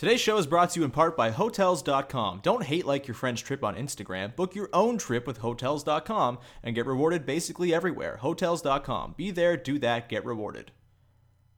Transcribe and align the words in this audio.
Today's 0.00 0.18
show 0.22 0.38
is 0.38 0.46
brought 0.46 0.70
to 0.70 0.80
you 0.80 0.84
in 0.86 0.90
part 0.90 1.14
by 1.14 1.30
Hotels.com. 1.30 2.40
Don't 2.42 2.62
hate 2.62 2.86
like 2.86 3.06
your 3.06 3.14
friend's 3.14 3.42
trip 3.42 3.62
on 3.62 3.74
Instagram. 3.74 4.34
Book 4.34 4.54
your 4.54 4.70
own 4.72 4.96
trip 4.96 5.26
with 5.26 5.36
Hotels.com 5.36 6.38
and 6.62 6.74
get 6.74 6.86
rewarded 6.86 7.26
basically 7.26 7.74
everywhere. 7.74 8.16
Hotels.com. 8.16 9.14
Be 9.18 9.30
there, 9.30 9.58
do 9.58 9.78
that, 9.80 10.08
get 10.08 10.24
rewarded. 10.24 10.72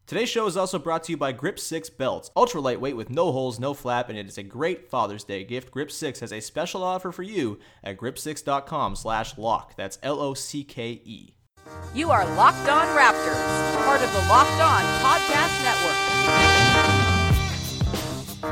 Today's 0.08 0.28
show 0.28 0.48
is 0.48 0.56
also 0.56 0.80
brought 0.80 1.04
to 1.04 1.12
you 1.12 1.16
by 1.16 1.30
Grip 1.30 1.56
6 1.56 1.88
belts. 1.90 2.32
Ultra 2.34 2.60
lightweight 2.60 2.96
with 2.96 3.10
no 3.10 3.30
holes, 3.30 3.60
no 3.60 3.74
flap, 3.74 4.08
and 4.08 4.18
it 4.18 4.26
is 4.26 4.38
a 4.38 4.42
great 4.42 4.90
Father's 4.90 5.22
Day 5.22 5.44
gift. 5.44 5.70
Grip 5.70 5.92
6 5.92 6.18
has 6.18 6.32
a 6.32 6.40
special 6.40 6.82
offer 6.82 7.12
for 7.12 7.22
you 7.22 7.60
at 7.84 7.96
grip6.com 7.96 8.96
slash 8.96 9.38
lock. 9.38 9.76
That's 9.76 10.00
L-O-C-K-E. 10.02 11.36
You 11.94 12.10
are 12.10 12.26
Locked 12.34 12.68
On 12.68 12.86
Raptors, 12.98 13.84
part 13.84 14.02
of 14.02 14.12
the 14.12 14.28
Locked 14.28 14.60
On 14.60 14.82
Podcast 15.00 15.62
Network. 15.62 16.61
Hey, 18.42 18.48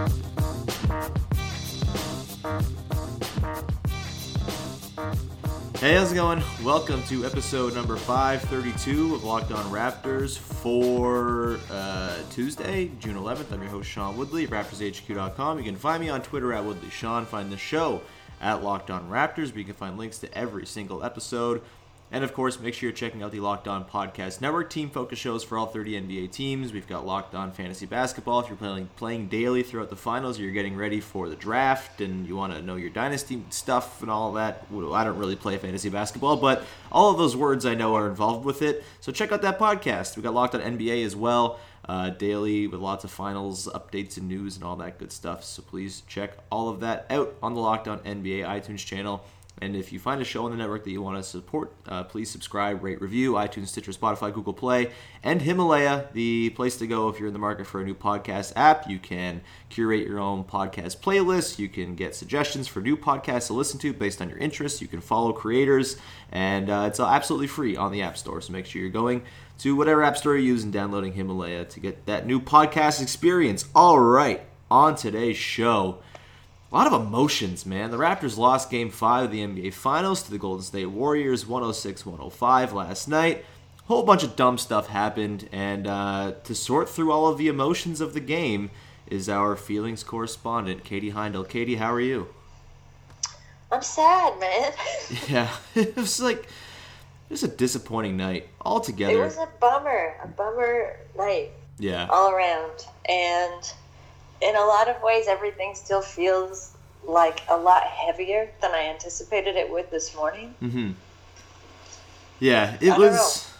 how's 5.95 6.13
it 6.13 6.15
going? 6.15 6.41
Welcome 6.63 7.03
to 7.05 7.27
episode 7.27 7.75
number 7.75 7.97
532 7.97 9.17
of 9.17 9.25
Locked 9.25 9.51
On 9.51 9.65
Raptors 9.65 10.39
for 10.39 11.59
uh, 11.73 12.19
Tuesday, 12.31 12.93
June 13.01 13.17
11th. 13.17 13.51
I'm 13.51 13.63
your 13.63 13.71
host, 13.73 13.91
Sean 13.91 14.17
Woodley 14.17 14.45
of 14.45 14.51
RaptorsHQ.com. 14.51 15.59
You 15.59 15.65
can 15.65 15.75
find 15.75 16.01
me 16.01 16.09
on 16.09 16.23
Twitter 16.23 16.53
at 16.53 16.65
Woodley 16.65 16.91
Sean. 16.91 17.27
Find 17.27 17.51
the 17.51 17.57
show 17.57 18.01
at 18.41 18.63
Locked 18.63 18.93
On 18.93 19.11
Raptors, 19.11 19.51
where 19.51 19.59
you 19.59 19.65
can 19.65 19.75
find 19.75 19.99
links 19.99 20.19
to 20.19 20.33
every 20.39 20.67
single 20.67 21.03
episode. 21.03 21.63
And 22.13 22.25
of 22.25 22.35
course, 22.35 22.59
make 22.59 22.75
sure 22.75 22.89
you're 22.89 22.97
checking 22.97 23.23
out 23.23 23.31
the 23.31 23.39
Locked 23.39 23.69
On 23.69 23.85
Podcast 23.85 24.41
Network 24.41 24.69
team 24.69 24.91
focus 24.91 25.19
shows 25.19 25.45
for 25.45 25.57
all 25.57 25.67
30 25.67 26.01
NBA 26.03 26.33
teams. 26.33 26.73
We've 26.73 26.89
got 26.89 27.07
Locked 27.07 27.37
On 27.37 27.53
Fantasy 27.53 27.87
Basketball 27.87 28.41
if 28.41 28.49
you're 28.49 28.57
playing 28.57 28.89
playing 28.97 29.29
daily 29.29 29.63
throughout 29.63 29.91
the 29.91 29.97
finals 29.97 30.37
you're 30.37 30.51
getting 30.51 30.77
ready 30.77 31.01
for 31.01 31.29
the 31.29 31.37
draft 31.37 32.01
and 32.01 32.27
you 32.27 32.35
want 32.35 32.53
to 32.53 32.63
know 32.63 32.75
your 32.75 32.91
dynasty 32.91 33.41
stuff 33.51 34.03
and 34.03 34.11
all 34.11 34.33
that. 34.33 34.67
I 34.73 35.05
don't 35.05 35.19
really 35.19 35.37
play 35.37 35.57
fantasy 35.57 35.89
basketball, 35.89 36.37
but 36.37 36.65
all 36.91 37.13
of 37.13 37.19
those 37.19 37.37
words 37.37 37.65
I 37.65 37.75
know 37.75 37.95
are 37.95 38.09
involved 38.09 38.45
with 38.45 38.61
it. 38.63 38.83
So 39.01 39.13
check 39.13 39.31
out 39.31 39.43
that 39.43 39.61
podcast. 39.61 40.17
We 40.17 40.25
got 40.25 40.35
Locked 40.35 40.57
On 40.57 40.61
NBA 40.61 41.05
as 41.05 41.15
well. 41.15 41.61
Uh, 41.89 42.11
daily 42.11 42.67
with 42.67 42.81
lots 42.81 43.05
of 43.05 43.11
finals 43.11 43.69
updates 43.69 44.17
and 44.17 44.29
news 44.29 44.57
and 44.57 44.65
all 44.65 44.77
that 44.77 44.99
good 44.99 45.13
stuff. 45.13 45.45
So 45.45 45.63
please 45.63 46.03
check 46.09 46.37
all 46.51 46.69
of 46.69 46.81
that 46.81 47.07
out 47.09 47.35
on 47.43 47.55
the 47.55 47.61
Locked 47.61 47.89
On 47.89 48.01
NBA 48.01 48.45
iTunes 48.45 48.85
channel. 48.85 49.25
And 49.61 49.77
if 49.77 49.93
you 49.93 49.99
find 49.99 50.23
a 50.23 50.25
show 50.25 50.47
on 50.47 50.53
the 50.53 50.57
network 50.57 50.85
that 50.85 50.91
you 50.91 51.03
want 51.03 51.19
to 51.19 51.23
support, 51.23 51.73
uh, 51.87 52.05
please 52.05 52.31
subscribe, 52.31 52.83
rate, 52.83 53.01
review, 53.01 53.35
iTunes, 53.35 53.69
Stitcher, 53.69 53.93
Spotify, 53.93 54.33
Google 54.33 54.55
Play, 54.55 54.91
and 55.23 55.43
Himalaya, 55.43 56.07
the 56.15 56.49
place 56.51 56.79
to 56.79 56.87
go 56.87 57.09
if 57.11 57.19
you're 57.19 57.29
in 57.29 57.35
the 57.35 57.39
market 57.39 57.67
for 57.67 57.81
a 57.81 57.85
new 57.85 57.95
podcast 57.95 58.55
app. 58.57 58.89
You 58.89 58.99
can 58.99 59.43
curate 59.69 60.07
your 60.07 60.19
own 60.19 60.45
podcast 60.45 60.99
playlist. 61.01 61.59
You 61.59 61.69
can 61.69 61.95
get 61.95 62.15
suggestions 62.15 62.69
for 62.69 62.81
new 62.81 62.97
podcasts 62.97 63.49
to 63.49 63.53
listen 63.53 63.79
to 63.81 63.93
based 63.93 64.23
on 64.23 64.31
your 64.31 64.39
interests. 64.39 64.81
You 64.81 64.89
can 64.89 65.03
follow 65.03 65.33
creators, 65.35 65.99
and 66.33 66.71
uh, 66.71 66.85
it's 66.87 66.99
absolutely 66.99 67.49
free 67.49 67.77
on 67.77 67.93
the 67.93 68.01
App 68.01 68.17
Store. 68.17 68.41
So 68.41 68.55
make 68.55 68.65
sure 68.65 68.81
you're 68.81 68.91
going 68.91 69.23
to 69.59 69.77
whatever 69.77 70.03
App 70.03 70.17
Store 70.17 70.37
you 70.37 70.45
use 70.45 70.65
and 70.65 70.73
downloading 70.73 71.13
Himalaya 71.13 71.67
to 71.67 71.81
get 71.81 72.07
that 72.07 72.27
new 72.27 72.41
podcast 72.41 73.03
experience. 73.03 73.67
All 73.75 73.99
right, 73.99 74.41
on 74.71 74.95
today's 74.95 75.37
show 75.37 75.99
a 76.71 76.75
lot 76.75 76.87
of 76.87 76.93
emotions, 76.93 77.67
man. 77.67 77.91
The 77.91 77.97
Raptors 77.97 78.39
lost 78.39 78.71
game 78.71 78.91
five 78.91 79.25
of 79.25 79.31
the 79.33 79.41
NBA 79.41 79.75
Finals 79.75 80.23
to 80.23 80.31
the 80.31 80.39
Golden 80.39 80.65
State 80.65 80.87
Warriors 80.87 81.47
106 81.47 82.07
105 82.07 82.73
last 82.73 83.09
night. 83.09 83.45
A 83.81 83.83
whole 83.85 84.05
bunch 84.05 84.23
of 84.23 84.37
dumb 84.37 84.57
stuff 84.57 84.87
happened, 84.87 85.49
and 85.51 85.87
uh, 85.89 86.35
to 86.45 86.55
sort 86.55 86.89
through 86.89 87.11
all 87.11 87.27
of 87.27 87.39
the 87.39 87.49
emotions 87.49 88.01
of 88.01 88.15
the 88.15 88.21
game 88.21 88.71
is 89.09 89.29
our 89.29 89.57
feelings 89.57 90.05
correspondent, 90.05 90.85
Katie 90.85 91.11
Heindl. 91.11 91.49
Katie, 91.49 91.75
how 91.75 91.93
are 91.93 92.01
you? 92.01 92.29
I'm 93.73 93.83
sad, 93.83 94.39
man. 94.39 94.73
yeah, 95.29 95.51
it 95.75 95.97
was 95.97 96.21
like, 96.21 96.39
it 96.39 97.31
was 97.31 97.43
a 97.43 97.49
disappointing 97.49 98.17
night 98.17 98.49
altogether. 98.65 99.21
It 99.21 99.25
was 99.25 99.39
a 99.39 99.49
bummer, 99.61 100.15
a 100.23 100.29
bummer 100.29 101.01
night. 101.17 101.51
Yeah. 101.81 102.07
All 102.11 102.31
around. 102.31 102.87
And 103.09 103.73
in 104.41 104.57
a 104.57 104.65
lot 104.65 104.89
of 104.89 105.03
ways, 105.03 105.27
everything 105.29 105.75
still 105.75 106.03
feels 106.03 106.73
like 107.05 107.43
a 107.49 107.57
lot 107.57 107.85
heavier 107.85 108.51
than 108.61 108.73
I 108.73 108.89
anticipated 108.89 109.57
it 109.57 109.71
would 109.71 109.91
this 109.91 110.15
morning. 110.15 110.55
Mm-hmm. 110.63 110.91
Yeah, 112.39 112.77
it 112.81 112.97
was. 112.97 113.53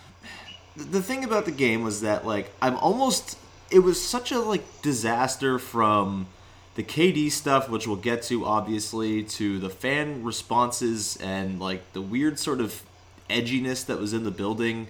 The 0.77 1.03
thing 1.03 1.25
about 1.25 1.45
the 1.45 1.51
game 1.51 1.83
was 1.83 2.01
that 2.01 2.27
like 2.27 2.51
I'm 2.63 2.77
almost. 2.77 3.39
It 3.71 3.81
was 3.81 4.03
such 4.03 4.33
a 4.33 4.41
like 4.41 4.83
disaster 4.83 5.59
from 5.59 6.27
the 6.75 6.83
KD 6.83 7.31
stuff, 7.31 7.69
which 7.69 7.87
we'll 7.87 7.97
get 7.97 8.23
to 8.25 8.45
obviously, 8.45 9.23
to 9.23 9.59
the 9.59 9.71
fan 9.71 10.25
responses 10.25 11.17
and 11.17 11.61
like 11.61 11.93
the 11.93 12.01
weird 12.01 12.39
sort 12.39 12.61
of 12.61 12.83
edginess 13.29 13.85
that 13.87 13.99
was 13.99 14.13
in 14.13 14.25
the 14.25 14.31
building, 14.31 14.89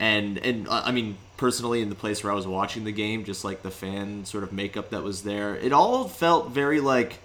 and 0.00 0.38
and 0.38 0.68
uh, 0.68 0.82
I 0.84 0.92
mean 0.92 1.16
personally 1.36 1.80
in 1.82 1.88
the 1.88 1.94
place 1.94 2.22
where 2.24 2.32
I 2.32 2.36
was 2.36 2.46
watching 2.46 2.84
the 2.84 2.92
game, 2.92 3.24
just 3.24 3.44
like 3.44 3.62
the 3.62 3.70
fan 3.70 4.24
sort 4.24 4.42
of 4.44 4.52
makeup 4.52 4.90
that 4.90 5.02
was 5.02 5.22
there, 5.22 5.54
it 5.56 5.72
all 5.72 6.08
felt 6.08 6.50
very 6.50 6.80
like 6.80 7.18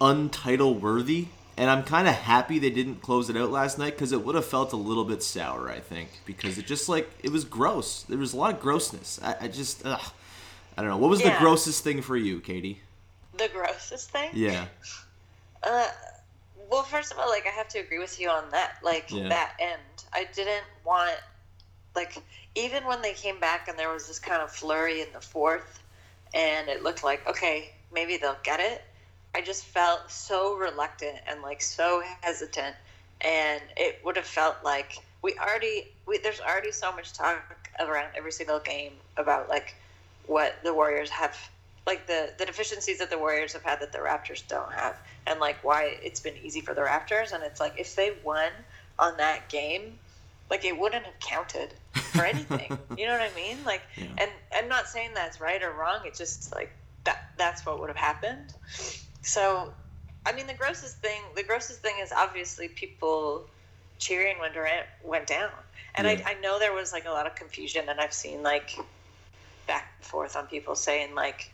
untitle 0.00 0.74
worthy. 0.74 1.28
And 1.56 1.68
I'm 1.68 1.82
kind 1.82 2.06
of 2.06 2.14
happy 2.14 2.60
they 2.60 2.70
didn't 2.70 3.02
close 3.02 3.28
it 3.28 3.36
out 3.36 3.50
last 3.50 3.78
night 3.78 3.94
because 3.94 4.12
it 4.12 4.24
would 4.24 4.36
have 4.36 4.44
felt 4.46 4.72
a 4.72 4.76
little 4.76 5.04
bit 5.04 5.24
sour, 5.24 5.68
I 5.68 5.80
think, 5.80 6.08
because 6.24 6.56
it 6.56 6.66
just 6.66 6.88
like 6.88 7.10
it 7.22 7.32
was 7.32 7.44
gross. 7.44 8.02
There 8.04 8.16
was 8.18 8.32
a 8.32 8.36
lot 8.36 8.54
of 8.54 8.60
grossness. 8.60 9.18
I, 9.24 9.34
I 9.40 9.48
just, 9.48 9.84
ugh, 9.84 10.00
I 10.76 10.82
don't 10.82 10.90
know. 10.90 10.98
What 10.98 11.10
was 11.10 11.20
Yeah. 11.20 11.32
the 11.36 11.38
grossest 11.40 11.82
thing 11.82 12.00
for 12.00 12.16
you, 12.16 12.38
Katie? 12.38 12.80
The 13.36 13.48
grossest 13.48 14.10
thing? 14.12 14.30
Yeah, 14.34 14.66
Uh, 15.64 15.88
well, 16.70 16.84
first 16.84 17.10
of 17.12 17.18
all, 17.18 17.28
like, 17.28 17.44
I 17.46 17.50
have 17.50 17.66
to 17.70 17.80
agree 17.80 17.98
with 17.98 18.20
you 18.20 18.28
on 18.30 18.44
that. 18.52 18.74
Like, 18.84 19.10
Yeah. 19.10 19.28
that 19.28 19.54
end. 19.58 19.80
I 20.12 20.28
didn't 20.32 20.64
want, 20.84 21.16
like, 21.98 22.22
even 22.54 22.86
when 22.86 23.02
they 23.02 23.12
came 23.12 23.40
back 23.40 23.66
and 23.68 23.76
there 23.76 23.92
was 23.92 24.06
this 24.06 24.20
kind 24.20 24.40
of 24.40 24.50
flurry 24.50 25.00
in 25.00 25.08
the 25.12 25.20
fourth, 25.20 25.82
and 26.32 26.68
it 26.68 26.84
looked 26.84 27.02
like, 27.02 27.26
okay, 27.28 27.70
maybe 27.92 28.16
they'll 28.16 28.36
get 28.44 28.60
it. 28.60 28.84
I 29.34 29.40
just 29.40 29.64
felt 29.64 30.10
so 30.10 30.56
reluctant 30.56 31.18
and 31.28 31.42
like 31.42 31.60
so 31.60 32.02
hesitant, 32.20 32.76
and 33.20 33.60
it 33.76 34.00
would 34.04 34.16
have 34.16 34.26
felt 34.26 34.56
like 34.64 34.98
we 35.22 35.34
already 35.34 35.88
we, 36.06 36.18
there's 36.18 36.40
already 36.40 36.72
so 36.72 36.92
much 36.92 37.12
talk 37.12 37.70
around 37.80 38.08
every 38.16 38.32
single 38.32 38.60
game 38.60 38.92
about 39.16 39.48
like 39.48 39.74
what 40.26 40.54
the 40.62 40.72
Warriors 40.72 41.10
have 41.10 41.36
like 41.86 42.06
the 42.06 42.32
the 42.38 42.46
deficiencies 42.46 42.98
that 43.00 43.10
the 43.10 43.18
Warriors 43.18 43.52
have 43.52 43.62
had 43.62 43.80
that 43.80 43.92
the 43.92 43.98
Raptors 43.98 44.46
don't 44.46 44.72
have, 44.72 44.96
and 45.26 45.40
like 45.40 45.62
why 45.64 45.96
it's 46.02 46.20
been 46.20 46.36
easy 46.42 46.60
for 46.60 46.74
the 46.74 46.82
Raptors. 46.82 47.32
And 47.32 47.42
it's 47.42 47.60
like 47.60 47.74
if 47.78 47.96
they 47.96 48.12
won 48.24 48.50
on 48.98 49.16
that 49.16 49.48
game, 49.48 49.98
like 50.50 50.64
it 50.64 50.78
wouldn't 50.78 51.04
have 51.04 51.18
counted 51.20 51.74
for 52.12 52.24
anything. 52.24 52.78
you 52.96 53.06
know 53.06 53.12
what 53.12 53.20
I 53.20 53.34
mean? 53.34 53.58
Like, 53.64 53.82
Yeah. 53.96 54.06
and 54.18 54.30
I'm 54.54 54.68
not 54.68 54.86
saying 54.88 55.10
that's 55.14 55.40
right 55.40 55.62
or 55.62 55.72
wrong. 55.72 56.00
It's 56.04 56.18
just 56.18 56.54
like 56.54 56.70
that 57.04 57.30
that's 57.36 57.64
what 57.66 57.80
would 57.80 57.88
have 57.88 57.96
happened. 57.96 58.54
So, 59.22 59.72
I 60.26 60.32
mean, 60.32 60.46
the 60.46 60.54
grossest 60.54 60.98
thing 60.98 61.20
the 61.36 61.42
grossest 61.42 61.80
thing 61.80 61.94
is 62.02 62.12
obviously 62.12 62.68
people 62.68 63.44
cheering 63.98 64.38
when 64.38 64.52
Durant 64.52 64.86
went 65.04 65.26
down. 65.26 65.50
And 65.94 66.06
Yeah. 66.06 66.22
I, 66.26 66.32
I 66.32 66.40
know 66.40 66.58
there 66.58 66.72
was 66.72 66.92
like 66.92 67.06
a 67.06 67.10
lot 67.10 67.26
of 67.26 67.34
confusion, 67.34 67.88
and 67.88 68.00
I've 68.00 68.12
seen 68.12 68.42
like 68.42 68.70
back 69.66 69.92
and 69.98 70.06
forth 70.06 70.36
on 70.36 70.46
people 70.46 70.74
saying 70.74 71.14
like 71.14 71.50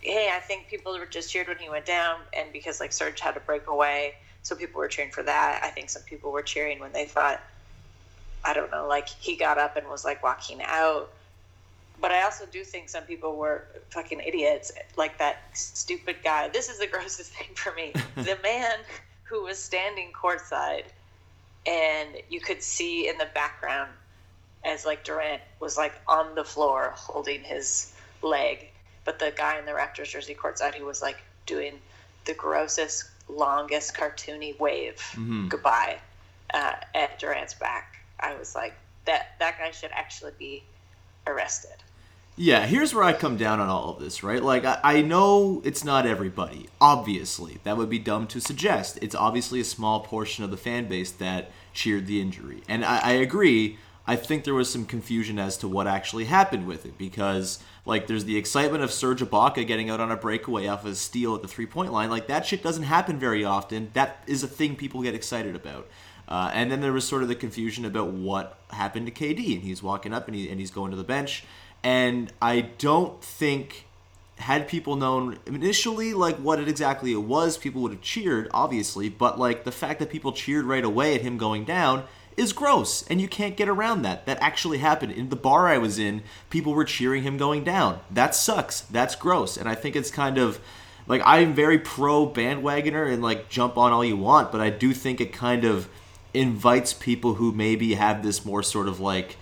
hey, 0.00 0.30
I 0.32 0.38
think 0.38 0.68
people 0.68 0.96
were 0.96 1.06
just 1.06 1.32
cheered 1.32 1.48
when 1.48 1.56
he 1.58 1.68
went 1.68 1.84
down, 1.86 2.20
and 2.36 2.52
because 2.52 2.78
like 2.80 2.92
Serge 2.92 3.18
had 3.18 3.32
to 3.34 3.40
break 3.40 3.66
away, 3.66 4.14
so 4.42 4.54
people 4.54 4.78
were 4.78 4.86
cheering 4.88 5.10
for 5.10 5.22
that. 5.24 5.60
I 5.64 5.68
think 5.70 5.90
some 5.90 6.02
people 6.02 6.30
were 6.30 6.42
cheering 6.42 6.78
when 6.78 6.92
they 6.92 7.06
thought, 7.06 7.40
I 8.46 8.52
don't 8.54 8.70
know, 8.70 8.86
like 8.86 9.08
he 9.08 9.36
got 9.36 9.58
up 9.58 9.76
and 9.76 9.86
was 9.88 10.04
like 10.04 10.22
walking 10.22 10.60
out. 10.64 11.10
But 12.00 12.10
I 12.12 12.22
also 12.24 12.44
do 12.46 12.62
think 12.62 12.88
some 12.90 13.04
people 13.04 13.36
were 13.36 13.64
fucking 13.90 14.20
idiots, 14.20 14.70
like 14.96 15.18
that 15.18 15.38
stupid 15.54 16.16
guy. 16.22 16.48
This 16.48 16.68
is 16.68 16.78
the 16.78 16.86
grossest 16.92 17.32
thing 17.32 17.48
for 17.54 17.72
me. 17.74 17.92
the 18.16 18.38
man 18.42 18.78
who 19.24 19.42
was 19.42 19.58
standing 19.58 20.12
courtside, 20.12 20.84
and 21.66 22.10
you 22.28 22.40
could 22.40 22.62
see 22.62 23.08
in 23.08 23.18
the 23.18 23.28
background 23.34 23.90
as 24.64 24.84
like 24.84 25.04
Durant 25.04 25.42
was 25.60 25.76
like 25.76 25.94
on 26.06 26.34
the 26.34 26.44
floor 26.44 26.92
holding 26.96 27.42
his 27.42 27.92
leg, 28.22 28.68
but 29.04 29.18
the 29.18 29.32
guy 29.36 29.58
in 29.58 29.64
the 29.64 29.72
Raptors 29.72 30.10
jersey 30.10 30.34
courtside 30.34 30.74
who 30.74 30.84
was 30.84 31.02
like 31.02 31.18
doing 31.46 31.74
the 32.26 32.34
grossest, 32.34 33.04
longest 33.28 33.94
cartoony 33.94 34.58
wave 34.60 35.00
Mhm. 35.14 35.48
goodbye 35.48 35.98
uh, 36.54 36.74
at 36.94 37.18
Durant's 37.18 37.54
back. 37.54 37.98
I 38.20 38.34
was 38.36 38.54
like, 38.54 38.74
that 39.04 39.38
that 39.38 39.58
guy 39.58 39.70
should 39.70 39.92
actually 39.92 40.32
be 40.38 40.64
arrested. 41.26 41.76
Yeah, 42.38 42.66
here's 42.66 42.94
where 42.94 43.04
I 43.04 43.14
come 43.14 43.38
down 43.38 43.60
on 43.60 43.70
all 43.70 43.88
of 43.88 43.98
this, 43.98 44.22
right? 44.22 44.42
Like, 44.42 44.66
I, 44.66 44.78
I 44.82 45.00
know 45.00 45.62
it's 45.64 45.84
not 45.84 46.04
everybody, 46.04 46.68
obviously. 46.82 47.60
That 47.64 47.78
would 47.78 47.88
be 47.88 47.98
dumb 47.98 48.26
to 48.26 48.40
suggest. 48.40 48.98
It's 49.00 49.14
obviously 49.14 49.60
a 49.60 49.64
small 49.64 50.00
portion 50.00 50.44
of 50.44 50.50
the 50.50 50.58
fan 50.58 50.86
base 50.86 51.10
that 51.12 51.50
cheered 51.72 52.06
the 52.06 52.20
injury. 52.20 52.62
And 52.68 52.84
I, 52.84 52.98
I 52.98 53.12
agree, 53.12 53.78
I 54.06 54.16
think 54.16 54.44
there 54.44 54.52
was 54.52 54.70
some 54.70 54.84
confusion 54.84 55.38
as 55.38 55.56
to 55.58 55.68
what 55.68 55.86
actually 55.86 56.26
happened 56.26 56.66
with 56.66 56.84
it 56.84 56.98
because, 56.98 57.58
like, 57.86 58.06
there's 58.06 58.26
the 58.26 58.36
excitement 58.36 58.84
of 58.84 58.92
Serge 58.92 59.22
Ibaka 59.22 59.66
getting 59.66 59.88
out 59.88 60.00
on 60.00 60.12
a 60.12 60.16
breakaway 60.16 60.66
off 60.66 60.84
a 60.84 60.94
steal 60.94 61.34
at 61.34 61.40
the 61.40 61.48
three 61.48 61.66
point 61.66 61.90
line. 61.90 62.10
Like, 62.10 62.26
that 62.26 62.44
shit 62.44 62.62
doesn't 62.62 62.84
happen 62.84 63.18
very 63.18 63.46
often. 63.46 63.90
That 63.94 64.22
is 64.26 64.42
a 64.42 64.48
thing 64.48 64.76
people 64.76 65.00
get 65.00 65.14
excited 65.14 65.56
about. 65.56 65.88
Uh, 66.28 66.50
and 66.52 66.70
then 66.70 66.80
there 66.80 66.92
was 66.92 67.06
sort 67.06 67.22
of 67.22 67.28
the 67.28 67.34
confusion 67.34 67.84
about 67.84 68.08
what 68.08 68.58
happened 68.70 69.06
to 69.06 69.12
KD, 69.12 69.54
and 69.54 69.62
he's 69.62 69.82
walking 69.82 70.12
up 70.12 70.26
and, 70.26 70.36
he, 70.36 70.48
and 70.48 70.58
he's 70.58 70.70
going 70.70 70.90
to 70.90 70.96
the 70.96 71.04
bench. 71.04 71.44
And 71.84 72.32
I 72.42 72.62
don't 72.78 73.22
think 73.22 73.86
had 74.38 74.68
people 74.68 74.96
known 74.96 75.38
initially 75.46 76.12
like 76.12 76.36
what 76.36 76.60
it 76.60 76.68
exactly 76.68 77.12
it 77.12 77.22
was, 77.22 77.56
people 77.56 77.80
would 77.82 77.92
have 77.92 78.02
cheered, 78.02 78.48
obviously. 78.52 79.08
But 79.08 79.38
like 79.38 79.64
the 79.64 79.72
fact 79.72 80.00
that 80.00 80.10
people 80.10 80.32
cheered 80.32 80.64
right 80.64 80.84
away 80.84 81.14
at 81.14 81.22
him 81.22 81.38
going 81.38 81.64
down 81.64 82.04
is 82.36 82.52
gross, 82.52 83.06
and 83.08 83.18
you 83.20 83.28
can't 83.28 83.56
get 83.56 83.68
around 83.68 84.02
that. 84.02 84.26
That 84.26 84.38
actually 84.42 84.78
happened 84.78 85.12
in 85.12 85.30
the 85.30 85.36
bar 85.36 85.68
I 85.68 85.78
was 85.78 85.98
in. 85.98 86.22
People 86.50 86.74
were 86.74 86.84
cheering 86.84 87.22
him 87.22 87.38
going 87.38 87.64
down. 87.64 88.00
That 88.10 88.34
sucks. 88.34 88.82
That's 88.82 89.16
gross, 89.16 89.56
and 89.56 89.68
I 89.68 89.74
think 89.74 89.96
it's 89.96 90.10
kind 90.10 90.36
of 90.36 90.60
like 91.06 91.22
I'm 91.24 91.54
very 91.54 91.78
pro 91.78 92.28
bandwagoner 92.28 93.10
and 93.10 93.22
like 93.22 93.48
jump 93.48 93.78
on 93.78 93.92
all 93.92 94.04
you 94.04 94.16
want, 94.16 94.52
but 94.52 94.60
I 94.60 94.70
do 94.70 94.92
think 94.92 95.20
it 95.20 95.32
kind 95.32 95.64
of 95.64 95.88
invites 96.36 96.92
people 96.92 97.34
who 97.34 97.52
maybe 97.52 97.94
have 97.94 98.22
this 98.22 98.44
more 98.44 98.62
sort 98.62 98.88
of 98.88 99.00
like 99.00 99.36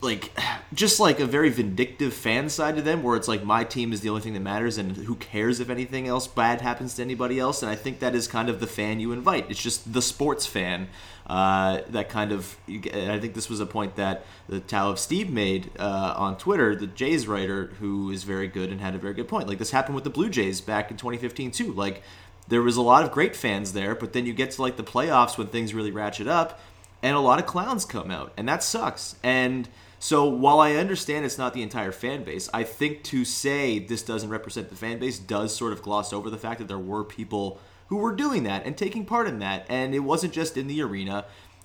like 0.00 0.30
just 0.72 1.00
like 1.00 1.18
a 1.18 1.26
very 1.26 1.50
vindictive 1.50 2.14
fan 2.14 2.48
side 2.48 2.76
to 2.76 2.82
them 2.82 3.02
where 3.02 3.16
it's 3.16 3.26
like 3.26 3.42
my 3.42 3.64
team 3.64 3.92
is 3.92 4.00
the 4.00 4.08
only 4.08 4.20
thing 4.20 4.32
that 4.32 4.40
matters 4.40 4.78
and 4.78 4.96
who 4.96 5.16
cares 5.16 5.58
if 5.58 5.70
anything 5.70 6.06
else 6.06 6.28
bad 6.28 6.60
happens 6.60 6.94
to 6.94 7.02
anybody 7.02 7.38
else? 7.38 7.62
And 7.62 7.70
i 7.70 7.74
think 7.74 7.98
that 7.98 8.14
is 8.14 8.28
kind 8.28 8.48
of 8.48 8.60
the 8.60 8.66
fan 8.66 9.00
you 9.00 9.12
invite. 9.12 9.50
It's 9.50 9.60
just 9.60 9.92
the 9.92 10.02
sports 10.02 10.46
fan 10.46 10.88
uh, 11.26 11.82
that 11.88 12.08
kind 12.08 12.32
of 12.32 12.56
and 12.68 13.12
i 13.12 13.18
think 13.18 13.34
this 13.34 13.50
was 13.50 13.60
a 13.60 13.66
point 13.66 13.96
that 13.96 14.24
the 14.48 14.60
Tao 14.60 14.90
of 14.90 14.96
Stieb 14.96 15.30
made 15.30 15.70
uh, 15.78 16.14
on 16.16 16.38
twitter 16.38 16.74
the 16.74 16.86
jays 16.86 17.26
writer 17.26 17.66
who 17.80 18.10
is 18.10 18.22
very 18.22 18.48
good 18.48 18.70
and 18.70 18.80
had 18.80 18.94
a 18.94 18.98
very 18.98 19.14
good 19.14 19.28
point. 19.28 19.48
Like 19.48 19.58
this 19.58 19.72
happened 19.72 19.96
with 19.96 20.04
the 20.04 20.10
blue 20.10 20.30
jays 20.30 20.60
back 20.60 20.90
in 20.90 20.96
2015 20.96 21.50
too. 21.50 21.72
Like 21.72 22.02
there 22.48 22.62
was 22.62 22.76
a 22.76 22.82
lot 22.82 23.04
of 23.04 23.12
great 23.12 23.36
fans 23.36 23.72
there 23.72 23.94
but 23.94 24.12
then 24.12 24.26
you 24.26 24.32
get 24.32 24.50
to 24.50 24.62
like 24.62 24.76
the 24.76 24.82
playoffs 24.82 25.38
when 25.38 25.46
things 25.46 25.74
really 25.74 25.90
ratchet 25.90 26.26
up 26.26 26.60
and 27.02 27.16
a 27.16 27.20
lot 27.20 27.38
of 27.38 27.46
clowns 27.46 27.84
come 27.84 28.10
out, 28.10 28.32
and 28.36 28.48
that 28.48 28.62
sucks. 28.62 29.16
And 29.22 29.68
so, 29.98 30.24
while 30.24 30.60
I 30.60 30.74
understand 30.74 31.24
it's 31.24 31.38
not 31.38 31.54
the 31.54 31.62
entire 31.62 31.92
fan 31.92 32.24
base, 32.24 32.48
I 32.52 32.64
think 32.64 33.02
to 33.04 33.24
say 33.24 33.78
this 33.78 34.02
doesn't 34.02 34.30
represent 34.30 34.68
the 34.68 34.76
fan 34.76 34.98
base 34.98 35.18
does 35.18 35.54
sort 35.54 35.72
of 35.72 35.82
gloss 35.82 36.12
over 36.12 36.30
the 36.30 36.38
fact 36.38 36.58
that 36.58 36.68
there 36.68 36.78
were 36.78 37.04
people 37.04 37.60
who 37.88 37.96
were 37.96 38.14
doing 38.14 38.42
that 38.44 38.66
and 38.66 38.76
taking 38.76 39.04
part 39.04 39.26
in 39.26 39.38
that, 39.40 39.66
and 39.68 39.94
it 39.94 40.00
wasn't 40.00 40.32
just 40.32 40.56
in 40.56 40.66
the 40.66 40.82
arena. 40.82 41.24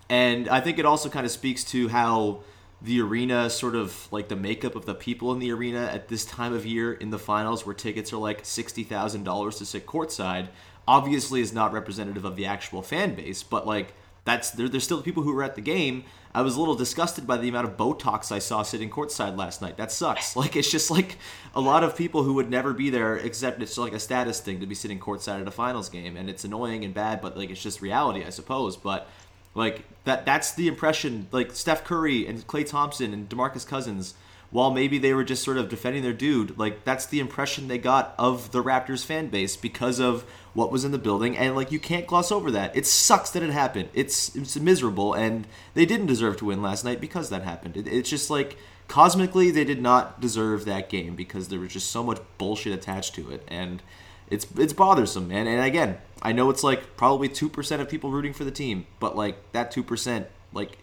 And 0.09 0.47
I 0.47 0.61
think 0.61 0.79
it 0.79 0.85
also 0.85 1.09
kind 1.09 1.25
of 1.25 1.31
speaks 1.31 1.63
to 1.65 1.89
how 1.89 2.43
the 2.81 3.01
arena 3.01 3.49
sort 3.49 3.75
of 3.75 4.11
like 4.11 4.27
the 4.27 4.35
makeup 4.35 4.75
of 4.75 4.85
the 4.85 4.93
people 4.93 5.31
in 5.31 5.39
the 5.39 5.51
arena 5.51 5.89
at 5.91 6.09
this 6.09 6.25
time 6.25 6.53
of 6.53 6.65
year 6.65 6.91
in 6.91 7.09
the 7.09 7.19
finals 7.19 7.65
where 7.65 7.73
tickets 7.73 8.11
are 8.11 8.17
like 8.17 8.43
$60,000 8.43 9.57
to 9.57 9.65
sit 9.65 9.85
courtside 9.85 10.49
obviously 10.87 11.41
is 11.41 11.53
not 11.53 11.71
representative 11.71 12.25
of 12.25 12.35
the 12.35 12.45
actual 12.45 12.81
fan 12.81 13.15
base 13.15 13.43
but 13.43 13.65
like 13.65 13.93
that's 14.25 14.51
there, 14.51 14.69
there's 14.69 14.83
still 14.83 15.01
people 15.01 15.23
who 15.23 15.33
were 15.33 15.43
at 15.43 15.55
the 15.55 15.61
game. 15.61 16.03
I 16.35 16.41
was 16.41 16.55
a 16.55 16.59
little 16.59 16.75
disgusted 16.75 17.27
by 17.27 17.37
the 17.37 17.49
amount 17.49 17.67
of 17.67 17.77
Botox 17.77 18.31
I 18.31 18.39
saw 18.39 18.63
sitting 18.63 18.89
courtside 18.89 19.37
last 19.37 19.61
night. 19.61 19.77
That 19.77 19.91
sucks. 19.91 20.35
Like 20.43 20.55
it's 20.55 20.71
just 20.71 20.89
like 20.89 21.17
a 21.55 21.61
lot 21.61 21.83
of 21.83 21.95
people 21.95 22.23
who 22.23 22.33
would 22.33 22.49
never 22.49 22.73
be 22.73 22.89
there, 22.89 23.15
except 23.15 23.61
it's 23.61 23.77
like 23.77 23.93
a 23.93 23.99
status 23.99 24.39
thing 24.39 24.59
to 24.59 24.65
be 24.65 24.75
sitting 24.75 24.99
courtside 24.99 25.41
at 25.41 25.47
a 25.47 25.51
finals 25.51 25.89
game, 25.89 26.17
and 26.17 26.29
it's 26.29 26.43
annoying 26.43 26.83
and 26.83 26.93
bad, 26.93 27.21
but 27.21 27.37
like 27.37 27.49
it's 27.49 27.61
just 27.61 27.81
reality, 27.81 28.23
I 28.25 28.29
suppose. 28.29 28.75
But 28.75 29.07
like 29.55 29.83
that 30.05 30.25
that's 30.25 30.53
the 30.53 30.67
impression. 30.67 31.27
Like 31.31 31.51
Steph 31.51 31.83
Curry 31.83 32.25
and 32.27 32.45
Klay 32.47 32.67
Thompson 32.67 33.13
and 33.13 33.29
DeMarcus 33.29 33.67
Cousins, 33.67 34.15
while 34.53 34.69
maybe 34.69 34.99
they 34.99 35.15
were 35.15 35.23
just 35.23 35.43
sort 35.43 35.57
of 35.57 35.67
defending 35.67 36.03
their 36.03 36.13
dude, 36.13 36.57
like 36.59 36.85
that's 36.85 37.07
the 37.07 37.19
impression 37.19 37.67
they 37.67 37.79
got 37.79 38.13
of 38.19 38.51
the 38.51 38.63
Raptors 38.63 39.03
fan 39.03 39.27
base 39.27 39.57
because 39.57 39.99
of 39.99 40.25
what 40.53 40.71
was 40.71 40.85
in 40.85 40.91
the 40.91 40.99
building, 40.99 41.35
and 41.35 41.55
like 41.55 41.71
you 41.71 41.79
can't 41.79 42.05
gloss 42.05 42.31
over 42.31 42.51
that. 42.51 42.77
It 42.77 42.85
sucks 42.85 43.31
that 43.31 43.41
it 43.41 43.49
happened. 43.49 43.89
It's 43.95 44.35
it's 44.35 44.55
miserable, 44.55 45.15
and 45.15 45.47
they 45.73 45.87
didn't 45.87 46.05
deserve 46.05 46.37
to 46.37 46.45
win 46.45 46.61
last 46.61 46.85
night 46.85 47.01
because 47.01 47.31
that 47.31 47.41
happened. 47.41 47.75
It, 47.75 47.87
it's 47.87 48.11
just 48.11 48.29
like 48.29 48.55
cosmically 48.87 49.49
they 49.49 49.63
did 49.63 49.81
not 49.81 50.21
deserve 50.21 50.65
that 50.65 50.87
game 50.87 51.15
because 51.15 51.47
there 51.47 51.59
was 51.59 51.73
just 51.73 51.89
so 51.89 52.03
much 52.03 52.19
bullshit 52.37 52.73
attached 52.73 53.15
to 53.15 53.31
it, 53.31 53.43
and 53.47 53.81
it's 54.29 54.45
it's 54.55 54.73
bothersome, 54.73 55.27
man. 55.27 55.47
And 55.47 55.65
again, 55.65 55.97
I 56.21 56.31
know 56.31 56.51
it's 56.51 56.63
like 56.63 56.95
probably 56.95 57.27
two 57.27 57.49
percent 57.49 57.81
of 57.81 57.89
people 57.89 58.11
rooting 58.11 58.33
for 58.33 58.43
the 58.43 58.51
team, 58.51 58.85
but 58.99 59.17
like 59.17 59.51
that 59.53 59.71
two 59.71 59.83
percent, 59.83 60.27
like 60.53 60.77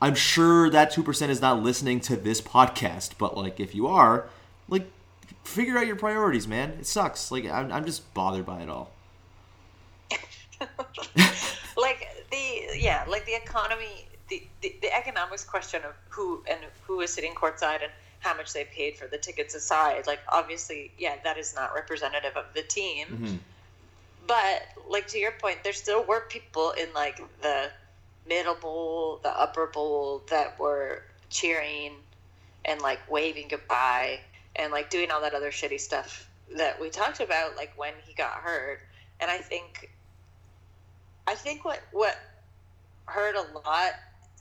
I'm 0.00 0.14
sure 0.14 0.68
that 0.70 0.90
two 0.90 1.02
percent 1.02 1.32
is 1.32 1.40
not 1.40 1.62
listening 1.62 2.00
to 2.00 2.16
this 2.16 2.40
podcast, 2.40 3.12
but 3.18 3.36
like 3.36 3.58
if 3.60 3.74
you 3.74 3.86
are, 3.86 4.28
like 4.68 4.86
figure 5.44 5.78
out 5.78 5.86
your 5.86 5.96
priorities, 5.96 6.46
man. 6.46 6.70
It 6.80 6.86
sucks. 6.86 7.30
Like 7.30 7.46
I'm, 7.46 7.72
I'm 7.72 7.84
just 7.86 8.12
bothered 8.14 8.44
by 8.44 8.60
it 8.62 8.68
all. 8.68 8.90
like 11.76 12.08
the 12.30 12.78
yeah, 12.78 13.04
like 13.08 13.24
the 13.26 13.34
economy, 13.34 14.06
the, 14.28 14.42
the 14.62 14.74
the 14.82 14.94
economics 14.94 15.44
question 15.44 15.82
of 15.84 15.92
who 16.08 16.42
and 16.48 16.60
who 16.86 17.00
is 17.00 17.12
sitting 17.12 17.34
courtside 17.34 17.82
and 17.82 17.92
how 18.20 18.36
much 18.36 18.52
they 18.52 18.64
paid 18.64 18.96
for 18.96 19.06
the 19.06 19.18
tickets 19.18 19.54
aside. 19.54 20.06
Like 20.06 20.20
obviously, 20.28 20.90
yeah, 20.98 21.16
that 21.24 21.38
is 21.38 21.54
not 21.54 21.74
representative 21.74 22.36
of 22.36 22.46
the 22.54 22.62
team. 22.62 23.06
Mhm. 23.08 23.38
But 24.26 24.62
like 24.88 25.06
to 25.08 25.18
your 25.18 25.32
point, 25.32 25.62
there 25.62 25.72
still 25.72 26.04
were 26.04 26.22
people 26.28 26.72
in 26.72 26.92
like 26.94 27.22
the 27.42 27.70
middle 28.28 28.54
bowl, 28.54 29.20
the 29.22 29.30
upper 29.40 29.66
bowl 29.66 30.22
that 30.30 30.58
were 30.58 31.02
cheering 31.30 31.92
and 32.64 32.80
like 32.80 32.98
waving 33.10 33.48
goodbye 33.48 34.18
and 34.56 34.72
like 34.72 34.90
doing 34.90 35.10
all 35.10 35.20
that 35.20 35.34
other 35.34 35.50
shitty 35.50 35.80
stuff 35.80 36.28
that 36.56 36.80
we 36.80 36.90
talked 36.90 37.20
about 37.20 37.56
like 37.56 37.72
when 37.76 37.92
he 38.04 38.14
got 38.14 38.32
hurt. 38.34 38.80
And 39.20 39.30
I 39.30 39.38
think 39.38 39.90
I 41.26 41.34
think 41.34 41.64
what 41.64 41.80
what 41.92 42.16
hurt 43.06 43.36
a 43.36 43.42
lot 43.54 43.92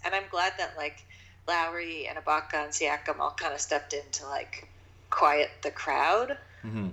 and 0.04 0.14
I'm 0.14 0.24
glad 0.32 0.54
that 0.58 0.74
like 0.78 1.06
Lowry 1.48 2.08
and 2.08 2.18
Ibaka 2.18 2.54
and 2.56 2.72
Siakam 2.72 3.20
all 3.20 3.32
kind 3.32 3.54
of 3.54 3.60
stepped 3.62 3.94
in 3.94 4.02
to 4.14 4.26
like 4.28 4.68
quiet 5.10 5.50
the 5.62 5.72
crowd 5.72 6.38
Mm-hmm. 6.66 6.88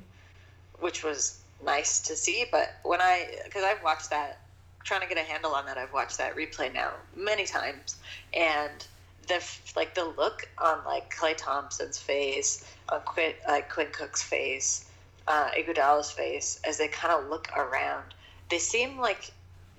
which 0.80 1.02
was 1.02 1.40
nice 1.64 2.00
to 2.00 2.14
see. 2.14 2.44
But 2.52 2.74
when 2.82 3.00
I, 3.00 3.26
because 3.44 3.64
I've 3.64 3.82
watched 3.82 4.10
that, 4.10 4.41
trying 4.84 5.00
to 5.00 5.06
get 5.06 5.18
a 5.18 5.22
handle 5.22 5.54
on 5.54 5.66
that, 5.66 5.78
I've 5.78 5.92
watched 5.92 6.18
that 6.18 6.36
replay 6.36 6.72
now 6.72 6.92
many 7.16 7.46
times, 7.46 7.96
and 8.34 8.86
the 9.28 9.42
like 9.76 9.94
the 9.94 10.04
look 10.04 10.48
on 10.58 10.84
like 10.84 11.14
Klay 11.14 11.36
Thompson's 11.36 11.98
face, 11.98 12.64
on 12.88 13.00
Quinn, 13.02 13.32
like 13.48 13.70
Quinn 13.70 13.88
Cook's 13.92 14.22
face, 14.22 14.88
uh, 15.28 15.50
Iguodala's 15.58 16.10
face, 16.10 16.60
as 16.66 16.78
they 16.78 16.88
kind 16.88 17.14
of 17.14 17.28
look 17.30 17.48
around, 17.56 18.14
they 18.50 18.58
seem 18.58 18.98
like 18.98 19.32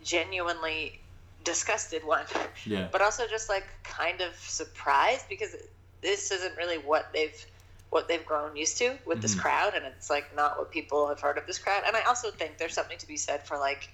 genuinely 0.03 0.99
disgusted 1.43 2.05
one 2.05 2.25
Yeah. 2.65 2.87
but 2.91 3.01
also 3.01 3.27
just 3.27 3.49
like 3.49 3.65
kind 3.83 4.21
of 4.21 4.33
surprised 4.35 5.25
because 5.29 5.55
this 6.01 6.31
isn't 6.31 6.55
really 6.57 6.77
what 6.77 7.11
they've 7.13 7.45
what 7.89 8.07
they've 8.07 8.25
grown 8.25 8.55
used 8.55 8.77
to 8.77 8.97
with 9.05 9.21
this 9.21 9.35
Mhm. 9.35 9.41
crowd 9.41 9.73
and 9.75 9.85
it's 9.85 10.09
like 10.09 10.33
not 10.35 10.57
what 10.57 10.71
people 10.71 11.07
have 11.09 11.19
heard 11.19 11.37
of 11.37 11.45
this 11.45 11.59
crowd 11.59 11.83
and 11.85 11.95
i 11.97 12.01
also 12.03 12.31
think 12.31 12.57
there's 12.57 12.73
something 12.73 12.97
to 12.97 13.05
be 13.07 13.17
said 13.17 13.45
for 13.45 13.57
like 13.57 13.89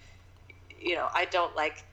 you 0.81 0.95
know 0.95 1.07
i 1.13 1.25
don't 1.25 1.55
like 1.55 1.83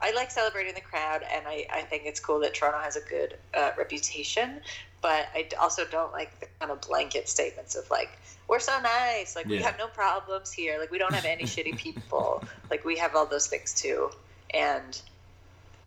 i 0.00 0.12
like 0.12 0.30
celebrating 0.30 0.74
the 0.74 0.80
crowd 0.80 1.22
and 1.32 1.46
i, 1.46 1.66
I 1.72 1.82
think 1.82 2.04
it's 2.06 2.20
cool 2.20 2.40
that 2.40 2.54
toronto 2.54 2.78
has 2.78 2.96
a 2.96 3.02
good 3.08 3.36
uh, 3.54 3.70
reputation 3.76 4.60
but 5.02 5.26
I 5.34 5.48
also 5.60 5.84
don't 5.84 6.12
like 6.12 6.38
the 6.40 6.46
kind 6.60 6.70
of 6.70 6.80
blanket 6.80 7.28
statements 7.28 7.74
of 7.74 7.90
like 7.90 8.10
we're 8.48 8.60
so 8.60 8.80
nice, 8.80 9.34
like 9.34 9.46
we 9.46 9.58
have 9.58 9.76
no 9.78 9.88
problems 9.88 10.52
here, 10.52 10.78
like 10.78 10.90
we 10.90 10.98
don't 10.98 11.12
have 11.12 11.24
any 11.24 11.44
shitty 11.44 11.76
people, 11.76 12.42
like 12.70 12.84
we 12.84 12.96
have 12.98 13.14
all 13.16 13.26
those 13.26 13.48
things 13.48 13.74
too, 13.74 14.10
and 14.54 15.02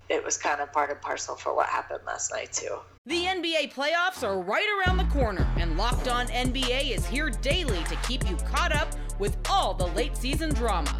it 0.10 0.24
was 0.24 0.38
kind 0.38 0.62
of 0.62 0.72
part 0.72 0.90
and 0.92 1.02
parcel 1.02 1.36
for 1.36 1.56
what 1.56 1.68
happened 1.68 2.02
last 2.06 2.32
night 2.32 2.52
too. 2.52 2.78
The 3.06 3.26
NBA 3.26 3.74
playoffs 3.74 4.24
are 4.24 4.40
right 4.40 4.68
around 4.80 4.98
the 4.98 5.06
corner, 5.06 5.48
and 5.58 5.78
Locked 5.78 6.08
On 6.08 6.28
NBA 6.28 6.92
is 6.92 7.06
here 7.06 7.30
daily 7.30 7.84
to 7.86 7.96
keep 8.08 8.28
you 8.30 8.36
caught 8.38 8.76
up 8.76 8.90
with 9.20 9.38
all 9.50 9.74
the 9.74 9.88
late 9.88 10.18
season 10.18 10.54
drama. 10.54 11.00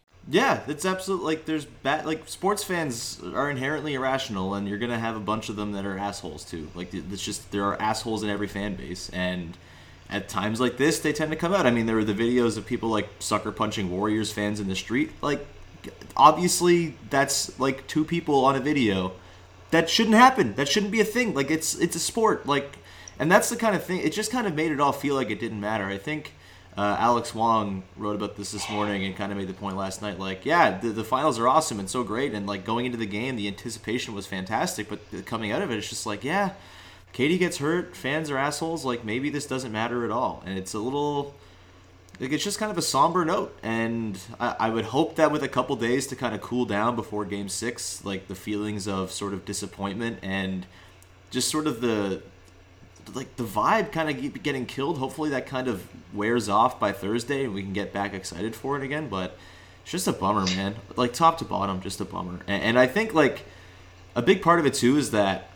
Yeah, 0.31 0.61
it's 0.65 0.85
absolutely 0.85 1.25
like 1.25 1.45
there's 1.45 1.65
bad 1.65 2.05
like 2.05 2.29
sports 2.29 2.63
fans 2.63 3.19
are 3.35 3.51
inherently 3.51 3.95
irrational, 3.95 4.53
and 4.53 4.65
you're 4.65 4.77
gonna 4.77 4.97
have 4.97 5.17
a 5.17 5.19
bunch 5.19 5.49
of 5.49 5.57
them 5.57 5.73
that 5.73 5.85
are 5.85 5.97
assholes 5.97 6.45
too. 6.45 6.69
Like 6.73 6.93
it's 6.93 7.21
just 7.21 7.51
there 7.51 7.65
are 7.65 7.79
assholes 7.81 8.23
in 8.23 8.29
every 8.29 8.47
fan 8.47 8.75
base, 8.75 9.09
and 9.09 9.57
at 10.09 10.29
times 10.29 10.61
like 10.61 10.77
this, 10.77 10.99
they 10.99 11.11
tend 11.11 11.31
to 11.31 11.37
come 11.37 11.53
out. 11.53 11.65
I 11.65 11.71
mean, 11.71 11.85
there 11.85 11.97
were 11.97 12.05
the 12.05 12.13
videos 12.13 12.57
of 12.57 12.65
people 12.65 12.87
like 12.87 13.09
sucker 13.19 13.51
punching 13.51 13.91
Warriors 13.91 14.31
fans 14.31 14.61
in 14.61 14.69
the 14.69 14.75
street. 14.75 15.11
Like, 15.21 15.45
obviously, 16.15 16.95
that's 17.09 17.59
like 17.59 17.85
two 17.87 18.05
people 18.05 18.45
on 18.45 18.55
a 18.55 18.61
video. 18.61 19.11
That 19.71 19.89
shouldn't 19.89 20.15
happen. 20.15 20.55
That 20.55 20.69
shouldn't 20.69 20.93
be 20.93 21.01
a 21.01 21.05
thing. 21.05 21.33
Like 21.33 21.51
it's 21.51 21.75
it's 21.75 21.97
a 21.97 21.99
sport. 21.99 22.45
Like, 22.45 22.77
and 23.19 23.29
that's 23.29 23.49
the 23.49 23.57
kind 23.57 23.75
of 23.75 23.83
thing. 23.83 23.99
It 23.99 24.13
just 24.13 24.31
kind 24.31 24.47
of 24.47 24.55
made 24.55 24.71
it 24.71 24.79
all 24.79 24.93
feel 24.93 25.15
like 25.15 25.29
it 25.29 25.41
didn't 25.41 25.59
matter. 25.59 25.87
I 25.87 25.97
think. 25.97 26.35
Uh, 26.77 26.95
Alex 26.99 27.35
Wong 27.35 27.83
wrote 27.97 28.15
about 28.15 28.37
this 28.37 28.51
this 28.51 28.69
morning 28.69 29.03
and 29.03 29.15
kind 29.15 29.31
of 29.31 29.37
made 29.37 29.47
the 29.47 29.53
point 29.53 29.75
last 29.75 30.01
night. 30.01 30.19
Like, 30.19 30.45
yeah, 30.45 30.79
the, 30.79 30.89
the 30.89 31.03
finals 31.03 31.37
are 31.37 31.47
awesome 31.47 31.79
and 31.79 31.89
so 31.89 32.03
great, 32.03 32.33
and 32.33 32.47
like 32.47 32.65
going 32.65 32.85
into 32.85 32.97
the 32.97 33.05
game, 33.05 33.35
the 33.35 33.47
anticipation 33.47 34.13
was 34.13 34.25
fantastic. 34.25 34.87
But 34.87 35.25
coming 35.25 35.51
out 35.51 35.61
of 35.61 35.69
it, 35.69 35.77
it's 35.77 35.89
just 35.89 36.05
like, 36.05 36.23
yeah, 36.23 36.53
KD 37.13 37.39
gets 37.39 37.57
hurt, 37.57 37.95
fans 37.95 38.29
are 38.29 38.37
assholes. 38.37 38.85
Like, 38.85 39.03
maybe 39.03 39.29
this 39.29 39.45
doesn't 39.45 39.71
matter 39.71 40.05
at 40.05 40.11
all, 40.11 40.43
and 40.45 40.57
it's 40.57 40.73
a 40.73 40.79
little 40.79 41.35
like 42.21 42.31
it's 42.31 42.43
just 42.43 42.59
kind 42.59 42.71
of 42.71 42.77
a 42.77 42.83
somber 42.83 43.25
note. 43.25 43.57
And 43.63 44.17
I, 44.39 44.55
I 44.59 44.69
would 44.69 44.85
hope 44.85 45.15
that 45.15 45.31
with 45.31 45.43
a 45.43 45.49
couple 45.49 45.75
days 45.75 46.05
to 46.07 46.15
kind 46.15 46.35
of 46.35 46.41
cool 46.41 46.65
down 46.65 46.95
before 46.95 47.25
Game 47.25 47.49
Six, 47.49 48.05
like 48.05 48.27
the 48.27 48.35
feelings 48.35 48.87
of 48.87 49.11
sort 49.11 49.33
of 49.33 49.43
disappointment 49.43 50.19
and 50.21 50.67
just 51.31 51.49
sort 51.49 51.65
of 51.65 51.81
the 51.81 52.21
like 53.13 53.35
the 53.35 53.43
vibe 53.43 53.91
kind 53.91 54.09
of 54.09 54.43
getting 54.43 54.65
killed. 54.65 54.97
Hopefully 54.97 55.29
that 55.31 55.47
kind 55.47 55.67
of 55.67 55.87
wears 56.13 56.49
off 56.49 56.79
by 56.79 56.91
Thursday 56.91 57.45
and 57.45 57.53
we 57.53 57.63
can 57.63 57.73
get 57.73 57.93
back 57.93 58.13
excited 58.13 58.55
for 58.55 58.77
it 58.77 58.83
again. 58.83 59.09
But 59.09 59.37
it's 59.83 59.91
just 59.91 60.07
a 60.07 60.13
bummer, 60.13 60.45
man. 60.45 60.75
Like 60.95 61.13
top 61.13 61.37
to 61.39 61.45
bottom, 61.45 61.81
just 61.81 62.01
a 62.01 62.05
bummer. 62.05 62.39
And, 62.47 62.63
and 62.63 62.79
I 62.79 62.87
think 62.87 63.13
like 63.13 63.45
a 64.15 64.21
big 64.21 64.41
part 64.41 64.59
of 64.59 64.65
it 64.65 64.73
too 64.73 64.97
is 64.97 65.11
that 65.11 65.49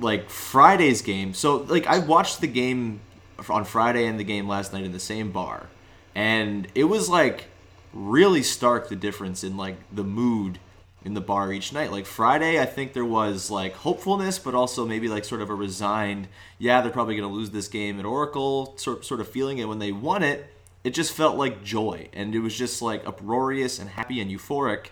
like 0.00 0.30
Friday's 0.30 1.02
game. 1.02 1.34
So 1.34 1.56
like 1.56 1.86
I 1.86 1.98
watched 1.98 2.40
the 2.40 2.46
game 2.46 3.00
on 3.48 3.64
Friday 3.64 4.06
and 4.06 4.18
the 4.18 4.24
game 4.24 4.48
last 4.48 4.72
night 4.72 4.84
in 4.84 4.92
the 4.92 5.00
same 5.00 5.30
bar, 5.30 5.66
and 6.14 6.66
it 6.74 6.84
was 6.84 7.08
like 7.08 7.46
really 7.92 8.42
stark 8.42 8.88
the 8.88 8.96
difference 8.96 9.42
in 9.44 9.56
like 9.56 9.76
the 9.92 10.04
mood 10.04 10.58
in 11.04 11.14
the 11.14 11.20
bar 11.20 11.52
each 11.52 11.72
night. 11.72 11.92
Like 11.92 12.06
Friday, 12.06 12.60
I 12.60 12.66
think 12.66 12.92
there 12.92 13.04
was 13.04 13.50
like 13.50 13.74
hopefulness, 13.74 14.38
but 14.38 14.54
also 14.54 14.84
maybe 14.84 15.08
like 15.08 15.24
sort 15.24 15.40
of 15.40 15.50
a 15.50 15.54
resigned, 15.54 16.28
yeah, 16.58 16.80
they're 16.80 16.92
probably 16.92 17.16
going 17.16 17.28
to 17.28 17.34
lose 17.34 17.50
this 17.50 17.68
game 17.68 17.98
at 17.98 18.04
Oracle 18.04 18.74
sort 18.76 19.04
sort 19.04 19.20
of 19.20 19.28
feeling. 19.28 19.60
And 19.60 19.68
when 19.68 19.78
they 19.78 19.92
won 19.92 20.22
it, 20.22 20.52
it 20.84 20.90
just 20.90 21.12
felt 21.12 21.36
like 21.36 21.62
joy, 21.62 22.08
and 22.12 22.34
it 22.34 22.40
was 22.40 22.56
just 22.56 22.80
like 22.80 23.06
uproarious 23.06 23.78
and 23.78 23.90
happy 23.90 24.20
and 24.20 24.30
euphoric. 24.30 24.88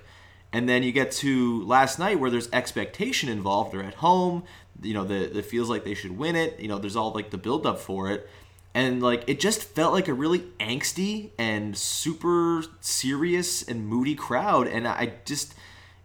And 0.52 0.68
then 0.68 0.82
you 0.82 0.92
get 0.92 1.10
to 1.12 1.62
last 1.64 1.98
night 1.98 2.18
where 2.18 2.30
there's 2.30 2.48
expectation 2.52 3.28
involved. 3.28 3.72
They're 3.72 3.82
at 3.82 3.94
home, 3.94 4.44
you 4.82 4.94
know, 4.94 5.04
the 5.04 5.38
it 5.38 5.44
feels 5.44 5.68
like 5.68 5.84
they 5.84 5.94
should 5.94 6.16
win 6.16 6.36
it. 6.36 6.58
You 6.60 6.68
know, 6.68 6.78
there's 6.78 6.96
all 6.96 7.12
like 7.12 7.30
the 7.30 7.38
build 7.38 7.66
up 7.66 7.78
for 7.78 8.10
it. 8.10 8.28
And 8.74 9.02
like 9.02 9.24
it 9.26 9.40
just 9.40 9.62
felt 9.62 9.92
like 9.92 10.08
a 10.08 10.14
really 10.14 10.40
angsty 10.60 11.30
and 11.38 11.76
super 11.76 12.64
serious 12.80 13.62
and 13.62 13.86
moody 13.86 14.14
crowd. 14.14 14.66
And 14.68 14.86
I 14.86 15.14
just 15.24 15.54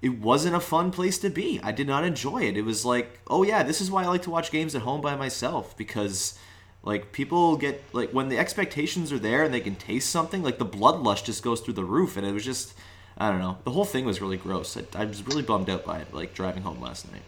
it 0.01 0.19
wasn't 0.19 0.55
a 0.55 0.59
fun 0.59 0.91
place 0.91 1.17
to 1.19 1.29
be. 1.29 1.59
I 1.63 1.71
did 1.71 1.87
not 1.87 2.03
enjoy 2.03 2.43
it. 2.43 2.57
It 2.57 2.63
was 2.63 2.83
like, 2.85 3.19
oh 3.27 3.43
yeah, 3.43 3.63
this 3.63 3.81
is 3.81 3.91
why 3.91 4.03
I 4.03 4.07
like 4.07 4.23
to 4.23 4.31
watch 4.31 4.51
games 4.51 4.73
at 4.75 4.81
home 4.81 5.01
by 5.01 5.15
myself 5.15 5.77
because 5.77 6.37
like 6.83 7.11
people 7.11 7.55
get 7.57 7.83
like 7.93 8.09
when 8.11 8.29
the 8.29 8.39
expectations 8.39 9.11
are 9.13 9.19
there 9.19 9.43
and 9.43 9.53
they 9.53 9.59
can 9.59 9.75
taste 9.75 10.09
something, 10.09 10.41
like 10.41 10.57
the 10.57 10.65
bloodlust 10.65 11.25
just 11.25 11.43
goes 11.43 11.61
through 11.61 11.75
the 11.75 11.83
roof 11.85 12.17
and 12.17 12.25
it 12.25 12.31
was 12.33 12.43
just 12.45 12.73
I 13.17 13.29
don't 13.29 13.39
know. 13.39 13.57
The 13.65 13.71
whole 13.71 13.85
thing 13.85 14.05
was 14.05 14.21
really 14.21 14.37
gross. 14.37 14.75
I, 14.75 14.83
I 14.95 15.05
was 15.05 15.21
really 15.27 15.43
bummed 15.43 15.69
out 15.69 15.85
by 15.85 15.99
it 15.99 16.13
like 16.13 16.33
driving 16.33 16.63
home 16.63 16.81
last 16.81 17.11
night. 17.11 17.21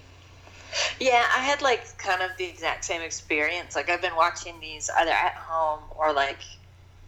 Yeah, 1.00 1.24
I 1.36 1.40
had 1.42 1.62
like 1.62 1.96
kind 2.00 2.24
of 2.24 2.32
the 2.40 2.46
exact 2.46 2.84
same 2.86 3.02
experience. 3.04 3.76
Like 3.76 3.92
I've 3.92 4.02
been 4.02 4.16
watching 4.16 4.60
these 4.60 4.90
either 4.98 5.12
at 5.12 5.36
home 5.36 5.82
or 5.96 6.12
like 6.12 6.40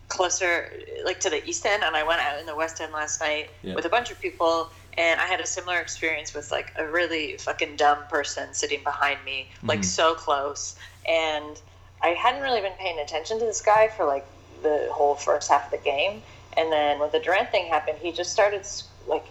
closer 0.07 0.71
like 1.03 1.19
to 1.21 1.31
the 1.31 1.43
east 1.49 1.65
end 1.65 1.83
and 1.83 1.95
I 1.95 2.03
went 2.03 2.21
out 2.21 2.39
in 2.39 2.45
the 2.45 2.55
west 2.55 2.79
end 2.79 2.93
last 2.93 3.19
night 3.21 3.49
Yeah. 3.63 3.73
with 3.73 3.85
a 3.85 3.89
bunch 3.89 4.11
of 4.11 4.21
people 4.21 4.69
and 4.97 5.19
I 5.19 5.25
had 5.25 5.41
a 5.41 5.45
similar 5.45 5.79
experience 5.79 6.33
with 6.33 6.51
like 6.51 6.71
a 6.77 6.87
really 6.87 7.37
fucking 7.37 7.75
dumb 7.75 7.99
person 8.09 8.53
sitting 8.53 8.83
behind 8.83 9.23
me, 9.25 9.49
like 9.63 9.79
mm-hmm. 9.79 9.83
so 9.83 10.15
close. 10.15 10.75
And 11.07 11.59
I 12.01 12.09
hadn't 12.09 12.41
really 12.41 12.61
been 12.61 12.77
paying 12.79 12.99
attention 12.99 13.39
to 13.39 13.45
this 13.45 13.61
guy 13.61 13.89
for 13.89 14.05
like 14.05 14.25
the 14.63 14.87
whole 14.91 15.15
first 15.15 15.49
half 15.49 15.65
of 15.65 15.71
the 15.71 15.83
game. 15.83 16.21
And 16.57 16.71
then 16.71 16.99
when 16.99 17.11
the 17.11 17.19
Durant 17.19 17.51
thing 17.51 17.67
happened, 17.67 17.97
he 18.01 18.11
just 18.11 18.31
started 18.31 18.65
like 19.07 19.25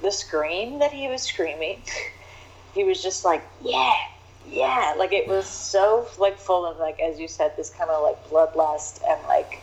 the 0.00 0.10
scream 0.10 0.78
that 0.78 0.92
he 0.92 1.08
was 1.08 1.22
screaming. 1.22 1.82
he 2.74 2.84
was 2.84 3.02
just 3.02 3.24
like, 3.24 3.42
yeah, 3.62 3.94
yeah. 4.48 4.94
Like 4.96 5.12
it 5.12 5.28
was 5.28 5.46
so 5.46 6.08
like 6.18 6.38
full 6.38 6.64
of 6.64 6.78
like, 6.78 7.00
as 7.00 7.20
you 7.20 7.28
said, 7.28 7.54
this 7.56 7.68
kind 7.68 7.90
of 7.90 8.02
like 8.02 8.30
bloodlust 8.30 9.02
and 9.06 9.20
like 9.26 9.60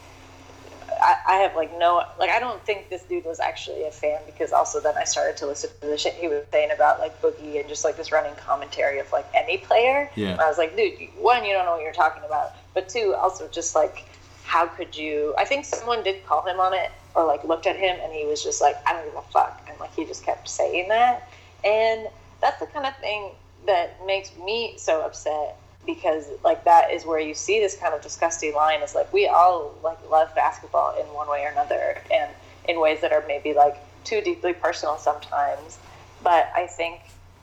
I, 0.89 1.15
I 1.27 1.33
have 1.37 1.55
like 1.55 1.77
no 1.77 2.03
like 2.19 2.29
I 2.29 2.39
don't 2.39 2.63
think 2.65 2.89
this 2.89 3.03
dude 3.03 3.25
was 3.25 3.39
actually 3.39 3.83
a 3.85 3.91
fan 3.91 4.19
because 4.25 4.51
also 4.51 4.79
then 4.79 4.95
I 4.97 5.03
started 5.03 5.37
to 5.37 5.47
listen 5.47 5.69
to 5.81 5.87
the 5.87 5.97
shit 5.97 6.13
he 6.13 6.27
was 6.27 6.43
saying 6.51 6.71
about 6.73 6.99
like 6.99 7.21
Boogie 7.21 7.59
and 7.59 7.67
just 7.67 7.83
like 7.83 7.97
this 7.97 8.11
running 8.11 8.35
commentary 8.35 8.99
of 8.99 9.11
like 9.11 9.25
any 9.33 9.57
player. 9.57 10.09
Yeah. 10.15 10.31
And 10.31 10.41
I 10.41 10.47
was 10.47 10.57
like, 10.57 10.75
dude, 10.75 10.93
one, 11.17 11.45
you 11.45 11.53
don't 11.53 11.65
know 11.65 11.73
what 11.73 11.81
you're 11.81 11.93
talking 11.93 12.23
about, 12.25 12.55
but 12.73 12.89
two, 12.89 13.15
also 13.15 13.47
just 13.49 13.75
like, 13.75 14.05
how 14.43 14.67
could 14.67 14.95
you? 14.95 15.33
I 15.37 15.45
think 15.45 15.65
someone 15.65 16.03
did 16.03 16.25
call 16.25 16.45
him 16.45 16.59
on 16.59 16.73
it 16.73 16.91
or 17.15 17.25
like 17.25 17.43
looked 17.43 17.67
at 17.67 17.75
him 17.75 17.97
and 18.01 18.11
he 18.13 18.25
was 18.25 18.43
just 18.43 18.61
like, 18.61 18.75
I 18.87 18.93
don't 18.93 19.05
give 19.05 19.15
a 19.15 19.21
fuck, 19.31 19.61
and 19.69 19.79
like 19.79 19.93
he 19.95 20.05
just 20.05 20.25
kept 20.25 20.49
saying 20.49 20.89
that, 20.89 21.29
and 21.63 22.07
that's 22.41 22.59
the 22.59 22.67
kind 22.67 22.85
of 22.85 22.95
thing 22.97 23.31
that 23.65 24.05
makes 24.05 24.35
me 24.37 24.75
so 24.77 25.05
upset 25.05 25.57
because 25.85 26.25
like 26.43 26.63
that 26.65 26.91
is 26.91 27.05
where 27.05 27.19
you 27.19 27.33
see 27.33 27.59
this 27.59 27.75
kind 27.77 27.93
of 27.93 28.01
disgusting 28.01 28.53
line 28.53 28.81
is 28.81 28.95
like 28.95 29.11
we 29.13 29.27
all 29.27 29.73
like 29.83 29.97
love 30.09 30.33
basketball 30.35 30.93
in 30.99 31.05
one 31.13 31.29
way 31.29 31.43
or 31.43 31.49
another 31.49 31.97
and 32.13 32.31
in 32.67 32.79
ways 32.79 33.01
that 33.01 33.11
are 33.11 33.23
maybe 33.27 33.53
like 33.53 33.75
too 34.03 34.21
deeply 34.21 34.53
personal 34.53 34.97
sometimes. 34.97 35.79
But 36.21 36.49
i 36.55 36.67
think 36.67 37.01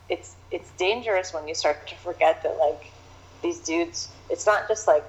it's 0.09 0.35
it's 0.51 0.71
dangerous 0.71 1.33
when 1.33 1.47
you 1.47 1.55
start 1.55 1.87
to 1.87 1.95
forget 1.95 2.43
that 2.43 2.57
like 2.57 2.91
these 3.43 3.59
dudes 3.61 4.09
it's 4.29 4.45
not 4.45 4.67
just 4.67 4.87
like 4.87 5.03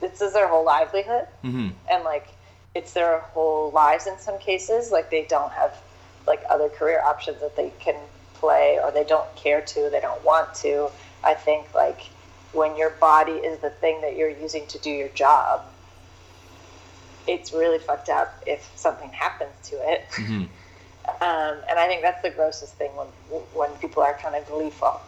this 0.00 0.20
is 0.20 0.32
their 0.32 0.48
whole 0.48 0.64
livelihood 0.64 1.26
Mm-hmm. 1.44 1.68
and 1.90 2.04
like 2.04 2.28
it's 2.74 2.92
their 2.92 3.20
whole 3.20 3.70
lives 3.72 4.06
in 4.06 4.18
some 4.18 4.38
cases. 4.38 4.90
Like 4.92 5.10
they 5.10 5.24
don't 5.24 5.52
have 5.52 5.76
like 6.26 6.42
other 6.50 6.68
career 6.68 7.02
options 7.04 7.40
that 7.40 7.56
they 7.56 7.72
can 7.80 7.96
play 8.34 8.78
or 8.82 8.92
they 8.92 9.04
don't 9.04 9.34
care 9.34 9.60
to 9.60 9.88
they 9.90 10.00
don't 10.00 10.24
want 10.24 10.54
to. 10.56 10.88
I 11.24 11.34
think 11.34 11.74
like 11.74 12.10
when 12.52 12.76
your 12.76 12.90
body 12.90 13.32
is 13.32 13.58
the 13.60 13.70
thing 13.70 14.00
that 14.00 14.16
you're 14.16 14.30
using 14.30 14.66
to 14.66 14.78
do 14.78 14.90
your 14.90 15.08
job 15.08 15.62
it's 17.28 17.52
really 17.52 17.78
fucked 17.78 18.08
up 18.08 18.42
if 18.46 18.72
something 18.74 19.10
happens 19.10 19.52
to 19.62 19.76
it. 19.76 20.08
Mm-hmm. 20.12 20.44
um, 21.22 21.58
and 21.68 21.78
i 21.78 21.86
think 21.86 22.02
that's 22.02 22.22
the 22.22 22.30
grossest 22.30 22.74
thing 22.74 22.90
when 22.96 23.06
when 23.54 23.70
people 23.76 24.02
are 24.02 24.14
kind 24.14 24.34
of 24.34 24.46
gleeful. 24.48 25.00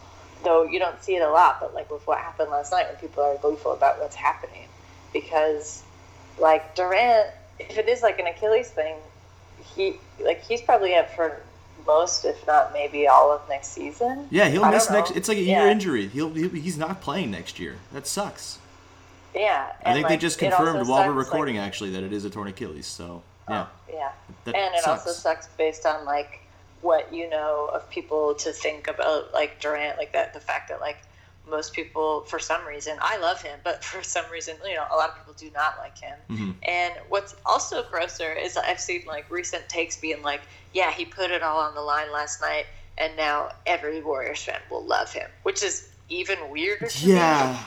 Though 0.43 0.63
you 0.63 0.79
don't 0.79 1.01
see 1.03 1.15
it 1.15 1.21
a 1.21 1.29
lot 1.29 1.57
but 1.59 1.73
like 1.73 1.91
with 1.91 2.07
what 2.07 2.19
happened 2.19 2.51
last 2.51 2.71
night 2.71 2.87
when 2.87 2.95
people 2.97 3.23
are 3.23 3.37
gleeful 3.37 3.73
about 3.73 3.99
what's 3.99 4.15
happening. 4.15 4.67
Because 5.13 5.83
like 6.39 6.75
Durant, 6.75 7.27
if 7.59 7.77
it 7.77 7.89
is 7.89 8.01
like 8.01 8.19
an 8.19 8.27
Achilles 8.27 8.69
thing, 8.69 8.95
he 9.75 9.97
like 10.23 10.43
he's 10.43 10.61
probably 10.61 10.95
up 10.95 11.09
for 11.09 11.41
most, 11.85 12.25
if 12.25 12.45
not 12.47 12.73
maybe 12.73 13.07
all 13.07 13.31
of 13.31 13.41
next 13.49 13.69
season. 13.69 14.27
Yeah, 14.29 14.49
he'll 14.49 14.63
I 14.65 14.71
miss 14.71 14.89
next. 14.89 15.11
It's 15.11 15.27
like 15.29 15.37
a 15.37 15.41
year 15.41 15.65
Yeah. 15.65 15.71
injury. 15.71 16.07
He'll, 16.07 16.29
he'll 16.33 16.49
he's 16.49 16.77
not 16.77 17.01
playing 17.01 17.31
next 17.31 17.59
year. 17.59 17.77
That 17.93 18.07
sucks. 18.07 18.59
Yeah, 19.35 19.71
I 19.85 19.93
think 19.93 20.07
they 20.09 20.17
just 20.17 20.39
confirmed 20.39 20.87
while 20.87 20.99
we're 21.07 21.13
sucks, 21.13 21.15
like- 21.15 21.25
recording 21.25 21.57
actually 21.57 21.91
that 21.91 22.03
it 22.03 22.11
is 22.11 22.25
a 22.25 22.29
torn 22.29 22.47
Achilles. 22.47 22.85
So 22.87 23.23
yeah, 23.49 23.67
oh, 23.67 23.93
yeah, 23.93 24.11
that 24.45 24.55
and 24.55 24.75
it 24.75 24.81
sucks. 24.83 25.07
also 25.07 25.11
sucks 25.19 25.47
based 25.57 25.85
on 25.85 26.05
like 26.05 26.39
what 26.81 27.13
you 27.13 27.29
know 27.29 27.69
of 27.73 27.89
people 27.89 28.33
to 28.35 28.51
think 28.51 28.87
about 28.87 29.33
like 29.33 29.59
Durant, 29.61 29.97
like 29.97 30.11
that 30.13 30.33
the 30.33 30.39
fact 30.41 30.67
that 30.69 30.81
like 30.81 30.97
most 31.51 31.73
people 31.73 32.21
for 32.21 32.39
some 32.39 32.65
reason 32.65 32.97
I 32.99 33.17
love 33.17 33.41
him, 33.41 33.59
but 33.63 33.83
for 33.91 34.01
some 34.01 34.25
reason 34.31 34.55
you 34.65 34.75
know 34.75 34.85
a 34.91 34.95
lot 34.95 35.09
of 35.09 35.17
people 35.17 35.33
do 35.37 35.51
not 35.53 35.77
like 35.77 35.97
him. 35.97 36.17
Mm-hmm. 36.29 36.51
And 36.67 36.93
what's 37.09 37.35
also 37.45 37.83
grosser 37.83 38.33
is 38.33 38.57
I've 38.57 38.79
seen 38.79 39.03
like 39.05 39.29
recent 39.29 39.69
takes 39.69 39.97
being 39.97 40.23
like, 40.23 40.41
yeah, 40.73 40.91
he 40.91 41.05
put 41.05 41.29
it 41.29 41.43
all 41.43 41.59
on 41.59 41.75
the 41.75 41.81
line 41.81 42.11
last 42.11 42.41
night, 42.41 42.65
and 42.97 43.15
now 43.15 43.49
every 43.67 44.01
Warriors 44.01 44.41
fan 44.41 44.59
will 44.71 44.83
love 44.83 45.13
him, 45.13 45.29
which 45.43 45.61
is 45.61 45.89
even 46.09 46.37
weirder. 46.49 46.87
To 46.87 47.07
me. 47.07 47.59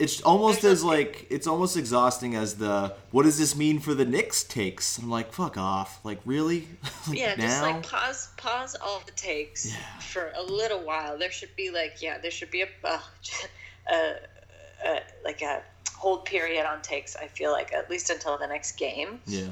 It's 0.00 0.22
almost 0.22 0.64
as 0.64 0.82
like 0.82 1.26
it's 1.30 1.46
almost 1.46 1.76
exhausting 1.76 2.34
as 2.34 2.54
the 2.56 2.94
what 3.10 3.24
does 3.24 3.38
this 3.38 3.54
mean 3.54 3.78
for 3.80 3.92
the 3.94 4.04
Knicks 4.06 4.42
takes? 4.42 4.96
I'm 4.98 5.10
like, 5.10 5.32
fuck 5.32 5.58
off. 5.58 6.00
Like 6.04 6.20
really? 6.24 6.66
like 7.08 7.18
yeah, 7.18 7.34
now? 7.36 7.42
just 7.46 7.62
like 7.62 7.86
pause, 7.86 8.28
pause 8.38 8.76
all 8.82 9.02
the 9.04 9.12
takes 9.12 9.66
Yeah. 9.70 9.76
for 10.00 10.32
a 10.34 10.42
little 10.42 10.80
while. 10.80 11.18
There 11.18 11.30
should 11.30 11.54
be 11.54 11.70
like, 11.70 12.00
yeah, 12.00 12.16
there 12.18 12.30
should 12.30 12.50
be 12.50 12.62
a, 12.62 12.68
a, 12.84 13.00
a, 13.92 14.14
a 14.86 15.00
like 15.22 15.42
a 15.42 15.62
hold 15.94 16.24
period 16.24 16.64
on 16.64 16.80
takes. 16.80 17.14
I 17.14 17.26
feel 17.26 17.52
like 17.52 17.72
at 17.74 17.90
least 17.90 18.08
until 18.08 18.38
the 18.38 18.46
next 18.46 18.72
game. 18.78 19.20
yeah. 19.26 19.48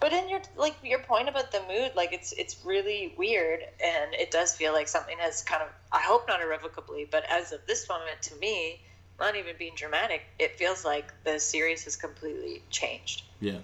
But 0.00 0.12
in 0.12 0.28
your 0.28 0.40
like 0.56 0.76
your 0.82 1.00
point 1.00 1.28
about 1.28 1.50
the 1.52 1.60
mood, 1.68 1.90
like 1.96 2.12
it's 2.12 2.32
it's 2.32 2.64
really 2.64 3.14
weird, 3.18 3.60
and 3.84 4.14
it 4.14 4.30
does 4.30 4.54
feel 4.54 4.72
like 4.72 4.86
something 4.88 5.18
has 5.18 5.42
kind 5.42 5.60
of 5.62 5.68
I 5.92 5.98
hope 6.00 6.26
not 6.28 6.40
irrevocably, 6.40 7.04
but 7.10 7.24
as 7.28 7.50
of 7.52 7.60
this 7.66 7.88
moment, 7.88 8.22
to 8.22 8.36
me, 8.36 8.80
not 9.18 9.36
even 9.36 9.54
being 9.58 9.74
dramatic, 9.74 10.22
it 10.38 10.56
feels 10.56 10.84
like 10.84 11.12
the 11.24 11.38
series 11.38 11.84
has 11.84 11.96
completely 11.96 12.62
changed. 12.70 13.22
Yeah. 13.40 13.58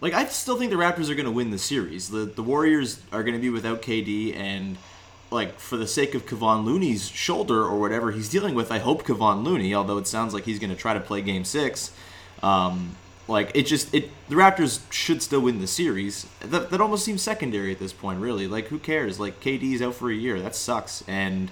Like 0.00 0.14
I 0.14 0.26
still 0.26 0.56
think 0.56 0.70
the 0.70 0.76
Raptors 0.76 1.10
are 1.10 1.14
going 1.14 1.26
to 1.26 1.32
win 1.32 1.50
the 1.50 1.58
series. 1.58 2.10
The 2.10 2.24
the 2.24 2.42
Warriors 2.42 3.00
are 3.12 3.22
going 3.22 3.34
to 3.34 3.40
be 3.40 3.50
without 3.50 3.82
KD 3.82 4.36
and 4.36 4.76
like 5.30 5.58
for 5.58 5.76
the 5.76 5.86
sake 5.86 6.14
of 6.14 6.24
Kevon 6.26 6.64
Looney's 6.64 7.08
shoulder 7.08 7.62
or 7.62 7.78
whatever 7.78 8.12
he's 8.12 8.28
dealing 8.28 8.54
with, 8.54 8.70
I 8.70 8.78
hope 8.78 9.04
Kevon 9.04 9.44
Looney, 9.44 9.74
although 9.74 9.98
it 9.98 10.06
sounds 10.06 10.32
like 10.32 10.44
he's 10.44 10.58
going 10.58 10.70
to 10.70 10.76
try 10.76 10.94
to 10.94 11.00
play 11.00 11.20
game 11.22 11.44
6, 11.44 11.92
um 12.42 12.96
like 13.26 13.50
it 13.54 13.64
just 13.64 13.92
it 13.92 14.10
the 14.28 14.36
Raptors 14.36 14.80
should 14.90 15.22
still 15.22 15.40
win 15.40 15.60
the 15.60 15.66
series. 15.66 16.26
That 16.40 16.70
that 16.70 16.80
almost 16.80 17.04
seems 17.04 17.20
secondary 17.20 17.72
at 17.72 17.78
this 17.78 17.92
point, 17.92 18.20
really. 18.20 18.46
Like 18.46 18.68
who 18.68 18.78
cares? 18.78 19.18
Like 19.18 19.40
KD's 19.40 19.82
out 19.82 19.96
for 19.96 20.10
a 20.10 20.14
year. 20.14 20.40
That 20.40 20.54
sucks. 20.54 21.02
And 21.06 21.50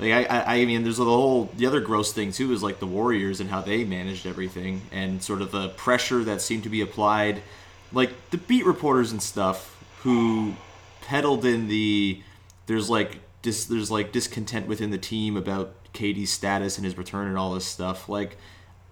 like 0.00 0.30
I, 0.30 0.60
I, 0.60 0.64
mean, 0.64 0.82
there's 0.82 0.96
the 0.96 1.04
whole 1.04 1.50
the 1.56 1.66
other 1.66 1.80
gross 1.80 2.12
thing 2.12 2.32
too 2.32 2.52
is 2.52 2.62
like 2.62 2.78
the 2.78 2.86
Warriors 2.86 3.40
and 3.40 3.50
how 3.50 3.60
they 3.60 3.84
managed 3.84 4.26
everything 4.26 4.82
and 4.90 5.22
sort 5.22 5.42
of 5.42 5.50
the 5.50 5.68
pressure 5.70 6.24
that 6.24 6.40
seemed 6.40 6.62
to 6.62 6.68
be 6.68 6.80
applied, 6.80 7.42
like 7.92 8.30
the 8.30 8.38
beat 8.38 8.64
reporters 8.64 9.12
and 9.12 9.22
stuff 9.22 9.76
who 10.02 10.54
peddled 11.02 11.44
in 11.44 11.68
the 11.68 12.22
there's 12.66 12.88
like 12.88 13.18
dis, 13.42 13.64
there's 13.66 13.90
like 13.90 14.12
discontent 14.12 14.66
within 14.66 14.90
the 14.90 14.98
team 14.98 15.36
about 15.36 15.74
KD's 15.92 16.30
status 16.30 16.76
and 16.78 16.84
his 16.84 16.96
return 16.96 17.26
and 17.28 17.36
all 17.36 17.52
this 17.52 17.66
stuff. 17.66 18.08
Like 18.08 18.36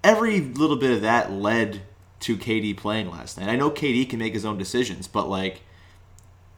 every 0.04 0.40
little 0.40 0.76
bit 0.76 0.90
of 0.90 1.02
that 1.02 1.32
led 1.32 1.82
to 2.20 2.36
KD 2.36 2.76
playing 2.76 3.10
last 3.10 3.38
night. 3.38 3.48
I 3.48 3.56
know 3.56 3.70
KD 3.70 4.08
can 4.10 4.18
make 4.18 4.34
his 4.34 4.44
own 4.44 4.58
decisions, 4.58 5.06
but 5.08 5.28
like 5.28 5.62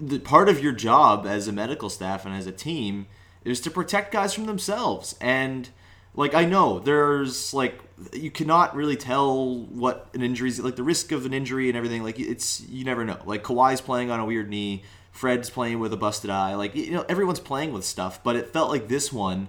the 0.00 0.18
part 0.18 0.48
of 0.48 0.62
your 0.62 0.72
job 0.72 1.26
as 1.26 1.46
a 1.46 1.52
medical 1.52 1.90
staff 1.90 2.24
and 2.24 2.34
as 2.34 2.46
a 2.46 2.52
team 2.52 3.06
is 3.44 3.60
to 3.62 3.70
protect 3.70 4.12
guys 4.12 4.34
from 4.34 4.46
themselves 4.46 5.16
and 5.20 5.68
like 6.14 6.34
I 6.34 6.44
know 6.44 6.78
there's 6.78 7.54
like 7.54 7.80
you 8.12 8.30
cannot 8.30 8.74
really 8.74 8.96
tell 8.96 9.58
what 9.58 10.08
an 10.14 10.22
injury 10.22 10.48
is 10.48 10.60
like 10.60 10.76
the 10.76 10.82
risk 10.82 11.12
of 11.12 11.26
an 11.26 11.32
injury 11.32 11.68
and 11.68 11.76
everything 11.76 12.02
like 12.02 12.18
it's 12.18 12.60
you 12.62 12.84
never 12.84 13.04
know 13.04 13.18
like 13.24 13.42
Kawhi's 13.42 13.80
playing 13.80 14.10
on 14.10 14.20
a 14.20 14.24
weird 14.24 14.48
knee 14.48 14.82
Fred's 15.12 15.50
playing 15.50 15.78
with 15.78 15.92
a 15.92 15.96
busted 15.96 16.30
eye 16.30 16.54
like 16.54 16.74
you 16.74 16.90
know 16.90 17.04
everyone's 17.08 17.40
playing 17.40 17.72
with 17.72 17.84
stuff 17.84 18.22
but 18.22 18.36
it 18.36 18.48
felt 18.52 18.70
like 18.70 18.88
this 18.88 19.12
one 19.12 19.48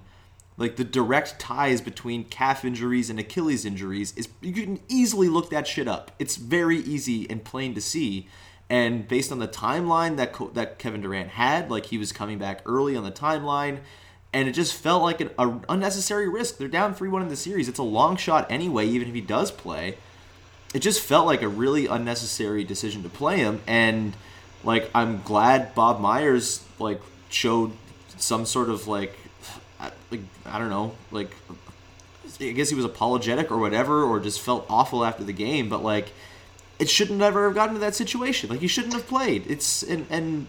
like 0.62 0.76
the 0.76 0.84
direct 0.84 1.40
ties 1.40 1.82
between 1.82 2.24
calf 2.26 2.64
injuries 2.64 3.10
and 3.10 3.20
Achilles 3.20 3.66
injuries 3.66 4.14
is 4.16 4.30
you 4.42 4.54
can 4.54 4.80
easily 4.88 5.27
look 5.27 5.50
that 5.50 5.66
shit 5.66 5.88
up. 5.88 6.12
It's 6.20 6.36
very 6.36 6.77
easy 6.77 7.27
and 7.30 7.44
plain 7.44 7.74
to 7.74 7.82
see. 7.82 8.27
And 8.72 9.05
based 9.05 9.34
on 9.34 9.40
the 9.40 9.50
timeline 9.50 10.16
that 10.16 10.31
Co- 10.31 10.50
that 10.53 10.79
Kevin 10.79 11.01
Durant 11.01 11.31
had, 11.31 11.70
like 11.70 11.88
he 11.88 11.98
was 11.98 12.14
coming 12.14 12.38
back 12.40 12.62
early 12.66 12.96
on 12.96 13.03
the 13.03 13.12
timeline, 13.12 13.79
and 14.31 14.48
it 14.48 14.53
just 14.53 14.74
felt 14.74 15.03
like 15.03 15.20
an 15.20 15.29
a 15.38 15.60
unnecessary 15.68 16.29
risk. 16.29 16.57
They're 16.57 16.70
down 16.70 16.96
three 16.96 17.10
one 17.10 17.22
in 17.22 17.27
the 17.27 17.36
series. 17.36 17.68
It's 17.68 17.79
a 17.79 17.84
long 17.84 18.16
shot 18.16 18.50
anyway, 18.50 18.88
even 18.88 19.10
if 19.10 19.14
he 19.14 19.20
does 19.20 19.51
play. 19.51 19.98
It 20.74 20.79
just 20.79 21.01
felt 21.01 21.25
like 21.25 21.42
a 21.42 21.50
really 21.50 21.86
unnecessary 21.86 22.64
decision 22.64 23.03
to 23.03 23.10
play 23.10 23.40
him, 23.40 23.62
and 23.68 24.16
like 24.64 24.90
I'm 24.96 25.22
glad 25.22 25.75
Bob 25.75 26.00
Myers 26.00 26.64
like 26.79 27.01
showed 27.27 27.74
some 28.16 28.46
sort 28.46 28.70
of 28.70 28.88
like 28.88 29.18
like 30.12 30.22
I 30.46 30.60
don't 30.60 30.70
know, 30.70 30.96
like 31.12 31.36
I 32.40 32.51
guess 32.51 32.70
he 32.70 32.75
was 32.75 32.86
apologetic 32.86 33.51
or 33.51 33.57
whatever, 33.57 34.03
or 34.03 34.22
just 34.22 34.40
felt 34.40 34.66
awful 34.70 35.03
after 35.03 35.25
the 35.25 35.34
game. 35.34 35.68
But 35.68 35.84
like, 35.84 36.14
it 36.81 36.89
shouldn't 36.89 37.22
ever 37.22 37.46
have 37.46 37.53
gotten 37.53 37.75
to 37.75 37.79
that 37.79 37.94
situation. 37.94 38.50
Like, 38.50 38.59
he 38.59 38.67
shouldn't 38.67 38.94
have 38.94 39.05
played. 39.05 39.46
It's 39.48 39.83
and 39.83 40.07
and 40.09 40.48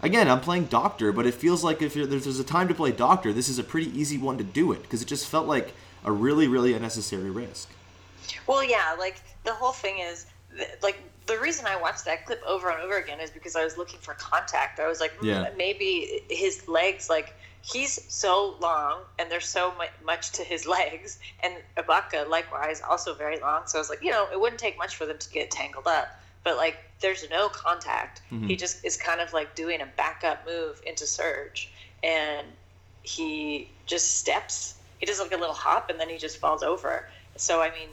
again, 0.00 0.30
I'm 0.30 0.40
playing 0.40 0.66
doctor, 0.66 1.12
but 1.12 1.26
it 1.26 1.34
feels 1.34 1.64
like 1.64 1.82
if 1.82 1.94
there's 1.94 2.38
a 2.38 2.44
time 2.44 2.68
to 2.68 2.74
play 2.74 2.92
doctor, 2.92 3.32
this 3.32 3.48
is 3.48 3.58
a 3.58 3.64
pretty 3.64 3.90
easy 3.98 4.16
one 4.16 4.38
to 4.38 4.44
do 4.44 4.70
it 4.70 4.82
because 4.82 5.02
it 5.02 5.08
just 5.08 5.26
felt 5.26 5.48
like 5.48 5.74
a 6.04 6.12
really 6.12 6.46
really 6.46 6.72
unnecessary 6.72 7.30
risk. 7.30 7.68
Well, 8.46 8.62
yeah, 8.62 8.94
like 8.96 9.20
the 9.42 9.54
whole 9.54 9.72
thing 9.72 9.98
is 9.98 10.26
like 10.82 11.00
the 11.26 11.38
reason 11.38 11.66
I 11.66 11.76
watched 11.80 12.04
that 12.06 12.26
clip 12.26 12.42
over 12.46 12.70
and 12.70 12.80
over 12.82 12.98
again 12.98 13.20
is 13.20 13.30
because 13.30 13.54
I 13.56 13.64
was 13.64 13.76
looking 13.76 14.00
for 14.00 14.14
contact. 14.14 14.80
I 14.80 14.88
was 14.88 15.00
like, 15.00 15.12
hmm, 15.16 15.26
Yeah. 15.26 15.50
maybe 15.56 16.22
his 16.28 16.66
legs, 16.68 17.08
like 17.08 17.34
he's 17.62 18.00
so 18.12 18.56
long 18.60 19.02
and 19.18 19.30
there's 19.30 19.46
so 19.46 19.72
much 20.04 20.32
to 20.32 20.42
his 20.42 20.66
legs, 20.78 21.18
and 21.42 21.54
Ibaka 21.76 22.28
likewise 22.28 22.82
also 22.88 23.14
very 23.14 23.38
long. 23.38 23.62
So 23.66 23.78
I 23.78 23.80
was 23.80 23.88
like, 23.90 24.02
you 24.02 24.10
know, 24.10 24.26
it 24.32 24.40
wouldn't 24.40 24.60
take 24.60 24.76
much 24.78 24.96
for 24.96 25.06
them 25.06 25.18
to 25.18 25.30
get 25.30 25.50
tangled 25.50 25.86
up. 25.86 26.18
But 26.44 26.56
like, 26.56 26.78
there's 27.00 27.24
no 27.30 27.48
contact. 27.48 28.20
He 28.48 28.56
just 28.56 28.84
is 28.84 28.96
kind 28.96 29.20
of 29.20 29.32
like 29.32 29.54
doing 29.54 29.80
a 29.80 29.86
backup 29.96 30.44
move 30.46 30.80
into 30.84 31.06
Serge, 31.06 31.70
and 32.02 32.46
he 33.04 33.68
just 33.86 34.16
steps. 34.18 34.74
He 34.98 35.06
does 35.06 35.20
like 35.20 35.32
a 35.32 35.36
little 35.36 35.54
hop, 35.54 35.88
and 35.90 36.00
then 36.00 36.08
he 36.08 36.18
just 36.18 36.38
falls 36.38 36.62
over. 36.64 37.08
So 37.36 37.60
I 37.62 37.70
mean, 37.70 37.88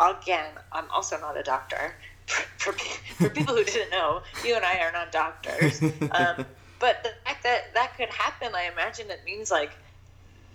again, 0.00 0.52
I'm 0.72 0.90
also 0.90 1.18
not 1.20 1.38
a 1.38 1.42
doctor. 1.42 1.94
For, 2.56 2.72
for, 2.72 2.78
for 3.18 3.28
people 3.28 3.54
who 3.54 3.64
didn't 3.64 3.90
know, 3.90 4.22
you 4.46 4.56
and 4.56 4.64
I 4.64 4.78
are 4.78 4.90
not 4.90 5.12
doctors. 5.12 5.82
Um, 6.10 6.36
but 6.80 7.02
the 7.02 7.10
fact 7.26 7.42
that 7.42 7.74
that 7.74 7.94
could 7.98 8.08
happen, 8.08 8.54
I 8.54 8.70
imagine 8.72 9.10
it 9.10 9.20
means 9.26 9.50
like 9.50 9.72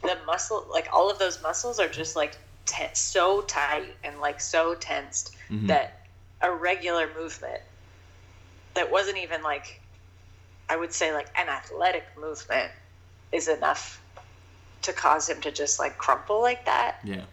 the 0.02 0.18
muscle, 0.26 0.66
like 0.72 0.88
all 0.92 1.12
of 1.12 1.20
those 1.20 1.44
muscles 1.44 1.80
are 1.80 1.88
just 1.88 2.16
like 2.16 2.36
te- 2.66 2.86
so 2.94 3.42
tight 3.42 3.96
and 4.04 4.20
like 4.20 4.42
so 4.42 4.74
tensed 4.74 5.36
that 5.68 6.08
a 6.42 6.52
regular 6.52 7.08
movement 7.16 7.62
that 8.74 8.92
wasn't 8.92 9.18
even 9.18 9.44
like, 9.44 9.80
I 10.70 10.76
would 10.76 10.94
say 10.94 11.14
like 11.14 11.28
an 11.38 11.50
athletic 11.50 12.06
movement 12.20 12.72
is 13.32 13.48
enough 13.48 14.02
to 14.84 14.94
cause 14.94 15.30
him 15.30 15.42
to 15.42 15.52
just 15.52 15.80
like 15.80 15.98
crumple 15.98 16.42
like 16.42 16.66
that. 16.66 16.98
Yeah. 17.04 17.26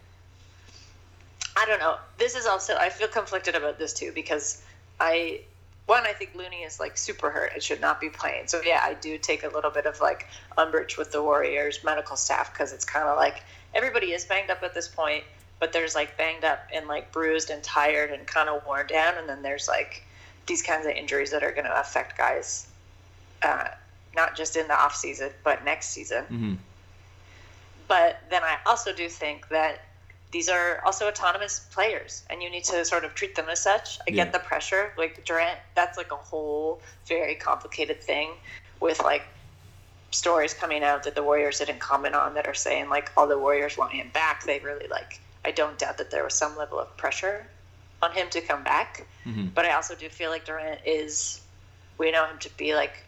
I 1.57 1.65
don't 1.65 1.81
know. 1.81 1.97
This 2.19 2.37
is 2.37 2.47
also 2.47 2.77
I 2.77 2.91
feel 2.91 3.09
conflicted 3.09 3.55
about 3.55 3.79
this 3.79 3.93
too 3.93 4.13
because 4.15 4.63
I 5.01 5.41
one 5.87 6.05
I 6.05 6.13
think 6.13 6.35
Looney 6.35 6.63
is 6.63 6.79
like 6.79 6.97
super 6.99 7.31
hurt 7.31 7.53
and 7.55 7.63
should 7.63 7.81
not 7.81 8.01
be 8.01 8.11
playing. 8.11 8.47
So 8.47 8.61
yeah, 8.65 8.81
I 8.83 8.95
do 8.95 9.17
take 9.19 9.43
a 9.45 9.49
little 9.49 9.71
bit 9.71 9.87
of 9.87 10.01
like 10.01 10.27
umbrage 10.59 10.99
with 10.99 11.13
the 11.13 11.23
Warriors 11.23 11.81
medical 11.83 12.17
staff 12.17 12.53
because 12.53 12.73
it's 12.73 12.85
kind 12.85 13.09
of 13.09 13.17
like 13.17 13.43
everybody 13.75 14.09
is 14.13 14.25
banged 14.25 14.51
up 14.51 14.63
at 14.63 14.75
this 14.75 14.89
point, 14.89 15.25
but 15.59 15.73
there's 15.73 15.95
like 15.95 16.19
banged 16.19 16.45
up 16.45 16.67
and 16.75 16.89
like 16.89 17.11
bruised 17.13 17.51
and 17.51 17.63
tired 17.63 18.11
and 18.11 18.27
kind 18.27 18.49
of 18.49 18.63
worn 18.67 18.87
down, 18.87 19.15
and 19.17 19.29
then 19.29 19.43
there's 19.43 19.69
like 19.69 20.05
these 20.47 20.63
kinds 20.63 20.87
of 20.87 20.93
injuries 20.93 21.31
that 21.31 21.43
are 21.43 21.53
going 21.53 21.65
to 21.65 21.81
affect 21.81 22.19
guys, 22.19 22.69
uh, 23.43 23.69
not 24.15 24.37
just 24.37 24.57
in 24.57 24.69
the 24.69 24.75
off 24.75 24.95
season 24.95 25.31
but 25.43 25.65
next 25.65 25.87
season. 25.89 26.25
hmm 26.25 26.55
But 27.89 28.21
then 28.29 28.43
I 28.43 28.59
also 28.67 28.93
do 28.93 29.09
think 29.09 29.49
that 29.49 29.86
these 30.33 30.49
are 30.49 30.81
also 30.85 31.07
autonomous 31.09 31.61
players, 31.73 32.25
and 32.31 32.43
you 32.43 32.51
need 32.51 32.65
to 32.65 32.85
sort 32.85 33.05
of 33.05 33.15
treat 33.15 33.37
them 33.37 33.49
as 33.49 33.61
such. 33.61 33.99
I 34.01 34.11
Yeah. 34.11 34.25
get 34.25 34.33
the 34.33 34.41
pressure, 34.41 34.93
like 34.99 35.25
Durant. 35.25 35.59
That's 35.75 35.97
like 35.97 36.11
a 36.13 36.17
whole 36.17 36.83
very 37.07 37.35
complicated 37.35 38.03
thing, 38.03 38.35
with 38.81 39.01
like 39.03 39.23
stories 40.11 40.55
coming 40.55 40.83
out 40.83 41.03
that 41.05 41.15
the 41.15 41.23
Warriors 41.23 41.59
didn't 41.59 41.79
comment 41.79 42.15
on 42.15 42.35
that 42.35 42.47
are 42.47 42.55
saying 42.55 42.89
like 42.89 43.11
all 43.17 43.27
the 43.27 43.39
Warriors 43.39 43.77
want 43.77 43.93
him 43.93 44.11
back. 44.11 44.45
They 44.45 44.59
really 44.61 44.89
like. 44.89 45.21
I 45.45 45.53
don't 45.53 45.79
doubt 45.79 45.99
that 45.99 46.11
there 46.11 46.25
was 46.25 46.35
some 46.35 46.57
level 46.57 46.79
of 46.81 46.97
pressure 46.97 47.49
on 48.03 48.13
him 48.13 48.29
to 48.31 48.41
come 48.41 48.65
back, 48.65 49.07
Mhm. 49.27 49.55
but 49.55 49.65
I 49.65 49.73
also 49.73 49.95
do 49.95 50.09
feel 50.09 50.31
like 50.31 50.45
Durant 50.45 50.81
is. 50.85 51.41
We 51.99 52.11
know 52.11 52.27
him 52.27 52.39
to 52.41 52.51
be 52.57 52.75
like 52.75 53.05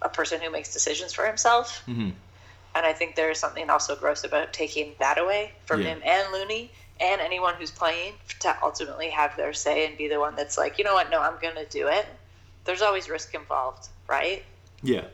a 0.00 0.08
person 0.08 0.40
who 0.40 0.48
makes 0.50 0.72
decisions 0.72 1.12
for 1.12 1.26
himself. 1.26 1.82
hmm 1.86 2.10
And 2.74 2.86
I 2.86 2.92
think 2.92 3.16
there 3.16 3.30
is 3.30 3.38
something 3.38 3.68
also 3.68 3.94
gross 3.96 4.24
about 4.24 4.52
taking 4.52 4.94
that 4.98 5.18
away 5.18 5.52
from 5.66 5.82
Yeah. 5.82 5.88
him 5.88 6.02
and 6.04 6.32
Looney 6.32 6.70
and 7.00 7.20
anyone 7.20 7.54
who's 7.54 7.70
playing 7.70 8.14
to 8.40 8.56
ultimately 8.62 9.10
have 9.10 9.36
their 9.36 9.52
say 9.52 9.86
and 9.86 9.96
be 9.98 10.08
the 10.08 10.20
one 10.20 10.36
that's 10.36 10.56
like, 10.56 10.78
you 10.78 10.84
know 10.84 10.94
what, 10.94 11.10
no, 11.10 11.20
I'm 11.20 11.38
going 11.40 11.56
to 11.56 11.66
do 11.66 11.88
it. 11.88 12.06
There's 12.64 12.82
always 12.82 13.08
risk 13.08 13.34
involved, 13.34 13.88
right? 14.08 14.44
Yeah. 14.82 15.04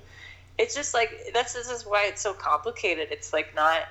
It's 0.58 0.74
just 0.74 0.92
like 0.92 1.10
that's 1.32 1.52
this 1.52 1.70
is 1.70 1.86
why 1.86 2.06
it's 2.06 2.20
so 2.20 2.32
complicated. 2.34 3.08
It's 3.10 3.32
like 3.32 3.54
not 3.54 3.82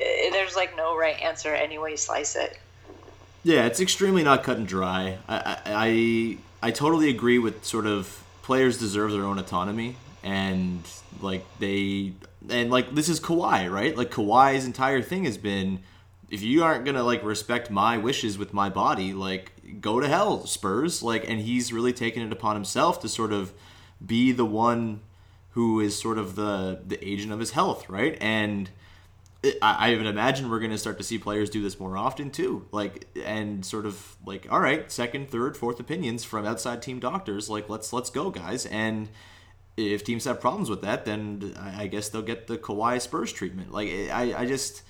eh, 0.00 0.30
there's 0.30 0.56
like 0.56 0.74
no 0.76 0.96
right 0.96 1.20
answer 1.20 1.54
any 1.54 1.78
way 1.78 1.92
you 1.92 1.96
slice 1.96 2.34
it. 2.34 2.58
Yeah, 3.44 3.66
it's 3.66 3.78
extremely 3.78 4.22
not 4.24 4.42
cut 4.42 4.56
and 4.56 4.66
dry. 4.66 5.18
I, 5.28 5.36
I 5.36 5.58
I 5.66 6.38
I 6.62 6.70
totally 6.70 7.10
agree 7.10 7.38
with 7.38 7.64
sort 7.64 7.86
of 7.86 8.22
players 8.42 8.78
deserve 8.78 9.12
their 9.12 9.24
own 9.24 9.38
autonomy 9.38 9.96
and 10.22 10.82
like 11.20 11.44
they 11.58 12.12
and 12.48 12.70
like 12.70 12.94
this 12.94 13.08
is 13.08 13.20
Kawhi, 13.20 13.70
right? 13.70 13.96
Like 13.96 14.10
Kawhi's 14.10 14.64
entire 14.64 15.02
thing 15.02 15.24
has 15.24 15.38
been 15.38 15.80
if 16.30 16.42
you 16.42 16.62
aren't 16.62 16.84
gonna 16.84 17.02
like 17.02 17.24
respect 17.24 17.70
my 17.70 17.96
wishes 17.96 18.38
with 18.38 18.52
my 18.52 18.68
body, 18.68 19.12
like 19.12 19.52
go 19.80 20.00
to 20.00 20.08
hell, 20.08 20.46
Spurs. 20.46 21.02
Like, 21.02 21.28
and 21.28 21.40
he's 21.40 21.72
really 21.72 21.92
taken 21.92 22.22
it 22.22 22.32
upon 22.32 22.56
himself 22.56 23.00
to 23.00 23.08
sort 23.08 23.32
of 23.32 23.52
be 24.04 24.32
the 24.32 24.44
one 24.44 25.00
who 25.50 25.80
is 25.80 25.98
sort 25.98 26.18
of 26.18 26.36
the 26.36 26.80
the 26.86 27.02
agent 27.06 27.32
of 27.32 27.40
his 27.40 27.52
health, 27.52 27.88
right? 27.88 28.16
And 28.20 28.70
I, 29.62 29.94
would 29.94 30.06
imagine 30.06 30.50
we're 30.50 30.58
going 30.58 30.72
to 30.72 30.78
start 30.78 30.98
to 30.98 31.04
see 31.04 31.16
players 31.16 31.48
do 31.48 31.62
this 31.62 31.78
more 31.78 31.96
often 31.96 32.30
too. 32.30 32.66
Like, 32.72 33.06
and 33.24 33.64
sort 33.64 33.86
of 33.86 34.16
like, 34.26 34.48
all 34.50 34.58
right, 34.58 34.90
second, 34.90 35.30
third, 35.30 35.56
fourth 35.56 35.78
opinions 35.78 36.24
from 36.24 36.44
outside 36.44 36.82
team 36.82 36.98
doctors. 36.98 37.48
Like, 37.48 37.68
let's 37.68 37.92
let's 37.92 38.10
go, 38.10 38.30
guys. 38.30 38.66
And 38.66 39.08
if 39.78 40.04
teams 40.04 40.24
have 40.24 40.40
problems 40.40 40.68
with 40.68 40.82
that, 40.82 41.04
then 41.04 41.54
I, 41.58 41.86
guess 41.86 42.08
they'll 42.08 42.22
get 42.22 42.48
the 42.48 42.58
Kawhi 42.58 43.00
Spurs 43.00 43.32
treatment. 43.32 43.72
Like, 43.72 43.88
eh, 43.88 44.08
I 44.12 44.42
I 44.42 44.46
just 44.46 44.82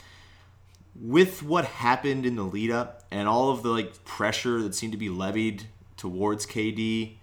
with 1.00 1.42
what 1.42 1.64
happened 1.64 2.26
in 2.26 2.36
the 2.36 2.42
lead 2.42 2.70
up 2.70 3.04
and 3.10 3.28
all 3.28 3.50
of 3.50 3.62
the 3.62 3.68
like 3.68 4.04
pressure 4.04 4.60
that 4.62 4.74
seemed 4.74 4.92
to 4.92 4.98
be 4.98 5.08
levied 5.08 5.64
towards 5.96 6.46
KD 6.46 7.16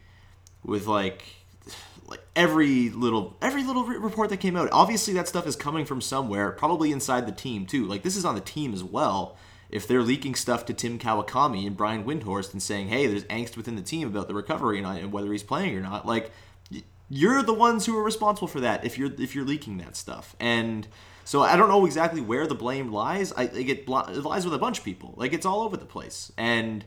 with 0.64 0.88
like 0.88 1.24
like 2.08 2.22
every 2.36 2.90
little 2.90 3.36
every 3.42 3.64
little 3.64 3.84
report 3.84 4.30
that 4.30 4.38
came 4.38 4.56
out 4.56 4.70
obviously 4.72 5.14
that 5.14 5.28
stuff 5.28 5.48
is 5.48 5.56
coming 5.56 5.86
from 5.86 6.00
somewhere 6.00 6.52
probably 6.52 6.92
inside 6.92 7.26
the 7.26 7.32
team 7.32 7.66
too 7.66 7.86
like 7.86 8.04
this 8.04 8.16
is 8.16 8.24
on 8.24 8.36
the 8.36 8.42
team 8.42 8.74
as 8.74 8.84
well 8.84 9.38
if 9.70 9.88
they're 9.88 10.04
leaking 10.04 10.36
stuff 10.36 10.66
to 10.66 10.74
Tim 10.74 11.00
Kawakami 11.00 11.66
and 11.66 11.76
Brian 11.76 12.04
Windhorst 12.04 12.54
and 12.54 12.62
saying 12.62 12.88
hey 12.90 13.08
there's 13.08 13.24
angst 13.26 13.58
within 13.58 13.76
the 13.76 13.82
team 13.82 14.08
about 14.08 14.28
the 14.28 14.36
recovery 14.36 14.80
and 14.80 15.12
whether 15.12 15.32
he's 15.32 15.44
playing 15.44 15.76
or 15.76 15.82
not 15.82 16.06
like 16.06 16.32
you're 17.10 17.44
the 17.44 17.54
ones 17.54 17.86
who 17.86 17.98
are 17.98 18.04
responsible 18.04 18.48
for 18.48 18.60
that 18.60 18.84
if 18.84 18.98
you're 18.98 19.12
if 19.20 19.36
you're 19.36 19.46
leaking 19.46 19.78
that 19.78 19.96
stuff 19.96 20.36
and 20.40 20.88
so 21.26 21.42
I 21.42 21.58
don't 21.58 21.70
know 21.70 21.88
exactly 21.88 22.22
where 22.22 22.46
the 22.46 22.54
blame 22.54 22.92
lies. 22.92 23.34
I 23.34 23.48
think 23.48 23.68
it, 23.68 23.80
it 23.80 23.90
lies 23.90 24.46
with 24.46 24.54
a 24.54 24.60
bunch 24.60 24.78
of 24.78 24.86
people. 24.86 25.16
Like 25.18 25.34
it's 25.34 25.46
all 25.46 25.62
over 25.62 25.76
the 25.76 25.86
place. 25.86 26.32
And 26.38 26.86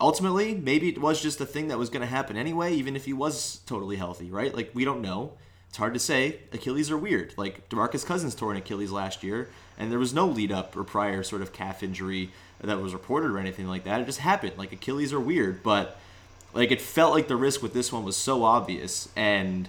ultimately, 0.00 0.54
maybe 0.54 0.88
it 0.88 1.00
was 1.00 1.20
just 1.20 1.40
a 1.40 1.46
thing 1.46 1.68
that 1.68 1.78
was 1.78 1.90
going 1.90 2.02
to 2.02 2.06
happen 2.06 2.36
anyway, 2.36 2.72
even 2.74 2.94
if 2.94 3.04
he 3.04 3.12
was 3.12 3.60
totally 3.66 3.96
healthy, 3.96 4.30
right? 4.30 4.54
Like 4.54 4.70
we 4.74 4.84
don't 4.84 5.02
know. 5.02 5.32
It's 5.68 5.76
hard 5.76 5.94
to 5.94 6.00
say. 6.00 6.38
Achilles 6.52 6.90
are 6.90 6.96
weird. 6.96 7.34
Like 7.36 7.68
DeMarcus 7.68 8.06
Cousins 8.06 8.36
tore 8.36 8.52
an 8.52 8.58
Achilles 8.58 8.92
last 8.92 9.24
year, 9.24 9.50
and 9.76 9.90
there 9.90 9.98
was 9.98 10.14
no 10.14 10.26
lead 10.26 10.52
up 10.52 10.76
or 10.76 10.84
prior 10.84 11.24
sort 11.24 11.42
of 11.42 11.52
calf 11.52 11.82
injury 11.82 12.30
that 12.60 12.80
was 12.80 12.92
reported 12.92 13.32
or 13.32 13.38
anything 13.38 13.66
like 13.66 13.84
that. 13.84 14.00
It 14.00 14.06
just 14.06 14.20
happened. 14.20 14.52
Like 14.56 14.72
Achilles 14.72 15.12
are 15.12 15.20
weird, 15.20 15.64
but 15.64 15.98
like 16.52 16.70
it 16.70 16.80
felt 16.80 17.14
like 17.14 17.28
the 17.28 17.36
risk 17.36 17.62
with 17.62 17.72
this 17.72 17.92
one 17.92 18.04
was 18.04 18.16
so 18.16 18.44
obvious, 18.44 19.08
and 19.16 19.68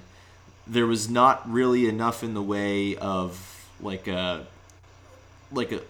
there 0.66 0.88
was 0.88 1.10
not 1.10 1.50
really 1.52 1.88
enough 1.88 2.24
in 2.24 2.34
the 2.34 2.42
way 2.42 2.96
of 2.96 3.70
like 3.80 4.08
a 4.08 4.48
like 5.52 5.72
a 5.72 5.82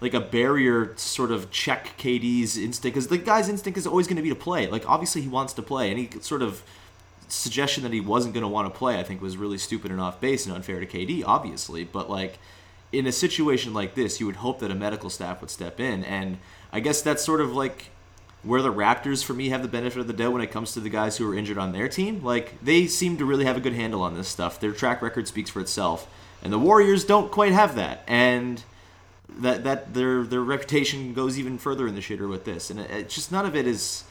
like 0.00 0.14
a 0.14 0.20
barrier 0.20 0.86
to 0.86 0.98
sort 0.98 1.30
of 1.30 1.50
check 1.50 1.96
KD's 1.98 2.58
instinct 2.58 2.94
because 2.94 3.08
the 3.08 3.18
guy's 3.18 3.48
instinct 3.48 3.78
is 3.78 3.86
always 3.86 4.06
going 4.06 4.16
to 4.16 4.22
be 4.22 4.28
to 4.28 4.34
play. 4.34 4.66
Like 4.66 4.88
obviously 4.88 5.22
he 5.22 5.28
wants 5.28 5.52
to 5.54 5.62
play, 5.62 5.90
any 5.90 6.10
sort 6.20 6.42
of 6.42 6.62
suggestion 7.28 7.82
that 7.84 7.92
he 7.92 8.00
wasn't 8.00 8.34
going 8.34 8.42
to 8.42 8.48
want 8.48 8.72
to 8.72 8.76
play, 8.76 8.98
I 8.98 9.02
think, 9.02 9.22
was 9.22 9.36
really 9.36 9.58
stupid 9.58 9.90
and 9.90 10.00
off 10.00 10.20
base 10.20 10.46
and 10.46 10.54
unfair 10.54 10.80
to 10.80 10.86
KD, 10.86 11.22
obviously. 11.26 11.84
But 11.84 12.10
like 12.10 12.38
in 12.92 13.06
a 13.06 13.12
situation 13.12 13.72
like 13.72 13.94
this, 13.94 14.20
you 14.20 14.26
would 14.26 14.36
hope 14.36 14.58
that 14.60 14.70
a 14.70 14.74
medical 14.74 15.10
staff 15.10 15.40
would 15.40 15.50
step 15.50 15.80
in, 15.80 16.04
and 16.04 16.38
I 16.72 16.80
guess 16.80 17.00
that's 17.00 17.24
sort 17.24 17.40
of 17.40 17.54
like 17.54 17.86
where 18.44 18.62
the 18.62 18.72
Raptors, 18.72 19.24
for 19.24 19.34
me, 19.34 19.48
have 19.48 19.62
the 19.62 19.68
benefit 19.68 20.00
of 20.00 20.06
the 20.06 20.12
doubt 20.12 20.32
when 20.32 20.42
it 20.42 20.50
comes 20.50 20.72
to 20.72 20.80
the 20.80 20.90
guys 20.90 21.16
who 21.16 21.30
are 21.30 21.34
injured 21.34 21.58
on 21.58 21.72
their 21.72 21.88
team. 21.88 22.22
Like 22.22 22.62
they 22.62 22.86
seem 22.86 23.16
to 23.18 23.24
really 23.24 23.44
have 23.44 23.56
a 23.56 23.60
good 23.60 23.74
handle 23.74 24.02
on 24.02 24.14
this 24.14 24.28
stuff. 24.28 24.60
Their 24.60 24.72
track 24.72 25.02
record 25.02 25.26
speaks 25.28 25.50
for 25.50 25.60
itself 25.60 26.06
and 26.44 26.52
the 26.52 26.58
Warriors 26.58 27.04
don't 27.04 27.32
quite 27.32 27.52
have 27.52 27.74
that, 27.76 28.04
and 28.06 28.62
that 29.40 29.64
that 29.64 29.94
their 29.94 30.22
their 30.22 30.42
reputation 30.42 31.14
goes 31.14 31.38
even 31.38 31.56
further 31.56 31.88
in 31.88 31.94
the 31.94 32.02
shitter 32.02 32.28
with 32.28 32.44
this, 32.44 32.70
and 32.70 32.78
it, 32.78 33.08
just 33.08 33.32
none 33.32 33.46
of 33.46 33.56
it 33.56 33.66
is 33.66 34.04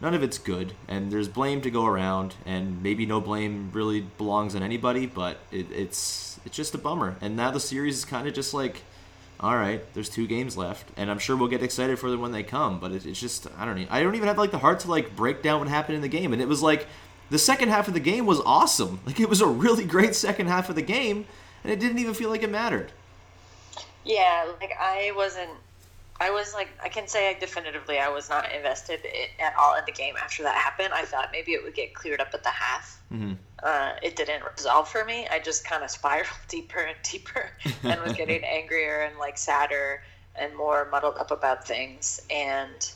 none 0.00 0.14
of 0.14 0.22
it's 0.22 0.36
good, 0.36 0.74
and 0.86 1.10
there's 1.10 1.28
blame 1.28 1.62
to 1.62 1.70
go 1.70 1.86
around, 1.86 2.34
and 2.44 2.82
maybe 2.82 3.06
no 3.06 3.20
blame 3.20 3.70
really 3.72 4.02
belongs 4.18 4.54
on 4.54 4.62
anybody, 4.62 5.06
but 5.06 5.38
it, 5.50 5.66
it's 5.72 6.38
it's 6.44 6.54
just 6.54 6.74
a 6.74 6.78
bummer, 6.78 7.16
and 7.22 7.34
now 7.34 7.50
the 7.50 7.60
series 7.60 7.96
is 7.96 8.04
kind 8.04 8.28
of 8.28 8.34
just 8.34 8.54
like. 8.54 8.82
All 9.42 9.56
right, 9.56 9.82
there's 9.94 10.08
two 10.08 10.28
games 10.28 10.56
left, 10.56 10.88
and 10.96 11.10
I'm 11.10 11.18
sure 11.18 11.36
we'll 11.36 11.48
get 11.48 11.64
excited 11.64 11.98
for 11.98 12.08
them 12.10 12.20
when 12.20 12.30
they 12.30 12.44
come. 12.44 12.78
But 12.78 12.92
it, 12.92 13.04
it's 13.04 13.20
just 13.20 13.48
I 13.58 13.64
don't 13.64 13.86
I 13.90 14.02
don't 14.02 14.14
even 14.14 14.28
have 14.28 14.38
like 14.38 14.52
the 14.52 14.58
heart 14.58 14.80
to 14.80 14.90
like 14.90 15.16
break 15.16 15.42
down 15.42 15.58
what 15.58 15.68
happened 15.68 15.96
in 15.96 16.02
the 16.02 16.08
game. 16.08 16.32
And 16.32 16.40
it 16.40 16.46
was 16.46 16.62
like 16.62 16.86
the 17.30 17.38
second 17.38 17.70
half 17.70 17.88
of 17.88 17.94
the 17.94 18.00
game 18.00 18.26
was 18.26 18.40
awesome. 18.40 19.00
Like 19.06 19.18
it 19.18 19.28
was 19.28 19.40
a 19.40 19.46
really 19.46 19.84
great 19.84 20.14
second 20.14 20.46
half 20.46 20.68
of 20.68 20.76
the 20.76 20.82
game 20.82 21.26
and 21.64 21.72
it 21.72 21.80
didn't 21.80 21.98
even 21.98 22.14
feel 22.14 22.30
like 22.30 22.42
it 22.42 22.50
mattered. 22.50 22.92
Yeah, 24.04 24.50
like 24.60 24.72
I 24.78 25.12
wasn't. 25.14 25.50
I 26.22 26.30
was 26.30 26.54
like, 26.54 26.68
I 26.80 26.88
can 26.88 27.08
say 27.08 27.36
definitively, 27.40 27.98
I 27.98 28.08
was 28.08 28.30
not 28.30 28.52
invested 28.52 29.00
at 29.40 29.54
all 29.58 29.74
in 29.74 29.84
the 29.86 29.92
game 29.92 30.14
after 30.16 30.44
that 30.44 30.54
happened. 30.54 30.94
I 30.94 31.04
thought 31.04 31.30
maybe 31.32 31.50
it 31.50 31.64
would 31.64 31.74
get 31.74 31.94
cleared 31.94 32.20
up 32.20 32.32
at 32.32 32.44
the 32.44 32.50
half. 32.50 33.02
Mm-hmm. 33.12 33.32
Uh, 33.60 33.94
it 34.02 34.14
didn't 34.14 34.44
resolve 34.56 34.88
for 34.88 35.04
me. 35.04 35.26
I 35.32 35.40
just 35.40 35.64
kind 35.64 35.82
of 35.82 35.90
spiraled 35.90 36.28
deeper 36.48 36.78
and 36.78 36.96
deeper, 37.02 37.50
and 37.82 38.00
was 38.02 38.12
getting 38.12 38.44
angrier 38.58 39.00
and 39.02 39.18
like 39.18 39.36
sadder 39.36 40.04
and 40.36 40.56
more 40.56 40.88
muddled 40.92 41.18
up 41.18 41.32
about 41.32 41.66
things. 41.66 42.24
And 42.30 42.88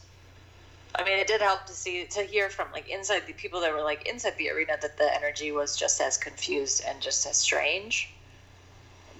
I 0.94 1.02
mean, 1.02 1.18
it 1.18 1.26
did 1.26 1.40
help 1.40 1.66
to 1.66 1.72
see 1.72 2.04
to 2.04 2.22
hear 2.22 2.48
from 2.48 2.68
like 2.72 2.88
inside 2.88 3.26
the 3.26 3.32
people 3.32 3.60
that 3.62 3.72
were 3.72 3.82
like 3.82 4.06
inside 4.06 4.38
the 4.38 4.50
arena 4.50 4.74
that 4.80 4.98
the 4.98 5.12
energy 5.12 5.50
was 5.50 5.76
just 5.76 6.00
as 6.00 6.16
confused 6.16 6.84
and 6.86 7.00
just 7.02 7.26
as 7.26 7.36
strange 7.36 8.08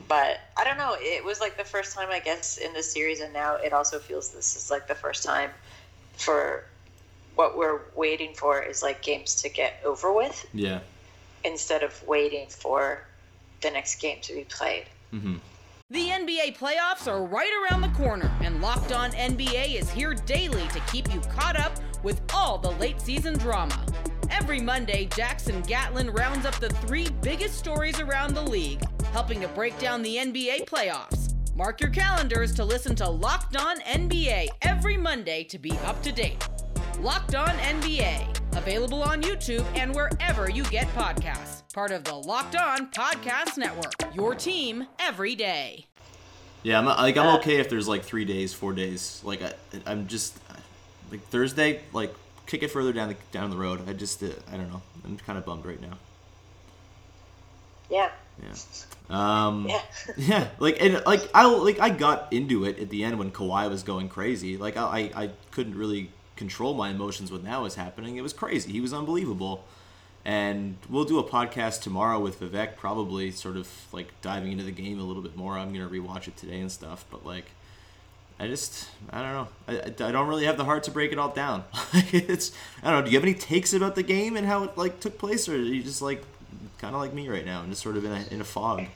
but 0.09 0.41
I 0.57 0.65
don't 0.65 0.79
know. 0.79 0.97
It 0.99 1.25
was 1.25 1.41
like 1.41 1.57
the 1.57 1.65
first 1.65 1.95
time, 1.95 2.09
I 2.11 2.21
guess, 2.21 2.59
in 2.59 2.73
this 2.73 2.93
series, 2.93 3.21
and 3.21 3.33
now 3.33 3.57
it 3.57 3.73
also 3.73 3.99
feels 3.99 4.31
this 4.31 4.57
is 4.57 4.71
like 4.71 4.87
the 4.89 4.95
first 4.95 5.25
time 5.25 5.51
for 6.17 6.65
what 7.35 7.57
we're 7.57 7.81
waiting 7.95 8.33
for 8.35 8.63
is 8.63 8.83
like 8.83 9.03
games 9.03 9.35
to 9.43 9.49
get 9.49 9.81
over 9.85 10.13
with. 10.13 10.47
Yeah. 10.53 10.81
Instead 11.45 11.83
of 11.83 12.03
waiting 12.07 12.49
for 12.49 13.07
the 13.63 13.71
next 13.71 14.01
game 14.01 14.19
to 14.23 14.35
be 14.35 14.45
played. 14.45 14.87
Mm-hmm. 15.13 15.37
The 15.91 16.09
NBA 16.09 16.59
playoffs 16.59 17.07
are 17.07 17.23
right 17.23 17.53
around 17.63 17.83
the 17.83 17.97
corner, 17.97 18.31
and 18.43 18.61
Locked 18.61 18.93
On 18.93 19.13
NBA 19.13 19.79
is 19.81 19.89
here 19.91 20.15
daily 20.15 20.67
to 20.69 20.81
keep 20.91 21.13
you 21.15 21.21
caught 21.21 21.57
up 21.57 21.73
with 22.03 22.21
all 22.35 22.59
the 22.59 22.73
late 22.73 23.01
season 23.01 23.39
drama. 23.39 23.87
Every 24.29 24.61
Monday, 24.61 25.05
Jackson 25.15 25.63
Gatlin 25.63 26.11
rounds 26.11 26.45
up 26.45 26.57
the 26.57 26.71
three 26.71 27.09
biggest 27.23 27.57
stories 27.57 28.01
around 28.01 28.35
the 28.35 28.43
league, 28.43 28.83
helping 29.17 29.41
to 29.41 29.49
break 29.49 29.79
down 29.79 30.03
the 30.03 30.17
NBA 30.17 30.67
playoffs. 30.67 31.33
Mark 31.57 31.81
your 31.81 31.89
calendars 31.89 32.55
to 32.55 32.63
listen 32.63 32.95
to 32.95 33.09
Locked 33.09 33.57
On 33.57 33.81
NBA 33.81 34.49
every 34.61 34.99
Monday 34.99 35.43
to 35.45 35.59
be 35.59 35.73
up 35.87 36.03
to 36.03 36.13
date. 36.13 36.47
Locked 37.01 37.35
On 37.35 37.49
NBA, 37.49 38.59
available 38.59 39.03
on 39.03 39.23
YouTube 39.23 39.65
and 39.75 39.95
wherever 39.95 40.51
you 40.51 40.65
get 40.65 40.87
podcasts. 40.89 41.63
Part 41.73 41.93
of 41.93 42.05
the 42.05 42.15
Locked 42.15 42.57
On 42.57 42.91
Podcast 42.91 43.57
Network. 43.57 43.95
Your 44.15 44.35
team 44.35 44.87
every 44.99 45.35
day. 45.35 45.87
Yeah, 46.63 46.79
I'm 46.79 46.85
like 46.85 47.17
I'm 47.17 47.37
okay 47.37 47.57
if 47.57 47.71
there's 47.71 47.89
like 47.89 48.03
three 48.03 48.27
days, 48.27 48.53
four 48.53 48.75
days. 48.75 49.23
Like 49.25 49.41
I, 49.41 49.55
I'm 49.87 50.09
just 50.09 50.39
like 51.11 51.27
Thursday, 51.29 51.81
like 51.95 52.15
kick 52.45 52.63
it 52.63 52.69
further 52.69 52.93
down 52.93 53.09
the 53.09 53.17
down 53.33 53.49
the 53.49 53.57
road. 53.57 53.89
I 53.89 53.95
just 53.95 54.23
uh, 54.23 54.27
I 54.53 54.59
don't 54.59 54.71
know. 54.71 54.83
I'm 55.07 55.17
kind 55.17 55.39
of 55.39 55.47
bummed 55.47 55.65
right 55.65 55.81
now. 55.81 55.97
Yeah. 57.89 58.11
Yeah. 58.43 58.53
Um, 59.09 59.69
yeah. 59.69 59.83
yeah. 60.17 60.49
Like 60.59 60.81
and 60.81 61.03
like 61.07 61.29
I 61.35 61.47
like 61.47 61.79
I 61.81 61.91
got 61.91 62.33
into 62.33 62.65
it 62.65 62.79
at 62.79 62.91
the 62.91 63.05
end 63.05 63.19
when 63.19 63.31
Kawhi 63.31 63.69
was 63.69 63.83
going 63.83 64.09
crazy. 64.09 64.57
Like 64.57 64.77
I 64.77 65.11
I 65.15 65.31
couldn't 65.51 65.77
really 65.77 66.11
control 66.37 66.75
my 66.75 66.91
emotions 66.91 67.31
when 67.31 67.45
that 67.45 67.61
was 67.61 67.75
happening. 67.75 68.17
It 68.17 68.23
was 68.23 68.33
crazy. 68.33 68.73
He 68.73 68.81
was 68.81 68.93
unbelievable. 68.93 69.65
And 70.25 70.77
we'll 70.91 71.05
do 71.05 71.21
a 71.21 71.25
podcast 71.25 71.83
tomorrow 71.83 72.19
with 72.19 72.41
Vivek, 72.41 72.75
probably 72.77 73.31
sort 73.31 73.57
of 73.57 73.69
like 73.93 74.09
diving 74.23 74.51
into 74.51 74.65
the 74.65 74.73
game 74.73 74.99
a 74.99 75.05
little 75.05 75.23
bit 75.23 75.37
more. 75.37 75.57
I'm 75.57 75.73
gonna 75.73 75.89
rewatch 75.89 76.27
it 76.27 76.37
today 76.37 76.61
and 76.61 76.71
stuff. 76.71 77.05
But 77.13 77.25
like, 77.25 77.53
I 78.41 78.49
just 78.49 78.89
I 79.11 79.23
don't 79.23 79.33
know. 79.33 79.49
I, 79.69 80.09
I 80.09 80.11
don't 80.11 80.27
really 80.27 80.47
have 80.47 80.57
the 80.57 80.65
heart 80.65 80.83
to 80.85 80.91
break 80.91 81.13
it 81.13 81.19
all 81.21 81.29
down. 81.29 81.63
it's 81.93 82.51
I 82.83 82.91
don't 82.91 83.01
know. 83.01 83.05
Do 83.05 83.13
you 83.13 83.19
have 83.19 83.25
any 83.25 83.35
takes 83.35 83.73
about 83.73 83.95
the 83.95 84.03
game 84.03 84.37
and 84.37 84.45
how 84.45 84.65
it 84.65 84.77
like 84.77 84.99
took 84.99 85.17
place, 85.17 85.49
or 85.49 85.55
are 85.55 85.59
you 85.59 85.81
just 85.85 86.03
like 86.03 86.25
kind 86.79 86.95
of 86.95 87.01
like 87.01 87.13
me 87.13 87.29
right 87.29 87.45
now 87.45 87.63
and 87.63 87.71
just 87.71 87.83
sort 87.83 87.97
of 87.97 88.05
in 88.05 88.13
a 88.13 88.25
in 88.31 88.41
a 88.41 88.45
fog? 88.45 88.87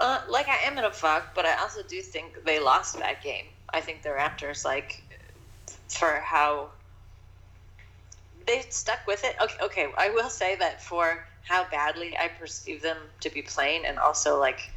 Uh, 0.00 0.20
like 0.28 0.48
I 0.48 0.56
am 0.66 0.76
in 0.76 0.84
a 0.84 0.90
fog, 0.90 1.22
but 1.34 1.46
I 1.46 1.54
also 1.60 1.80
do 1.88 2.00
think 2.00 2.44
they 2.44 2.58
lost 2.60 2.98
that 2.98 3.22
game. 3.22 3.44
I 3.72 3.80
think 3.80 4.02
the 4.02 4.10
Raptors, 4.10 4.64
like, 4.64 5.02
for 5.88 6.20
how 6.24 6.68
they 8.46 8.62
stuck 8.70 9.06
with 9.06 9.24
it. 9.24 9.36
Okay, 9.42 9.64
okay. 9.64 9.86
I 9.96 10.10
will 10.10 10.28
say 10.28 10.56
that 10.56 10.82
for 10.82 11.24
how 11.44 11.68
badly 11.70 12.16
I 12.18 12.28
perceive 12.28 12.82
them 12.82 12.96
to 13.20 13.30
be 13.30 13.42
playing, 13.42 13.86
and 13.86 13.98
also 13.98 14.38
like 14.38 14.70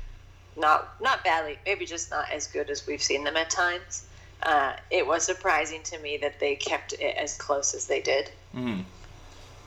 not 0.56 0.94
not 1.02 1.24
badly, 1.24 1.58
maybe 1.66 1.86
just 1.86 2.12
not 2.12 2.30
as 2.32 2.48
good 2.48 2.70
as 2.70 2.86
we've 2.88 3.02
seen 3.02 3.24
them 3.24 3.38
at 3.38 3.50
times. 3.50 4.06
Uh, 4.44 4.74
it 4.92 5.06
was 5.06 5.24
surprising 5.24 5.82
to 5.84 5.98
me 6.00 6.18
that 6.18 6.40
they 6.40 6.56
kept 6.56 6.94
it 6.94 7.18
as 7.18 7.36
close 7.38 7.74
as 7.74 7.88
they 7.88 8.02
did. 8.02 8.32
Mhm. 8.56 8.86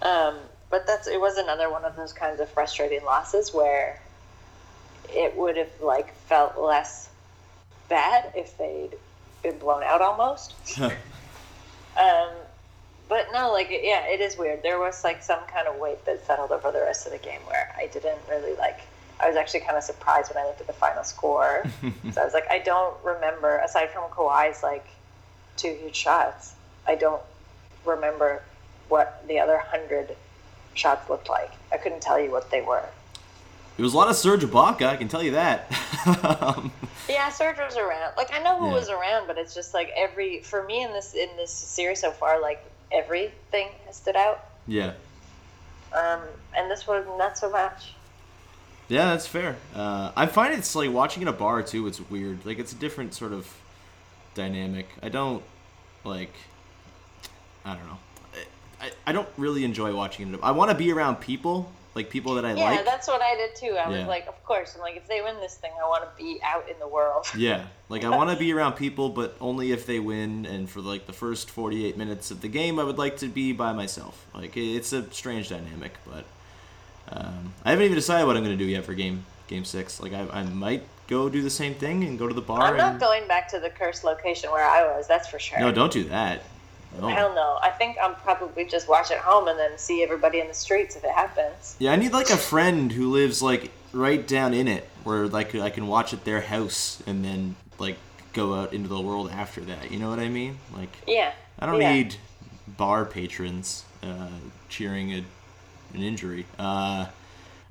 Um, 0.03 0.39
but 0.71 0.87
that's 0.87 1.09
it 1.09 1.21
was 1.21 1.37
another 1.37 1.71
one 1.71 1.85
of 1.85 1.97
those 1.97 2.13
kinds 2.13 2.41
of 2.41 2.49
frustrating 2.49 3.05
losses 3.05 3.53
where 3.53 4.01
it 5.09 5.37
would 5.37 5.57
have 5.57 5.71
like 5.83 6.15
felt 6.15 6.59
less 6.59 7.11
bad 7.89 8.33
if 8.37 8.57
they'd 8.57 8.95
been 9.43 9.59
blown 9.59 9.83
out 9.83 10.01
almost. 10.01 10.55
Um, 12.01 12.31
but 13.09 13.27
no, 13.33 13.53
like 13.53 13.69
yeah, 13.71 14.07
it 14.07 14.21
is 14.21 14.39
weird. 14.39 14.63
There 14.63 14.79
was 14.79 15.03
like 15.03 15.23
some 15.23 15.41
kind 15.53 15.67
of 15.67 15.77
weight 15.81 16.05
that 16.07 16.25
settled 16.25 16.53
over 16.53 16.71
the 16.71 16.81
rest 16.81 17.07
of 17.07 17.13
the 17.13 17.19
game 17.19 17.41
where 17.47 17.75
I 17.77 17.89
didn't 17.89 18.21
really 18.29 18.55
like. 18.57 18.81
I 19.19 19.29
was 19.29 19.37
actually 19.37 19.61
kind 19.61 19.77
of 19.77 19.83
surprised 19.83 20.33
when 20.33 20.43
I 20.43 20.47
looked 20.47 20.61
at 20.61 20.67
the 20.67 20.73
final 20.73 21.05
score. 21.05 21.65
so 22.13 22.21
I 22.21 22.25
was 22.25 22.33
like, 22.33 22.47
I 22.51 22.61
don't 22.61 22.95
remember 23.05 23.59
aside 23.59 23.91
from 23.91 24.05
Kawhi's 24.11 24.63
like 24.63 24.87
two 25.57 25.77
huge 25.83 25.97
shots. 25.97 26.55
I 26.87 26.95
don't 26.95 27.21
remember 27.85 28.43
what 28.89 29.23
the 29.29 29.41
other 29.41 29.59
hundred 29.59 30.17
shots 30.75 31.09
looked 31.11 31.29
like. 31.29 31.53
I 31.73 31.77
couldn't 31.77 32.01
tell 32.03 32.19
you 32.21 32.31
what 32.31 32.51
they 32.51 32.61
were. 32.63 32.85
It 33.79 33.83
was 33.83 33.95
a 33.95 33.97
lot 33.97 34.09
of 34.11 34.17
Serge 34.17 34.43
Ibaka, 34.43 34.83
I 34.87 34.97
can 34.97 35.09
tell 35.09 35.23
you 35.23 35.33
that. 35.33 35.71
Um, 36.07 36.73
Yeah, 37.09 37.29
Serge 37.31 37.59
was 37.59 37.77
around. 37.77 38.15
Like 38.17 38.33
I 38.33 38.43
know 38.43 38.59
who 38.59 38.67
Yeah. 38.69 38.73
was 38.75 38.89
around, 38.89 39.27
but 39.27 39.37
it's 39.39 39.55
just 39.55 39.75
like 39.75 39.91
every 39.97 40.41
for 40.43 40.63
me 40.65 40.83
in 40.83 40.93
this 40.93 41.15
in 41.15 41.29
this 41.37 41.51
series 41.51 42.01
so 42.01 42.11
far, 42.11 42.41
like 42.41 42.63
everything 42.93 43.69
has 43.87 43.97
stood 43.97 44.17
out. 44.17 44.45
yeah. 44.67 44.93
Um, 45.93 46.21
and 46.57 46.71
this 46.71 46.87
one 46.87 47.05
not 47.19 47.37
so 47.37 47.51
much. 47.51 47.95
Yeah, 48.89 49.07
that's 49.07 49.27
fair. 49.27 49.57
Uh, 49.75 50.13
I 50.17 50.27
find 50.27 50.55
it's 50.55 50.75
like 50.77 50.91
watching 50.93 51.23
in 51.23 51.29
a 51.29 51.33
bar 51.33 51.63
too. 51.63 51.87
It's 51.89 52.01
weird. 52.11 52.45
Like 52.47 52.59
it's 52.59 52.73
a 52.73 52.77
different 52.77 53.13
sort 53.15 53.33
of 53.33 53.53
dynamic. 54.35 54.89
I 55.03 55.09
don't 55.09 55.43
like. 56.05 56.33
I 57.65 57.75
don't 57.75 57.87
know. 57.87 57.99
I, 58.81 58.91
I, 59.07 59.13
don't 59.13 59.29
really 59.37 59.65
enjoy 59.65 59.95
watching 59.95 60.33
it. 60.33 60.41
I 60.43 60.53
want 60.53 60.71
to 60.71 60.77
be 60.77 60.93
around 60.93 61.17
people, 61.17 61.71
like 61.95 62.09
people 62.09 62.35
that 62.35 62.45
I 62.45 62.55
Yeah, 62.55 62.65
like. 62.65 62.79
Yeah, 62.79 62.83
that's 62.85 63.09
what 63.09 63.21
I 63.21 63.35
did 63.35 63.55
too. 63.55 63.77
I 63.77 63.91
Yeah. 63.91 63.99
was 63.99 64.07
like, 64.07 64.27
of 64.27 64.43
course. 64.45 64.75
I'm 64.75 64.81
like, 64.81 64.97
if 64.97 65.07
they 65.07 65.21
win 65.21 65.37
this 65.41 65.57
thing, 65.57 65.73
I 65.83 65.87
want 65.87 66.05
to 66.05 66.23
be 66.23 66.41
out 66.43 66.69
in 66.69 66.79
the 66.79 66.89
world. 66.89 67.27
Yeah, 67.37 67.65
like 67.89 68.05
I 68.05 68.11
want 68.11 68.31
to 68.31 68.37
be 68.37 68.53
around 68.53 68.75
people, 68.75 69.11
but 69.11 69.37
only 69.41 69.73
if 69.73 69.87
they 69.87 69.99
win. 69.99 70.47
And 70.47 70.69
for 70.69 70.81
like 70.81 71.07
the 71.07 71.13
first 71.13 71.51
forty-eight 71.51 71.97
minutes 71.97 72.31
of 72.31 72.41
the 72.41 72.49
game, 72.49 72.79
I 72.79 72.85
would 72.85 72.99
like 72.99 73.19
to 73.19 73.29
be 73.29 73.53
by 73.53 73.73
myself. 73.73 74.27
Like 74.35 74.57
it's 74.57 74.93
a 74.93 75.11
strange 75.13 75.49
dynamic, 75.49 75.93
but 76.07 76.25
um, 77.11 77.53
I 77.65 77.71
haven't 77.71 77.85
even 77.85 77.97
decided 77.97 78.27
what 78.27 78.37
I'm 78.37 78.45
going 78.45 78.57
to 78.57 78.65
do 78.65 78.71
yet 78.71 78.85
for 78.85 78.95
game 78.95 79.25
game 79.49 79.65
six. 79.65 80.01
Like 80.01 80.13
I, 80.13 80.27
I 80.33 80.43
might 80.45 80.85
go 81.09 81.29
do 81.29 81.43
the 81.43 81.51
same 81.51 81.75
thing 81.75 82.05
and 82.05 82.19
go 82.19 82.29
to 82.29 82.35
the 82.35 82.41
bar. 82.41 82.63
I'm 82.63 82.77
not 82.77 82.93
and... 82.93 83.01
going 83.01 83.27
back 83.29 83.49
to 83.49 83.61
the 83.61 83.69
cursed 83.69 84.05
location 84.05 84.51
where 84.51 84.65
I 84.65 84.85
was. 84.97 85.07
That's 85.07 85.29
for 85.29 85.39
sure. 85.39 85.59
No, 85.59 85.73
don't 85.73 85.93
do 85.93 86.05
that. 86.05 86.43
Hell 86.99 87.35
no. 87.35 87.59
I 87.63 87.71
think 87.71 87.97
I'm 88.03 88.15
probably 88.17 88.65
just 88.65 88.89
watch 88.89 89.11
at 89.11 89.19
home 89.19 89.49
and 89.49 89.59
then 89.59 89.79
see 89.79 90.03
everybody 90.03 90.41
in 90.41 90.49
the 90.49 90.55
streets 90.55 90.97
if 90.97 91.05
it 91.05 91.11
happens. 91.11 91.77
Yeah, 91.79 91.93
I 91.93 91.97
need 91.97 92.13
like 92.13 92.31
a 92.31 92.37
friend 92.37 92.91
who 92.93 93.11
lives 93.11 93.43
like 93.43 93.71
right 93.93 94.27
down 94.27 94.55
in 94.55 94.69
it, 94.69 94.89
where 95.05 95.29
like 95.29 95.55
I 95.55 95.71
can 95.71 95.87
watch 95.87 96.13
at 96.13 96.25
their 96.25 96.41
house 96.41 97.03
and 97.07 97.25
then 97.25 97.57
like 97.79 97.97
go 98.33 98.55
out 98.55 98.73
into 98.73 98.89
the 98.89 99.01
world 99.01 99.31
after 99.31 99.61
that. 99.63 99.91
You 99.91 99.99
know 99.99 100.11
what 100.11 100.19
I 100.19 100.29
mean? 100.29 100.59
Like 100.77 100.91
Yeah. 101.07 101.33
I 101.59 101.67
don't 101.67 101.81
yeah. 101.81 101.93
need 101.93 102.17
bar 102.67 103.05
patrons 103.05 103.85
uh, 104.03 104.29
cheering 104.69 105.13
a, 105.13 105.25
an 105.95 106.03
injury. 106.03 106.47
Uh, 106.59 107.07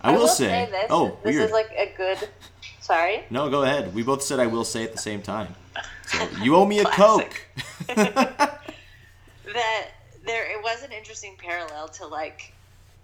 I, 0.01 0.11
will, 0.11 0.27
say, 0.27 0.67
this. 0.71 0.85
oh, 0.89 1.17
this 1.23 1.35
weird. 1.35 1.45
is 1.45 1.51
like 1.51 1.71
a 1.71 1.91
good. 1.97 2.29
Sorry. 2.81 3.23
no, 3.29 3.49
go 3.49 3.63
ahead. 3.63 3.93
We 3.93 4.01
both 4.01 4.23
said 4.23 4.39
I 4.39 4.47
will 4.47 4.63
say 4.63 4.83
at 4.83 4.91
the 4.93 4.97
same 4.97 5.21
time. 5.21 5.53
So 6.07 6.27
you 6.41 6.55
owe 6.55 6.65
me 6.65 6.79
a 6.79 6.85
coke. 6.85 7.45
there 10.29 10.45
it 10.49 10.61
was 10.63 10.83
an 10.83 10.91
interesting 10.91 11.35
parallel 11.37 11.87
to 11.87 12.05
like 12.05 12.53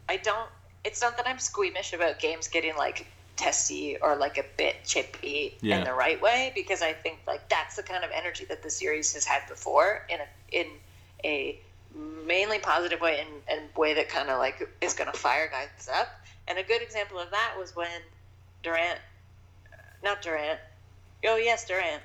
I 0.07 0.17
don't 0.17 0.49
it's 0.83 1.01
not 1.01 1.17
that 1.17 1.27
I'm 1.27 1.39
squeamish 1.39 1.93
about 1.93 2.19
games 2.19 2.47
getting 2.47 2.77
like 2.77 3.07
testy 3.35 3.97
or 4.01 4.15
like 4.15 4.37
a 4.37 4.45
bit 4.57 4.75
chippy 4.85 5.55
Yeah. 5.61 5.79
in 5.79 5.83
the 5.83 5.93
right 5.93 6.21
way 6.21 6.51
because 6.55 6.81
I 6.81 6.93
think 6.93 7.19
like 7.27 7.49
that's 7.49 7.75
the 7.75 7.83
kind 7.83 8.03
of 8.03 8.11
energy 8.13 8.45
that 8.45 8.61
the 8.63 8.69
series 8.69 9.13
has 9.13 9.25
had 9.25 9.41
before 9.49 10.03
in 10.09 10.19
a 10.19 10.57
in 10.57 10.67
a 11.23 11.59
mainly 12.27 12.59
positive 12.59 13.01
way 13.01 13.19
and, 13.19 13.29
and 13.47 13.75
way 13.75 13.93
that 13.95 14.09
kind 14.09 14.29
of 14.29 14.37
like 14.37 14.67
is 14.81 14.93
going 14.93 15.11
to 15.11 15.17
fire 15.17 15.49
guys 15.49 15.89
up. 15.99 16.07
And 16.47 16.59
a 16.59 16.63
good 16.63 16.81
example 16.81 17.17
of 17.19 17.31
that 17.31 17.55
was 17.57 17.75
when 17.75 18.01
Durant, 18.63 18.99
not 20.03 20.21
Durant, 20.21 20.59
oh 21.25 21.37
yes 21.37 21.65
Durant, 21.65 22.03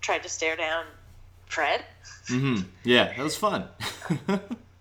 tried 0.00 0.22
to 0.22 0.28
stare 0.28 0.56
down 0.56 0.84
Fred. 1.52 1.84
hmm 2.28 2.60
Yeah, 2.82 3.12
that 3.14 3.22
was 3.22 3.36
fun. 3.36 3.68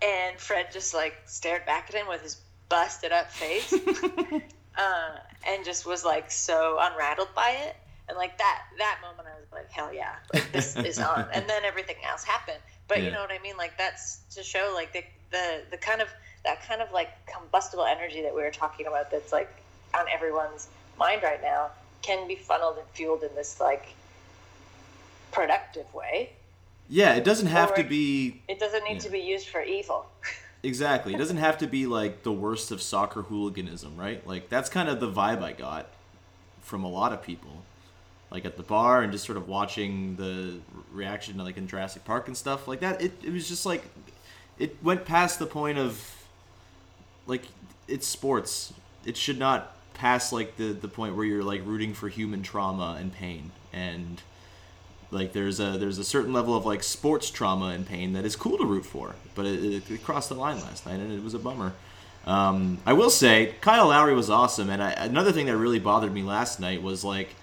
and 0.01 0.37
Fred 0.37 0.71
just 0.71 0.93
like 0.93 1.15
stared 1.25 1.65
back 1.65 1.89
at 1.89 1.95
him 1.95 2.07
with 2.07 2.21
his 2.21 2.37
busted 2.69 3.11
up 3.11 3.29
face, 3.29 3.73
uh, 4.77 5.17
and 5.45 5.65
just 5.65 5.85
was 5.85 6.05
like 6.05 6.31
so 6.31 6.77
unrattled 6.79 7.27
by 7.35 7.49
it. 7.67 7.75
And 8.07 8.17
like 8.17 8.37
that 8.37 8.61
that 8.77 8.99
moment, 9.01 9.27
I 9.27 9.37
was 9.37 9.51
like, 9.51 9.69
hell 9.69 9.93
yeah, 9.93 10.15
like 10.33 10.49
this 10.53 10.75
is 10.91 10.97
on. 10.97 11.27
And 11.33 11.45
then 11.49 11.65
everything 11.65 11.97
else 12.09 12.23
happened. 12.23 12.59
But 12.87 13.03
you 13.03 13.11
know 13.11 13.19
what 13.19 13.31
I 13.31 13.39
mean? 13.43 13.57
Like 13.57 13.77
that's 13.77 14.19
to 14.35 14.41
show 14.41 14.71
like 14.73 14.93
the 14.93 15.03
the 15.31 15.63
the 15.71 15.77
kind 15.77 16.01
of 16.01 16.07
that 16.45 16.65
kind 16.65 16.81
of 16.81 16.89
like 16.93 17.09
combustible 17.27 17.83
energy 17.83 18.21
that 18.21 18.33
we 18.33 18.43
were 18.43 18.49
talking 18.51 18.87
about. 18.87 19.11
That's 19.11 19.33
like 19.33 19.49
on 19.93 20.05
everyone's 20.13 20.69
mind 20.97 21.21
right 21.21 21.41
now 21.41 21.67
can 22.01 22.29
be 22.29 22.35
funneled 22.35 22.77
and 22.77 22.87
fueled 22.93 23.23
in 23.23 23.35
this 23.35 23.59
like 23.59 23.93
productive 25.33 25.93
way. 25.93 26.31
Yeah, 26.91 27.13
it 27.15 27.23
doesn't 27.23 27.47
have 27.47 27.73
to 27.75 27.83
be 27.83 28.41
It 28.49 28.59
doesn't 28.59 28.83
need 28.83 28.95
Yeah. 28.95 28.99
to 28.99 29.09
be 29.09 29.19
used 29.19 29.47
for 29.47 29.61
evil. 29.61 30.05
Exactly. 30.63 31.15
It 31.15 31.17
doesn't 31.17 31.37
have 31.37 31.57
to 31.57 31.65
be 31.65 31.87
like 31.87 32.21
the 32.21 32.31
worst 32.31 32.69
of 32.69 32.83
soccer 32.83 33.23
hooliganism, 33.23 33.97
right? 33.97 34.21
Like 34.27 34.47
that's 34.47 34.69
kind 34.69 34.89
of 34.89 34.99
the 34.99 35.11
vibe 35.11 35.41
I 35.41 35.53
got 35.53 35.87
from 36.61 36.83
a 36.83 36.87
lot 36.87 37.11
of 37.13 37.23
people, 37.23 37.63
like 38.29 38.45
at 38.45 38.57
the 38.57 38.61
bar 38.63 39.01
and 39.01 39.11
just 39.11 39.25
sort 39.25 39.39
of 39.39 39.47
watching 39.47 40.17
the 40.17 40.59
reaction, 40.93 41.35
like 41.39 41.57
in 41.57 41.67
Jurassic 41.67 42.05
Park 42.05 42.27
and 42.27 42.37
stuff 42.37 42.67
like 42.67 42.79
that. 42.81 43.01
It 43.01 43.11
it 43.23 43.33
was 43.33 43.49
just 43.49 43.65
like 43.65 43.85
it 44.59 44.77
went 44.83 45.03
past 45.03 45.39
the 45.39 45.47
point 45.47 45.79
of 45.79 46.15
like 47.25 47.45
it's 47.87 48.05
sports. 48.05 48.71
It 49.03 49.17
should 49.17 49.39
not 49.39 49.75
pass 49.95 50.31
like 50.31 50.57
the 50.57 50.73
the 50.73 50.87
point 50.87 51.15
where 51.15 51.25
you're 51.25 51.43
like 51.43 51.61
rooting 51.65 51.95
for 51.95 52.07
human 52.07 52.43
trauma 52.43 52.97
and 52.99 53.11
pain 53.11 53.49
and 53.73 54.21
like 55.11 55.33
there's 55.33 55.59
a 55.59 55.77
there's 55.77 55.97
a 55.97 56.03
certain 56.03 56.33
level 56.33 56.55
of 56.55 56.65
like 56.65 56.83
sports 56.83 57.29
trauma 57.29 57.67
and 57.67 57.85
pain 57.85 58.13
that 58.13 58.25
is 58.25 58.35
cool 58.35 58.57
to 58.57 58.65
root 58.65 58.85
for, 58.85 59.15
but 59.35 59.45
it, 59.45 59.63
it, 59.63 59.91
it 59.91 60.03
crossed 60.03 60.29
the 60.29 60.35
line 60.35 60.59
last 60.61 60.85
night 60.85 60.99
and 60.99 61.11
it 61.11 61.23
was 61.23 61.33
a 61.33 61.39
bummer. 61.39 61.73
Um, 62.25 62.77
I 62.85 62.93
will 62.93 63.09
say 63.09 63.55
Kyle 63.61 63.87
Lowry 63.87 64.13
was 64.13 64.29
awesome, 64.29 64.69
and 64.69 64.81
I, 64.81 64.91
another 64.91 65.31
thing 65.31 65.47
that 65.47 65.57
really 65.57 65.79
bothered 65.79 66.13
me 66.13 66.23
last 66.23 66.59
night 66.59 66.81
was 66.81 67.03
like 67.03 67.35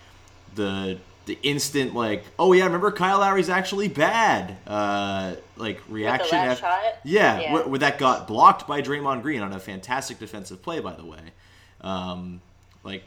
the 0.55 0.99
the 1.27 1.39
instant 1.43 1.95
like 1.95 2.25
oh 2.39 2.55
yeah 2.55 2.65
remember 2.65 2.91
Kyle 2.91 3.19
Lowry's 3.19 3.51
actually 3.51 3.89
bad 3.89 4.57
uh, 4.67 5.35
like 5.57 5.81
reaction 5.89 6.39
last 6.39 6.53
af- 6.55 6.61
shot? 6.61 6.81
yeah, 7.05 7.41
Yeah. 7.41 7.53
Where, 7.53 7.69
where 7.69 7.79
that 7.81 7.99
got 7.99 8.27
blocked 8.27 8.67
by 8.67 8.81
Draymond 8.81 9.21
Green 9.23 9.43
on 9.43 9.53
a 9.53 9.61
fantastic 9.61 10.19
defensive 10.19 10.63
play 10.63 10.81
by 10.81 10.95
the 10.95 11.05
way 11.05 11.21
um, 11.83 12.41
like 12.83 13.05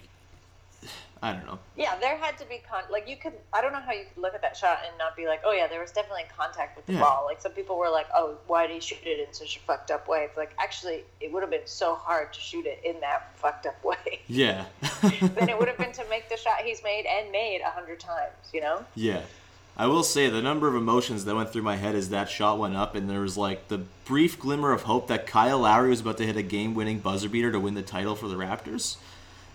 I 1.23 1.33
don't 1.33 1.45
know 1.45 1.59
Yeah, 1.77 1.95
there 1.99 2.17
had 2.17 2.37
to 2.39 2.45
be 2.45 2.61
con. 2.67 2.83
Like 2.91 3.07
you 3.07 3.15
could, 3.15 3.33
I 3.53 3.61
don't 3.61 3.73
know 3.73 3.79
how 3.79 3.91
you 3.91 4.05
could 4.11 4.21
look 4.21 4.33
at 4.33 4.41
that 4.41 4.57
shot 4.57 4.79
and 4.87 4.97
not 4.97 5.15
be 5.15 5.27
like, 5.27 5.41
oh 5.45 5.51
yeah, 5.51 5.67
there 5.67 5.79
was 5.81 5.91
definitely 5.91 6.23
contact 6.35 6.75
with 6.75 6.85
the 6.87 6.93
Yeah. 6.93 7.01
ball. 7.01 7.25
Like 7.25 7.39
some 7.41 7.51
people 7.51 7.77
were 7.77 7.89
like, 7.89 8.07
oh, 8.15 8.37
why 8.47 8.65
did 8.67 8.73
he 8.73 8.79
shoot 8.79 8.99
it 9.05 9.19
in 9.25 9.33
such 9.33 9.57
a 9.57 9.59
fucked 9.59 9.91
up 9.91 10.07
way? 10.07 10.23
It's 10.27 10.37
like 10.37 10.51
actually, 10.59 11.03
it 11.19 11.31
would 11.31 11.43
have 11.43 11.51
been 11.51 11.65
so 11.65 11.95
hard 11.95 12.33
to 12.33 12.39
shoot 12.39 12.65
it 12.65 12.81
in 12.83 12.99
that 13.01 13.37
fucked 13.37 13.65
up 13.67 13.83
way. 13.83 14.21
yeah 14.27 14.65
then 15.01 15.49
it 15.49 15.57
would 15.57 15.67
have 15.67 15.77
been 15.77 15.91
to 15.93 16.05
make 16.09 16.27
the 16.29 16.37
shot 16.37 16.59
he's 16.63 16.83
made 16.83 17.05
and 17.05 17.31
made 17.31 17.61
a 17.61 17.69
hundred 17.69 17.99
times. 17.99 18.33
You 18.53 18.61
know? 18.61 18.85
Yeah. 18.95 19.21
I 19.77 19.87
will 19.87 20.03
say 20.03 20.29
the 20.29 20.41
number 20.41 20.67
of 20.67 20.75
emotions 20.75 21.23
that 21.25 21.33
went 21.35 21.51
through 21.53 21.61
my 21.61 21.77
head 21.77 21.95
as 21.95 22.09
that 22.09 22.29
shot 22.29 22.59
went 22.59 22.75
up, 22.75 22.93
and 22.93 23.09
there 23.09 23.21
was 23.21 23.37
like 23.37 23.69
the 23.69 23.77
brief 24.05 24.37
glimmer 24.37 24.73
of 24.73 24.81
hope 24.83 25.07
that 25.07 25.25
Kyle 25.25 25.59
Lowry 25.59 25.89
was 25.89 26.01
about 26.01 26.17
to 26.17 26.25
hit 26.25 26.35
a 26.35 26.43
game 26.43 26.75
winning 26.75 26.99
buzzer 26.99 27.29
beater 27.29 27.51
to 27.53 27.59
win 27.59 27.73
the 27.73 27.81
title 27.81 28.15
for 28.15 28.27
the 28.27 28.35
Raptors. 28.35 28.97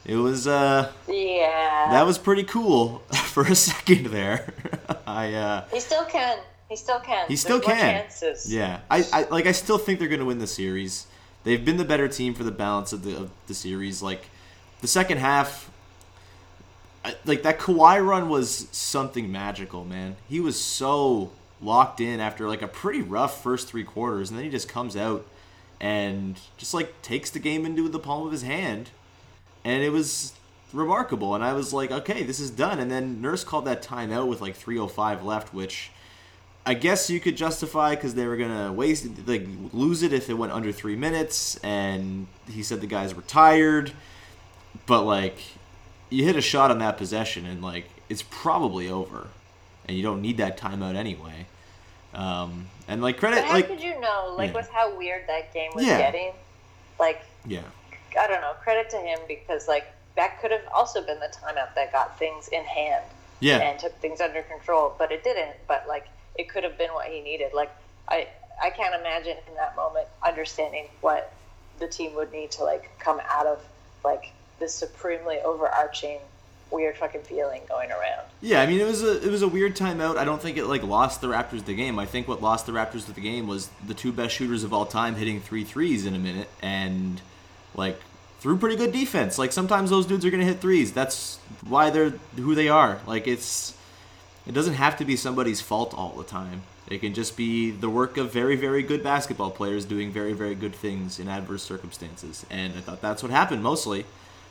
It 0.06 0.16
was, 0.16 0.46
uh, 0.46 0.92
Yeah. 1.08 1.88
that 1.90 2.06
was 2.06 2.16
pretty 2.16 2.44
cool 2.44 2.98
for 3.26 3.42
a 3.42 3.54
second 3.56 4.06
there. 4.06 4.52
I, 5.06 5.34
uh, 5.34 5.64
He 5.72 5.80
still 5.80 6.04
can. 6.04 6.38
He 6.68 6.76
still 6.76 7.00
can. 7.00 7.26
he 7.28 7.36
still 7.36 7.58
There's 7.58 7.78
can. 7.78 8.00
chances. 8.02 8.52
Yeah. 8.52 8.80
I, 8.90 9.04
I, 9.12 9.22
like, 9.24 9.46
I 9.46 9.52
still 9.52 9.78
think 9.78 9.98
they're 9.98 10.08
going 10.08 10.20
to 10.20 10.26
win 10.26 10.38
the 10.38 10.46
series. 10.46 11.06
They've 11.44 11.64
been 11.64 11.76
the 11.76 11.84
better 11.84 12.08
team 12.08 12.34
for 12.34 12.42
the 12.44 12.50
balance 12.50 12.92
of 12.92 13.02
the, 13.02 13.16
of 13.16 13.30
the 13.48 13.54
series. 13.54 14.00
Like, 14.02 14.26
the 14.80 14.88
second 14.88 15.18
half, 15.18 15.70
I- 17.04 17.16
like 17.24 17.42
that 17.42 17.58
Kawhi 17.58 18.04
run 18.04 18.28
was 18.28 18.68
something 18.72 19.30
magical, 19.30 19.84
man. 19.84 20.16
He 20.28 20.40
was 20.40 20.60
so 20.60 21.30
locked 21.60 22.00
in 22.00 22.20
after 22.20 22.48
like 22.48 22.62
a 22.62 22.68
pretty 22.68 23.00
rough 23.02 23.42
first 23.42 23.68
three 23.68 23.84
quarters, 23.84 24.28
and 24.30 24.38
then 24.38 24.44
he 24.44 24.50
just 24.50 24.68
comes 24.68 24.96
out 24.96 25.24
and 25.80 26.38
just 26.58 26.74
like 26.74 27.00
takes 27.02 27.30
the 27.30 27.38
game 27.38 27.64
into 27.64 27.88
the 27.88 27.98
palm 27.98 28.26
of 28.26 28.32
his 28.32 28.42
hand, 28.42 28.90
and 29.66 29.83
it 29.83 29.90
was 29.90 30.33
remarkable. 30.72 31.35
And 31.35 31.42
I 31.42 31.52
was 31.52 31.72
like, 31.72 31.90
okay, 31.90 32.22
this 32.22 32.38
is 32.40 32.50
done. 32.50 32.79
And 32.79 32.88
then 32.90 33.20
Nurse 33.20 33.42
called 33.44 33.64
that 33.64 33.83
timeout 33.83 34.29
with 34.29 34.40
like 34.40 34.57
3:05 34.57 35.24
left, 35.24 35.52
which 35.52 35.90
I 36.64 36.74
guess 36.74 37.11
you 37.11 37.20
could 37.20 37.37
justify 37.37 37.94
because 37.94 38.14
they 38.14 38.26
were 38.26 38.37
gonna 38.37 38.72
waste 38.72 39.07
like 39.26 39.46
lose 39.72 40.02
it 40.02 40.12
if 40.12 40.31
it 40.31 40.35
went 40.35 40.52
under 40.52 40.72
three 40.72 40.96
minutes, 40.96 41.57
and 41.62 42.26
he 42.48 42.62
said 42.62 42.81
the 42.81 42.87
guys 42.87 43.14
were 43.14 43.22
tired, 43.22 43.92
but 44.87 45.02
like 45.02 45.38
you 46.11 46.24
hit 46.24 46.37
a 46.37 46.40
shot 46.40 46.70
on 46.70 46.79
that 46.79 46.96
possession 46.96 47.44
and 47.46 47.61
like 47.62 47.87
it's 48.09 48.22
probably 48.22 48.88
over, 48.88 49.26
and 49.87 49.96
you 49.96 50.02
don't 50.05 50.22
need 50.22 50.37
that 50.37 50.57
timeout 50.59 50.94
anyway. 50.94 51.46
Um, 52.14 52.66
and 52.88 53.02
like 53.02 53.18
credit, 53.18 53.40
But 53.40 53.44
how 53.46 53.52
like 53.55 53.66
could 53.68 53.83
you 53.83 54.00
know, 54.00 54.35
like, 54.38 54.50
Yeah. 54.50 54.57
with 54.57 54.70
how 54.70 54.96
weird 54.96 55.24
that 55.29 55.52
game 55.52 55.70
was 55.74 55.85
Yeah. 55.85 55.98
getting? 55.98 56.33
Like, 56.98 57.20
yeah, 57.44 57.62
I 58.18 58.26
don't 58.26 58.40
know, 58.40 58.52
credit 58.62 58.90
to 58.90 58.96
him 58.96 59.18
because, 59.29 59.68
like, 59.68 59.87
that 60.16 60.40
could 60.40 60.50
have 60.50 60.62
also 60.74 61.05
been 61.05 61.20
the 61.20 61.26
timeout 61.29 61.74
that 61.74 61.92
got 61.92 62.18
things 62.18 62.48
in 62.48 62.64
hand 62.64 63.05
yeah, 63.40 63.59
and 63.59 63.79
took 63.79 63.94
things 64.00 64.20
under 64.20 64.42
control, 64.42 64.94
but 64.98 65.12
it 65.12 65.22
didn't. 65.22 65.57
But, 65.68 65.87
like, 65.88 66.07
it 66.37 66.48
could 66.48 66.64
have 66.64 66.79
been 66.79 66.90
what 66.90 67.07
he 67.07 67.20
needed. 67.20 67.52
Like, 67.55 67.70
I, 68.09 68.29
I 68.62 68.70
can't 68.70 68.94
imagine 68.94 69.37
in 69.48 69.55
that 69.57 69.76
moment 69.76 70.09
understanding 70.26 70.87
what 71.00 71.33
the 71.79 71.88
team 71.88 72.14
would 72.14 72.33
need 72.33 72.50
to, 72.52 72.64
like, 72.64 72.90
come 72.98 73.20
out 73.29 73.46
of, 73.46 73.62
like, 74.05 74.33
this 74.59 74.74
supremely 74.74 75.38
overarching 75.40 76.18
weird 76.70 76.96
fucking 76.96 77.22
feeling 77.22 77.62
going 77.68 77.90
around. 77.90 78.26
Yeah, 78.40 78.61
I 78.61 78.66
mean 78.66 78.81
it 78.81 78.87
was 78.87 79.02
a 79.02 79.24
it 79.24 79.31
was 79.31 79.42
a 79.42 79.48
weird 79.48 79.76
timeout. 79.76 80.16
I 80.16 80.24
don't 80.24 80.40
think 80.40 80.57
it 80.57 80.66
like 80.66 80.83
lost 80.83 81.20
the 81.20 81.29
Raptors 81.29 81.64
the 81.64 81.74
game. 81.74 81.98
I 81.98 82.07
think 82.07 82.26
what 82.26 82.42
lost 82.42 82.66
the 82.66 82.72
Raptors 82.72 83.07
the 83.07 83.20
game 83.20 83.46
was 83.46 83.68
the 83.87 83.94
two 83.94 84.12
best 84.12 84.35
shooters 84.35 84.64
of 84.64 84.72
all 84.72 84.87
time 84.87 85.14
hitting 85.14 85.40
three 85.40 85.64
threes 85.64 86.07
in 86.07 86.14
a 86.14 86.18
minute 86.18 86.48
and 86.62 87.20
like 87.76 88.00
through 88.40 88.58
pretty 88.58 88.76
good 88.76 88.92
defense. 88.92 89.38
Like 89.38 89.52
sometimes 89.52 89.90
those 89.90 90.06
dudes 90.06 90.24
are 90.24 90.30
gonna 90.30 90.44
hit 90.44 90.60
threes. 90.60 90.92
That's 90.92 91.38
why 91.66 91.90
they're 91.90 92.10
who 92.36 92.54
they 92.54 92.68
are. 92.68 93.00
Like 93.06 93.26
it's 93.26 93.76
it 94.46 94.52
doesn't 94.52 94.74
have 94.74 94.96
to 94.98 95.04
be 95.04 95.16
somebody's 95.16 95.60
fault 95.60 95.94
all 95.94 96.14
the 96.16 96.24
time. 96.24 96.62
It 96.88 97.00
can 97.00 97.14
just 97.14 97.36
be 97.36 97.72
the 97.72 97.90
work 97.90 98.16
of 98.16 98.32
very 98.32 98.56
very 98.56 98.82
good 98.82 99.02
basketball 99.02 99.50
players 99.50 99.84
doing 99.84 100.10
very 100.10 100.32
very 100.32 100.54
good 100.54 100.74
things 100.74 101.18
in 101.18 101.28
adverse 101.28 101.62
circumstances. 101.62 102.46
And 102.50 102.74
I 102.74 102.80
thought 102.80 103.00
that's 103.00 103.22
what 103.22 103.30
happened 103.30 103.62
mostly. 103.62 104.04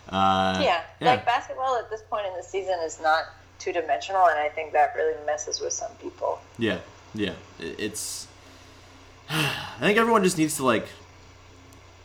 Uh, 0.10 0.62
yeah, 0.62 0.84
like 1.02 1.26
basketball 1.26 1.78
at 1.78 1.90
this 1.90 2.02
point 2.04 2.28
in 2.28 2.34
the 2.36 2.44
season 2.44 2.78
is 2.84 3.02
not 3.02 3.26
two 3.58 3.74
dimensional, 3.74 4.28
and 4.28 4.40
I 4.40 4.50
think 4.50 4.74
that 4.74 4.94
really 4.96 5.16
messes 5.26 5.60
with 5.60 5.74
some 5.74 5.92
people. 6.02 6.40
Yeah, 6.58 6.80
yeah. 7.14 7.34
It's. 7.60 8.28
I 9.30 9.80
think 9.80 9.98
everyone 9.98 10.24
just 10.24 10.38
needs 10.38 10.58
to 10.58 10.66
like 10.66 10.88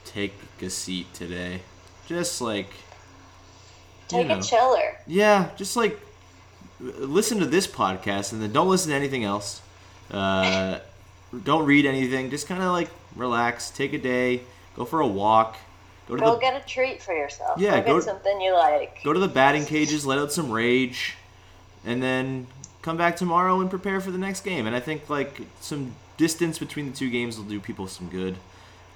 take 0.04 0.34
a 0.62 0.70
seat 0.70 1.12
today. 1.14 1.60
Just 2.06 2.40
like. 2.40 2.70
Take 4.08 4.26
know. 4.26 4.38
a 4.38 4.42
chiller. 4.42 4.98
Yeah, 5.06 5.50
just 5.56 5.76
like 5.76 6.00
listen 6.80 7.38
to 7.38 7.46
this 7.46 7.66
podcast 7.66 8.32
and 8.32 8.42
then 8.42 8.52
don't 8.52 8.68
listen 8.68 8.90
to 8.90 8.96
anything 8.96 9.24
else. 9.24 9.60
Uh, 10.10 10.78
don't 11.44 11.64
read 11.64 11.86
anything. 11.86 12.30
Just 12.30 12.48
kind 12.48 12.62
of 12.62 12.72
like 12.72 12.90
relax, 13.16 13.70
take 13.70 13.92
a 13.92 13.98
day, 13.98 14.42
go 14.76 14.84
for 14.84 15.00
a 15.00 15.06
walk, 15.06 15.56
go 16.08 16.16
to 16.16 16.22
Go 16.22 16.34
the 16.34 16.40
get 16.40 16.60
a 16.60 16.66
treat 16.66 17.02
for 17.02 17.14
yourself. 17.14 17.60
Yeah, 17.60 17.80
go, 17.80 17.86
go- 17.86 17.94
get 17.96 18.04
something 18.04 18.40
you 18.40 18.54
like. 18.54 19.02
go 19.04 19.12
to 19.12 19.20
the 19.20 19.28
batting 19.28 19.66
cages, 19.66 20.06
let 20.06 20.18
out 20.18 20.32
some 20.32 20.50
rage, 20.50 21.16
and 21.84 22.02
then 22.02 22.46
come 22.82 22.96
back 22.96 23.16
tomorrow 23.16 23.60
and 23.60 23.70
prepare 23.70 24.00
for 24.00 24.10
the 24.10 24.18
next 24.18 24.40
game. 24.40 24.66
And 24.66 24.74
I 24.74 24.80
think 24.80 25.08
like 25.08 25.40
some 25.60 25.94
distance 26.16 26.58
between 26.58 26.90
the 26.90 26.96
two 26.96 27.10
games 27.10 27.36
will 27.36 27.44
do 27.44 27.60
people 27.60 27.86
some 27.86 28.08
good. 28.08 28.36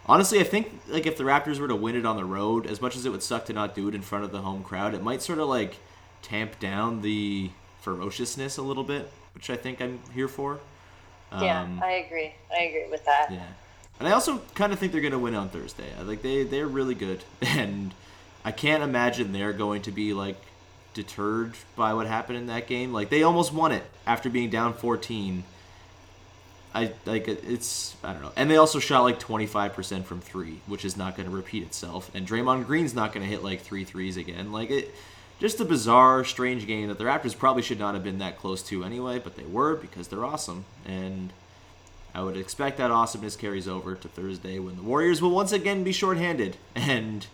Honestly, 0.07 0.39
I 0.39 0.45
think 0.45 0.81
like 0.89 1.07
if 1.07 1.17
the 1.17 1.25
Raptors 1.25 1.59
were 1.59 1.69
to 1.69 1.77
win 1.77 1.97
it 1.97 2.05
on 2.05 2.17
the 2.17 2.25
road, 2.25 2.67
as 2.67 2.81
much 2.81 2.97
as 2.97 3.07
it 3.07 3.11
would 3.11 3.23
suck 3.23 3.47
to 3.47 3.53
not 3.53 3.75
do 3.75 3.89
it 3.89 3.95
in 3.95 4.03
front 4.03 4.25
of 4.25 4.33
the 4.33 4.43
home 4.43 4.63
crowd, 4.63 4.95
it 4.95 5.03
might 5.03 5.23
sort 5.23 5.39
of 5.39 5.49
like 5.49 5.77
tamp 6.23 6.59
down 6.61 7.03
the 7.03 7.51
ferociousness 7.81 8.59
a 8.59 8.63
little 8.63 8.85
bit, 8.85 9.11
which 9.35 9.49
I 9.49 9.57
think 9.57 9.81
I'm 9.81 10.01
here 10.15 10.29
for. 10.29 10.61
yeah, 11.41 11.63
Um, 11.63 11.81
I 11.83 11.93
agree. 11.93 12.35
I 12.53 12.65
agree 12.65 12.87
with 12.91 13.05
that. 13.07 13.29
yeah, 13.31 13.47
and 13.99 14.07
I 14.07 14.13
also 14.13 14.39
kind 14.55 14.73
of 14.73 14.79
think 14.79 14.93
they're 14.93 15.01
gonna 15.01 15.19
win 15.19 15.35
on 15.35 15.49
Thursday. 15.49 15.89
I 15.99 16.03
Like 16.03 16.23
they 16.23 16.43
they're 16.43 16.67
really 16.67 16.95
good, 16.95 17.25
and 17.41 17.95
I 18.45 18.53
can't 18.53 18.83
imagine 18.83 19.33
they're 19.33 19.55
going 19.55 19.83
to 19.83 19.91
be 19.91 20.13
like 20.13 20.37
deterred 20.93 21.55
by 21.77 21.95
what 21.95 22.07
happened 22.07 22.39
in 22.39 22.47
that 22.49 22.67
game. 22.67 22.93
Like 22.93 23.09
they 23.09 23.23
almost 23.23 23.53
won 23.55 23.73
it 23.73 23.85
after 24.07 24.29
being 24.29 24.51
down 24.51 24.75
14. 24.75 25.45
I 26.75 26.93
like 27.07 27.29
it's 27.29 27.97
I 28.03 28.13
don't 28.13 28.23
know, 28.23 28.33
and 28.37 28.51
they 28.51 28.57
also 28.57 28.81
shot 28.81 29.03
like 29.03 29.21
25% 29.21 30.05
from 30.05 30.21
three, 30.21 30.61
which 30.67 30.85
is 30.85 30.97
not 30.97 31.17
going 31.17 31.29
to 31.29 31.35
repeat 31.35 31.63
itself. 31.63 32.11
And 32.15 32.27
Draymond 32.27 32.67
Green's 32.67 32.95
not 32.95 33.13
going 33.13 33.25
to 33.25 33.31
hit 33.31 33.45
like 33.45 33.61
three 33.61 33.85
threes 33.85 34.17
again. 34.17 34.51
Like 34.53 34.71
it, 34.71 34.95
just 35.39 35.61
a 35.61 35.65
bizarre, 35.65 36.25
strange 36.25 36.67
game 36.67 36.89
that 36.89 36.99
the 36.99 37.05
Raptors 37.05 37.37
probably 37.37 37.63
should 37.63 37.79
not 37.79 37.95
have 37.95 38.03
been 38.03 38.19
that 38.19 38.39
close 38.39 38.63
to 38.65 38.83
anyway, 38.83 39.19
but 39.19 39.37
they 39.37 39.45
were 39.45 39.77
because 39.77 40.09
they're 40.09 40.25
awesome. 40.25 40.65
And 40.85 41.33
I 42.15 42.23
would 42.23 42.37
expect 42.37 42.79
that 42.79 42.91
awesomeness 42.91 43.37
carries 43.37 43.69
over 43.69 43.95
to 43.95 44.09
Thursday 44.09 44.59
when 44.59 44.77
the 44.77 44.83
Warriors 44.83 45.21
will 45.21 45.33
once 45.33 45.53
again 45.53 45.85
be 45.85 45.93
shorthanded. 45.93 46.57
And 46.75 47.27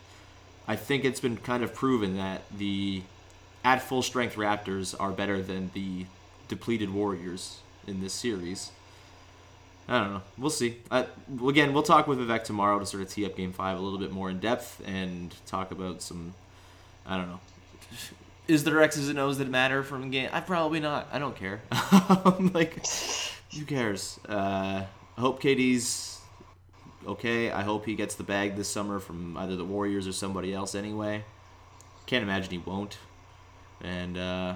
I 0.69 0.77
think 0.77 1.05
it's 1.05 1.21
been 1.21 1.39
kind 1.39 1.65
of 1.65 1.75
proven 1.75 2.17
that 2.17 2.43
the 2.57 3.03
at 3.65 3.83
full 3.83 4.03
strength 4.03 4.37
Raptors 4.37 4.95
are 4.99 5.11
better 5.11 5.43
than 5.43 5.71
the 5.75 6.07
depleted 6.49 6.91
Warriors 6.91 7.59
in 7.87 8.01
this 8.01 8.13
series. 8.13 8.71
I 9.89 9.99
don't 9.99 10.13
know. 10.13 10.23
We'll 10.39 10.51
see. 10.51 10.77
Uh, 10.91 11.05
again, 11.47 11.73
we'll 11.73 11.83
talk 11.83 12.07
with 12.07 12.19
Vivek 12.19 12.45
tomorrow 12.45 12.79
to 12.79 12.87
sort 12.87 13.03
of 13.03 13.11
tee 13.11 13.27
up 13.27 13.37
Game 13.37 13.53
Five 13.53 13.77
a 13.79 13.81
little 13.81 13.99
bit 13.99 14.13
more 14.13 14.31
in 14.31 14.39
depth 14.39 14.81
and 14.87 15.35
talk 15.47 15.73
about 15.73 16.01
some. 16.01 16.35
I 17.05 17.17
don't 17.17 17.29
know. 17.29 17.41
Is 18.47 18.65
there 18.65 18.83
X's 18.83 19.09
and 19.09 19.19
O's 19.19 19.39
that 19.39 19.49
matter 19.49 19.83
from 19.83 20.03
the 20.03 20.09
game? 20.09 20.29
I 20.33 20.41
probably 20.41 20.81
not. 20.81 21.09
I 21.13 21.19
don't 21.19 21.37
care. 21.37 21.61
like, 22.53 22.85
who 23.57 23.65
cares? 23.65 24.19
Uh, 24.29 24.85
I 25.17 25.21
hope 25.21 25.43
KD's 25.43 26.21
okay. 27.07 27.51
I 27.51 27.63
hope 27.63 27.87
he 27.87 27.95
gets 27.95 28.15
the 28.15 28.23
bag 28.23 28.57
this 28.57 28.69
summer 28.69 29.01
from 29.01 29.37
either 29.37 29.57
the 29.57 29.65
Warriors 29.65 30.07
or 30.07 30.13
somebody 30.13 30.53
else. 30.53 30.75
Anyway, 30.75 31.25
can't 32.07 32.23
imagine 32.23 32.51
he 32.51 32.59
won't. 32.59 32.99
And 33.83 34.19
uh, 34.19 34.55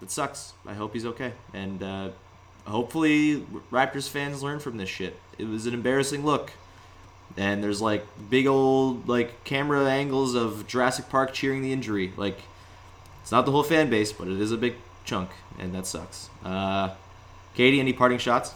it 0.00 0.10
sucks. 0.10 0.52
I 0.66 0.74
hope 0.74 0.94
he's 0.94 1.06
okay. 1.06 1.32
And 1.52 1.82
uh, 1.82 2.10
hopefully, 2.68 3.44
Raptors 3.72 4.08
fans 4.08 4.42
learn 4.42 4.60
from 4.60 4.76
this 4.76 4.88
shit. 4.88 5.16
It 5.38 5.46
was 5.48 5.66
an 5.66 5.74
embarrassing 5.74 6.24
look. 6.24 6.52
And 7.36 7.62
there's 7.62 7.80
like 7.80 8.04
big 8.30 8.46
old 8.46 9.08
like 9.08 9.44
camera 9.44 9.84
angles 9.88 10.34
of 10.34 10.66
Jurassic 10.66 11.08
Park 11.08 11.32
cheering 11.34 11.62
the 11.62 11.72
injury. 11.72 12.12
Like 12.16 12.38
it's 13.22 13.30
not 13.30 13.44
the 13.44 13.52
whole 13.52 13.62
fan 13.62 13.90
base, 13.90 14.12
but 14.12 14.26
it 14.28 14.40
is 14.40 14.50
a 14.50 14.56
big 14.56 14.74
chunk, 15.04 15.30
and 15.58 15.74
that 15.74 15.86
sucks. 15.86 16.30
Uh, 16.44 16.94
Katie, 17.54 17.80
any 17.80 17.92
parting 17.92 18.18
shots? 18.18 18.54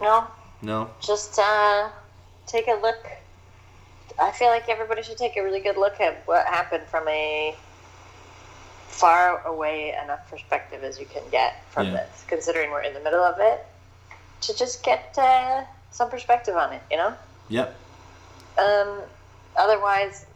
No, 0.00 0.26
No. 0.62 0.90
just 1.00 1.38
uh, 1.38 1.90
take 2.46 2.68
a 2.68 2.78
look. 2.80 3.06
I 4.18 4.30
feel 4.30 4.48
like 4.48 4.68
everybody 4.68 5.02
should 5.02 5.18
take 5.18 5.36
a 5.36 5.42
really 5.42 5.60
good 5.60 5.76
look 5.76 6.00
at 6.00 6.22
what 6.26 6.46
happened 6.46 6.84
from 6.84 7.06
a 7.08 7.54
far 8.90 9.46
away 9.46 9.94
enough 10.02 10.28
perspective 10.30 10.82
as 10.84 10.98
you 11.00 11.06
can 11.06 11.22
get 11.30 11.64
from 11.70 11.86
Yeah. 11.86 11.92
this, 11.92 12.24
considering 12.26 12.70
we're 12.70 12.82
in 12.82 12.92
the 12.92 13.00
middle 13.00 13.22
of 13.22 13.38
it, 13.40 13.64
to 14.42 14.56
just 14.56 14.82
get 14.82 15.14
uh, 15.16 15.62
some 15.90 16.10
perspective 16.10 16.56
on 16.56 16.72
it, 16.72 16.82
you 16.90 16.96
know? 16.96 17.14
Yep. 17.48 17.74
Um, 18.58 19.00
otherwise, 19.56 20.26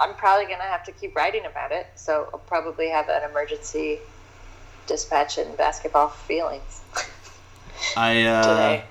I'm 0.00 0.14
probably 0.14 0.46
going 0.46 0.58
to 0.58 0.64
have 0.64 0.84
to 0.84 0.92
keep 0.92 1.16
writing 1.16 1.46
about 1.46 1.72
it, 1.72 1.88
so 1.96 2.28
I'll 2.32 2.38
probably 2.40 2.88
have 2.90 3.08
an 3.08 3.28
emergency 3.28 3.98
dispatch 4.86 5.38
in 5.38 5.54
basketball 5.56 6.08
feelings 6.08 6.80
I 7.96 8.22
uh, 8.22 8.42
today. 8.48 8.84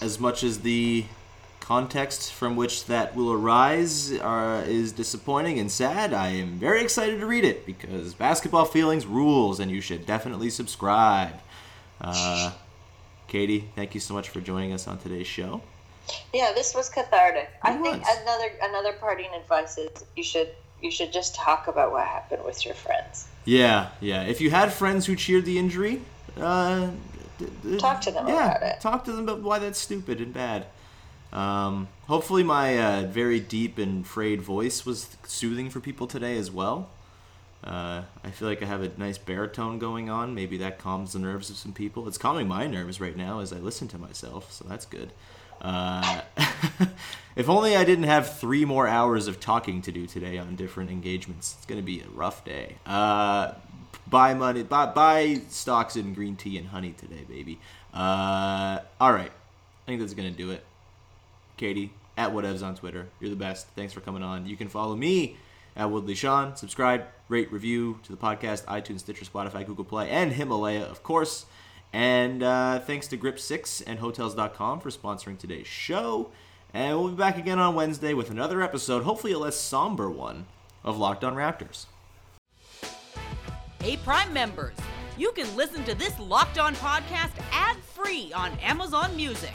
as 0.00 0.18
much 0.18 0.42
as 0.42 0.60
the 0.60 1.04
context 1.64 2.30
from 2.30 2.56
which 2.56 2.84
that 2.86 3.16
will 3.16 3.32
arise 3.32 4.12
uh, 4.12 4.62
is 4.68 4.92
disappointing 4.92 5.58
and 5.58 5.70
sad, 5.70 6.12
I 6.12 6.28
am 6.28 6.58
very 6.58 6.82
excited 6.82 7.20
to 7.20 7.26
read 7.26 7.42
it 7.44 7.64
because 7.64 8.12
basketball 8.12 8.66
feelings 8.66 9.06
rules, 9.06 9.60
and 9.60 9.70
you 9.70 9.80
should 9.80 10.04
definitely 10.04 10.50
subscribe. 10.50 11.40
Uh, 12.00 12.52
Katie, 13.28 13.70
thank 13.74 13.94
you 13.94 14.00
so 14.00 14.12
much 14.12 14.28
for 14.28 14.42
joining 14.42 14.74
us 14.74 14.86
on 14.86 14.98
today's 14.98 15.26
show. 15.26 15.62
Yeah, 16.34 16.52
this 16.54 16.74
was 16.74 16.90
cathartic. 16.90 17.48
I 17.62 17.72
It 17.72 17.82
think 17.82 18.04
another 18.20 18.50
another 18.62 18.92
parting 18.92 19.30
advice 19.34 19.78
is 19.78 20.04
you 20.16 20.22
should 20.22 20.50
you 20.82 20.90
should 20.90 21.14
just 21.14 21.34
talk 21.34 21.66
about 21.66 21.92
what 21.92 22.06
happened 22.06 22.44
with 22.44 22.66
your 22.66 22.74
friends. 22.74 23.26
Yeah, 23.46 23.88
yeah. 24.00 24.24
If 24.24 24.42
you 24.42 24.50
had 24.50 24.70
friends 24.70 25.06
who 25.06 25.16
cheered 25.16 25.46
the 25.46 25.58
injury, 25.58 26.02
uh, 26.38 26.90
Talk 27.78 28.00
to 28.02 28.10
them 28.10 28.28
yeah, 28.28 28.56
about 28.56 28.62
it. 28.62 28.80
Talk 28.80 29.04
to 29.04 29.12
them 29.12 29.28
about 29.28 29.40
why 29.40 29.58
that's 29.58 29.78
stupid 29.78 30.20
and 30.20 30.32
bad. 30.32 30.66
Um, 31.34 31.88
hopefully, 32.06 32.44
my 32.44 32.78
uh, 32.78 33.06
very 33.06 33.40
deep 33.40 33.76
and 33.76 34.06
frayed 34.06 34.40
voice 34.40 34.86
was 34.86 35.16
soothing 35.24 35.68
for 35.68 35.80
people 35.80 36.06
today 36.06 36.38
as 36.38 36.50
well. 36.50 36.88
Uh, 37.64 38.02
I 38.22 38.30
feel 38.30 38.46
like 38.46 38.62
I 38.62 38.66
have 38.66 38.82
a 38.82 38.90
nice 38.98 39.18
baritone 39.18 39.78
going 39.78 40.10
on. 40.10 40.34
Maybe 40.34 40.58
that 40.58 40.78
calms 40.78 41.14
the 41.14 41.18
nerves 41.18 41.50
of 41.50 41.56
some 41.56 41.72
people. 41.72 42.06
It's 42.06 42.18
calming 42.18 42.46
my 42.46 42.66
nerves 42.66 43.00
right 43.00 43.16
now 43.16 43.40
as 43.40 43.52
I 43.52 43.56
listen 43.56 43.88
to 43.88 43.98
myself, 43.98 44.52
so 44.52 44.64
that's 44.68 44.84
good. 44.86 45.10
Uh, 45.60 46.20
if 47.36 47.48
only 47.48 47.74
I 47.74 47.84
didn't 47.84 48.04
have 48.04 48.36
three 48.38 48.66
more 48.66 48.86
hours 48.86 49.26
of 49.28 49.40
talking 49.40 49.80
to 49.82 49.92
do 49.92 50.06
today 50.06 50.36
on 50.36 50.56
different 50.56 50.90
engagements. 50.90 51.54
It's 51.56 51.66
gonna 51.66 51.82
be 51.82 52.00
a 52.00 52.08
rough 52.14 52.44
day. 52.44 52.76
Uh, 52.84 53.52
buy 54.06 54.34
money, 54.34 54.62
buy, 54.62 54.86
buy 54.86 55.40
stocks 55.48 55.96
in 55.96 56.12
green 56.12 56.36
tea 56.36 56.58
and 56.58 56.68
honey 56.68 56.94
today, 56.98 57.24
baby. 57.26 57.58
Uh, 57.94 58.80
all 59.00 59.12
right, 59.12 59.32
I 59.32 59.86
think 59.86 60.00
that's 60.00 60.14
gonna 60.14 60.30
do 60.30 60.50
it. 60.50 60.62
Katie 61.64 61.90
at 62.18 62.30
whatevs 62.30 62.62
on 62.62 62.74
Twitter. 62.74 63.08
You're 63.20 63.30
the 63.30 63.36
best. 63.36 63.68
Thanks 63.68 63.94
for 63.94 64.00
coming 64.00 64.22
on. 64.22 64.44
You 64.44 64.54
can 64.54 64.68
follow 64.68 64.94
me 64.94 65.38
at 65.74 65.90
Woodley 65.90 66.14
Sean. 66.14 66.54
Subscribe, 66.56 67.06
rate, 67.30 67.50
review 67.50 68.00
to 68.02 68.12
the 68.12 68.18
podcast, 68.18 68.66
iTunes, 68.66 69.00
Stitcher, 69.00 69.24
Spotify, 69.24 69.66
Google 69.66 69.86
Play, 69.86 70.10
and 70.10 70.30
Himalaya, 70.30 70.82
of 70.82 71.02
course. 71.02 71.46
And 71.90 72.42
uh, 72.42 72.80
thanks 72.80 73.06
to 73.08 73.16
Grip6 73.16 73.82
and 73.86 73.98
Hotels.com 73.98 74.80
for 74.80 74.90
sponsoring 74.90 75.38
today's 75.38 75.66
show. 75.66 76.30
And 76.74 76.98
we'll 76.98 77.08
be 77.08 77.16
back 77.16 77.38
again 77.38 77.58
on 77.58 77.74
Wednesday 77.74 78.12
with 78.12 78.30
another 78.30 78.60
episode, 78.60 79.04
hopefully 79.04 79.32
a 79.32 79.38
less 79.38 79.56
somber 79.56 80.10
one, 80.10 80.44
of 80.82 80.98
Locked 80.98 81.24
On 81.24 81.34
Raptors. 81.34 81.86
Hey, 83.80 83.96
Prime 83.96 84.34
members, 84.34 84.76
you 85.16 85.32
can 85.32 85.56
listen 85.56 85.82
to 85.84 85.94
this 85.94 86.18
Locked 86.18 86.58
On 86.58 86.74
podcast 86.74 87.32
ad 87.52 87.76
free 87.78 88.32
on 88.34 88.52
Amazon 88.58 89.16
Music. 89.16 89.54